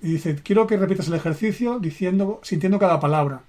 Y 0.03 0.13
dice, 0.13 0.37
quiero 0.43 0.67
que 0.67 0.77
repitas 0.77 1.09
el 1.09 1.15
ejercicio 1.15 1.79
diciendo, 1.79 2.41
sintiendo 2.43 2.79
cada 2.79 3.01
palabra. 3.01 3.43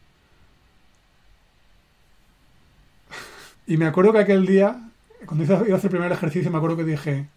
y 3.67 3.77
me 3.77 3.85
acuerdo 3.85 4.13
que 4.13 4.19
aquel 4.19 4.45
día 4.45 4.89
Cuando 5.25 5.43
iba 5.43 5.57
a 5.57 5.59
hacer 5.61 5.85
el 5.85 5.89
primer 5.89 6.11
ejercicio 6.11 6.51
me 6.51 6.57
acuerdo 6.57 6.77
que 6.77 6.83
dije, 6.83 7.27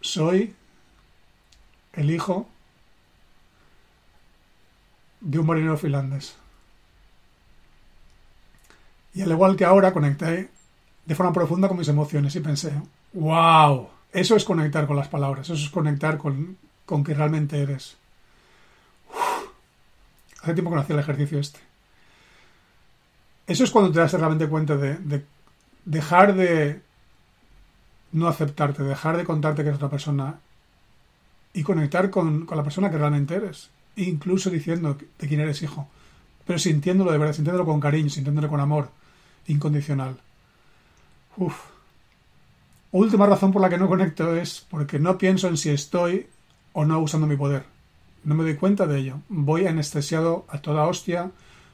soy 0.00 0.54
el 1.92 2.10
hijo 2.10 2.48
de 5.20 5.38
un 5.38 5.46
marinero 5.46 5.76
finlandés. 5.76 6.36
Y 9.14 9.22
al 9.22 9.30
igual 9.30 9.56
que 9.56 9.64
ahora 9.64 9.92
conecté 9.92 10.50
de 11.10 11.16
forma 11.16 11.32
profunda 11.32 11.66
con 11.66 11.76
mis 11.76 11.88
emociones 11.88 12.36
y 12.36 12.38
pensé, 12.38 12.70
wow, 13.14 13.88
eso 14.12 14.36
es 14.36 14.44
conectar 14.44 14.86
con 14.86 14.94
las 14.94 15.08
palabras, 15.08 15.50
eso 15.50 15.54
es 15.64 15.68
conectar 15.68 16.16
con, 16.16 16.56
con 16.86 17.02
que 17.02 17.14
realmente 17.14 17.60
eres. 17.60 17.96
hace 20.40 20.54
tiempo 20.54 20.70
que 20.70 20.76
no 20.76 20.82
hacía 20.82 20.94
el 20.94 21.00
ejercicio 21.00 21.40
este. 21.40 21.58
Eso 23.44 23.64
es 23.64 23.72
cuando 23.72 23.90
te 23.90 23.98
das 23.98 24.12
realmente 24.12 24.46
cuenta 24.48 24.76
de, 24.76 24.98
de 24.98 25.24
dejar 25.84 26.36
de 26.36 26.80
no 28.12 28.28
aceptarte, 28.28 28.84
dejar 28.84 29.16
de 29.16 29.24
contarte 29.24 29.62
que 29.62 29.70
eres 29.70 29.78
otra 29.78 29.90
persona 29.90 30.38
y 31.52 31.64
conectar 31.64 32.08
con, 32.10 32.46
con 32.46 32.56
la 32.56 32.62
persona 32.62 32.88
que 32.88 32.98
realmente 32.98 33.34
eres, 33.34 33.70
incluso 33.96 34.48
diciendo 34.48 34.96
de 35.18 35.26
quién 35.26 35.40
eres 35.40 35.60
hijo, 35.62 35.88
pero 36.46 36.60
sintiéndolo 36.60 37.10
de 37.10 37.18
verdad, 37.18 37.34
sintiéndolo 37.34 37.66
con 37.66 37.80
cariño, 37.80 38.10
sintiéndolo 38.10 38.48
con 38.48 38.60
amor 38.60 38.90
incondicional. 39.48 40.20
Uf. 41.36 41.56
Última 42.92 43.26
razón 43.26 43.52
por 43.52 43.62
la 43.62 43.68
que 43.68 43.78
no 43.78 43.88
conecto 43.88 44.34
es 44.34 44.66
porque 44.68 44.98
no 44.98 45.16
pienso 45.16 45.48
en 45.48 45.56
si 45.56 45.70
estoy 45.70 46.26
o 46.72 46.84
no 46.84 46.98
usando 46.98 47.26
mi 47.26 47.36
poder. 47.36 47.64
No 48.24 48.34
me 48.34 48.42
doy 48.42 48.56
cuenta 48.56 48.86
de 48.86 48.98
ello. 48.98 49.20
Voy 49.28 49.66
anestesiado 49.66 50.44
a 50.48 50.58
toda 50.58 50.86
hostia, 50.86 51.30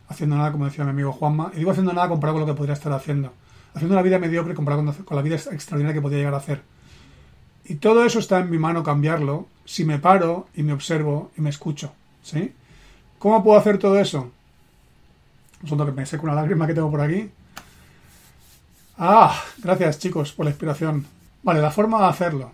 haciendo 0.09 0.37
nada, 0.37 0.53
como 0.53 0.67
decía 0.67 0.85
mi 0.85 0.91
amigo 0.91 1.13
Juanma. 1.13 1.51
Y 1.55 1.59
digo 1.59 1.71
haciendo 1.71 1.93
nada 1.93 2.09
comparado 2.09 2.39
con 2.39 2.47
lo 2.47 2.55
que 2.55 2.57
podría 2.57 2.75
estar 2.75 2.93
haciendo. 2.93 3.33
Haciendo 3.75 3.95
una 3.95 4.03
vida 4.03 4.19
mediocre 4.19 4.55
comparado 4.55 4.85
con 5.05 5.17
la 5.17 5.23
vida 5.23 5.37
extraordinaria 5.37 5.95
que 5.95 6.03
podría 6.03 6.19
llegar 6.19 6.35
a 6.35 6.39
hacer. 6.39 6.63
Y 7.65 7.77
todo 7.77 8.05
eso 8.05 8.19
está 8.19 8.39
en 8.39 8.51
mi 8.51 8.59
mano 8.59 8.83
cambiarlo 8.83 9.49
si 9.65 9.85
me 9.85 9.99
paro 9.99 10.49
y 10.55 10.63
me 10.63 10.73
observo 10.73 11.33
y 11.37 11.41
me 11.41 11.51
escucho. 11.51 11.93
¿Sí? 12.23 12.53
¿Cómo 13.19 13.43
puedo 13.43 13.59
hacer 13.59 13.79
todo 13.79 13.99
eso? 13.99 14.31
Un 15.69 15.87
que 15.87 15.93
me 15.93 16.07
seco 16.07 16.25
una 16.25 16.35
lágrima 16.35 16.67
que 16.67 16.75
tengo 16.75 16.91
por 16.91 17.01
aquí. 17.01 17.31
Ah, 18.99 19.45
gracias 19.59 19.99
chicos 19.99 20.33
por 20.33 20.47
la 20.47 20.51
inspiración. 20.51 21.07
Vale, 21.43 21.61
la 21.61 21.71
forma 21.71 22.01
de 22.01 22.07
hacerlo. 22.07 22.53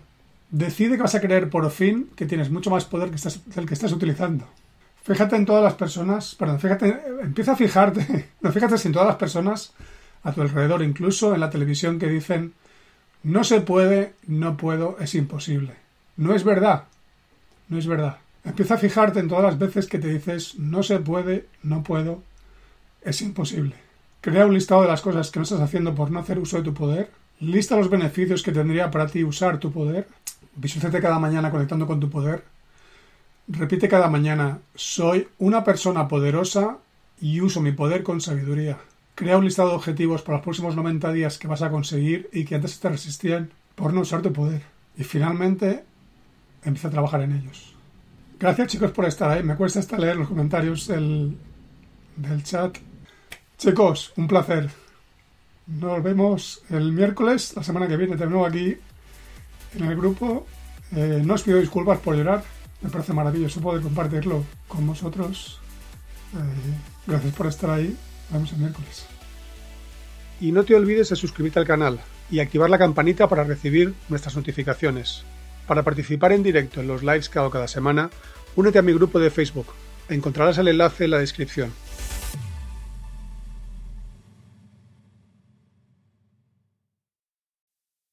Decide 0.49 0.97
que 0.97 1.03
vas 1.03 1.15
a 1.15 1.21
creer 1.21 1.49
por 1.49 1.69
fin 1.71 2.09
que 2.15 2.25
tienes 2.25 2.51
mucho 2.51 2.69
más 2.69 2.85
poder 2.85 3.09
que 3.09 3.15
estás, 3.15 3.39
que 3.39 3.73
estás 3.73 3.93
utilizando. 3.93 4.45
Fíjate 5.03 5.35
en 5.35 5.45
todas 5.45 5.63
las 5.63 5.73
personas, 5.75 6.35
perdón, 6.35 6.59
fíjate, 6.59 7.01
empieza 7.21 7.53
a 7.53 7.55
fijarte, 7.55 8.29
no 8.41 8.51
fíjate 8.51 8.75
en 8.85 8.93
todas 8.93 9.07
las 9.07 9.17
personas 9.17 9.73
a 10.23 10.31
tu 10.31 10.41
alrededor, 10.41 10.83
incluso 10.83 11.33
en 11.33 11.39
la 11.39 11.49
televisión 11.49 11.97
que 11.97 12.07
dicen 12.07 12.53
no 13.23 13.43
se 13.45 13.61
puede, 13.61 14.13
no 14.27 14.57
puedo, 14.57 14.97
es 14.99 15.15
imposible. 15.15 15.75
No 16.17 16.35
es 16.35 16.43
verdad, 16.43 16.83
no 17.69 17.77
es 17.77 17.87
verdad. 17.87 18.17
Empieza 18.43 18.75
a 18.75 18.77
fijarte 18.77 19.19
en 19.19 19.29
todas 19.29 19.45
las 19.45 19.57
veces 19.57 19.87
que 19.87 19.99
te 19.99 20.09
dices 20.09 20.55
no 20.59 20.83
se 20.83 20.99
puede, 20.99 21.47
no 21.63 21.83
puedo, 21.83 22.21
es 23.01 23.21
imposible. 23.21 23.82
Crea 24.23 24.45
un 24.45 24.53
listado 24.53 24.83
de 24.83 24.87
las 24.87 25.01
cosas 25.01 25.29
que 25.29 25.39
no 25.39 25.43
estás 25.43 25.59
haciendo 25.59 25.93
por 25.93 26.09
no 26.09 26.17
hacer 26.17 26.39
uso 26.39 26.55
de 26.55 26.63
tu 26.63 26.73
poder. 26.73 27.11
Lista 27.41 27.75
los 27.75 27.89
beneficios 27.89 28.41
que 28.41 28.53
tendría 28.53 28.89
para 28.89 29.05
ti 29.05 29.21
usar 29.21 29.59
tu 29.59 29.69
poder. 29.69 30.07
Visualízate 30.55 31.01
cada 31.01 31.19
mañana 31.19 31.51
conectando 31.51 31.85
con 31.85 31.99
tu 31.99 32.09
poder. 32.09 32.45
Repite 33.49 33.89
cada 33.89 34.09
mañana, 34.09 34.59
soy 34.75 35.27
una 35.39 35.65
persona 35.65 36.07
poderosa 36.07 36.77
y 37.19 37.41
uso 37.41 37.59
mi 37.59 37.73
poder 37.73 38.01
con 38.01 38.21
sabiduría. 38.21 38.77
Crea 39.13 39.37
un 39.37 39.43
listado 39.43 39.71
de 39.71 39.75
objetivos 39.75 40.21
para 40.21 40.37
los 40.37 40.43
próximos 40.45 40.77
90 40.77 41.11
días 41.11 41.37
que 41.37 41.49
vas 41.49 41.61
a 41.61 41.69
conseguir 41.69 42.29
y 42.31 42.45
que 42.45 42.55
antes 42.55 42.79
te 42.79 42.87
resistían 42.87 43.51
por 43.75 43.91
no 43.91 43.99
usar 43.99 44.21
tu 44.21 44.31
poder. 44.31 44.61
Y 44.97 45.03
finalmente, 45.03 45.83
empieza 46.63 46.87
a 46.87 46.91
trabajar 46.91 47.19
en 47.23 47.33
ellos. 47.33 47.75
Gracias 48.39 48.69
chicos 48.69 48.91
por 48.91 49.03
estar 49.03 49.29
ahí. 49.31 49.43
Me 49.43 49.57
cuesta 49.57 49.81
hasta 49.81 49.97
leer 49.97 50.15
los 50.15 50.29
comentarios 50.29 50.87
del, 50.87 51.35
del 52.15 52.43
chat. 52.45 52.77
Chicos, 53.63 54.11
un 54.17 54.27
placer. 54.27 54.69
Nos 55.67 56.03
vemos 56.03 56.61
el 56.69 56.91
miércoles, 56.91 57.53
la 57.55 57.63
semana 57.63 57.87
que 57.87 57.95
viene, 57.95 58.17
de 58.17 58.25
nuevo 58.27 58.45
aquí 58.45 58.75
en 59.75 59.85
el 59.85 59.95
grupo. 59.95 60.45
Eh, 60.93 61.21
no 61.23 61.35
os 61.35 61.43
pido 61.43 61.59
disculpas 61.59 61.99
por 61.99 62.13
llorar. 62.13 62.43
Me 62.81 62.89
parece 62.89 63.13
maravilloso 63.13 63.61
poder 63.61 63.81
compartirlo 63.81 64.43
con 64.67 64.85
vosotros. 64.85 65.61
Eh, 66.33 66.73
gracias 67.07 67.33
por 67.35 67.47
estar 67.47 67.69
ahí. 67.69 67.95
Nos 68.31 68.33
vemos 68.33 68.51
el 68.51 68.57
miércoles. 68.57 69.05
Y 70.41 70.51
no 70.51 70.65
te 70.65 70.75
olvides 70.75 71.07
de 71.07 71.15
suscribirte 71.15 71.59
al 71.59 71.65
canal 71.65 72.01
y 72.29 72.41
activar 72.41 72.69
la 72.69 72.77
campanita 72.77 73.29
para 73.29 73.45
recibir 73.45 73.93
nuestras 74.09 74.35
notificaciones. 74.35 75.23
Para 75.67 75.83
participar 75.83 76.33
en 76.33 76.43
directo 76.43 76.81
en 76.81 76.87
los 76.87 77.01
lives 77.01 77.29
que 77.29 77.39
hago 77.39 77.49
cada 77.49 77.69
semana, 77.69 78.09
únete 78.57 78.79
a 78.79 78.81
mi 78.81 78.91
grupo 78.91 79.19
de 79.19 79.31
Facebook. 79.31 79.67
Encontrarás 80.09 80.57
el 80.57 80.67
enlace 80.67 81.05
en 81.05 81.11
la 81.11 81.19
descripción. 81.19 81.71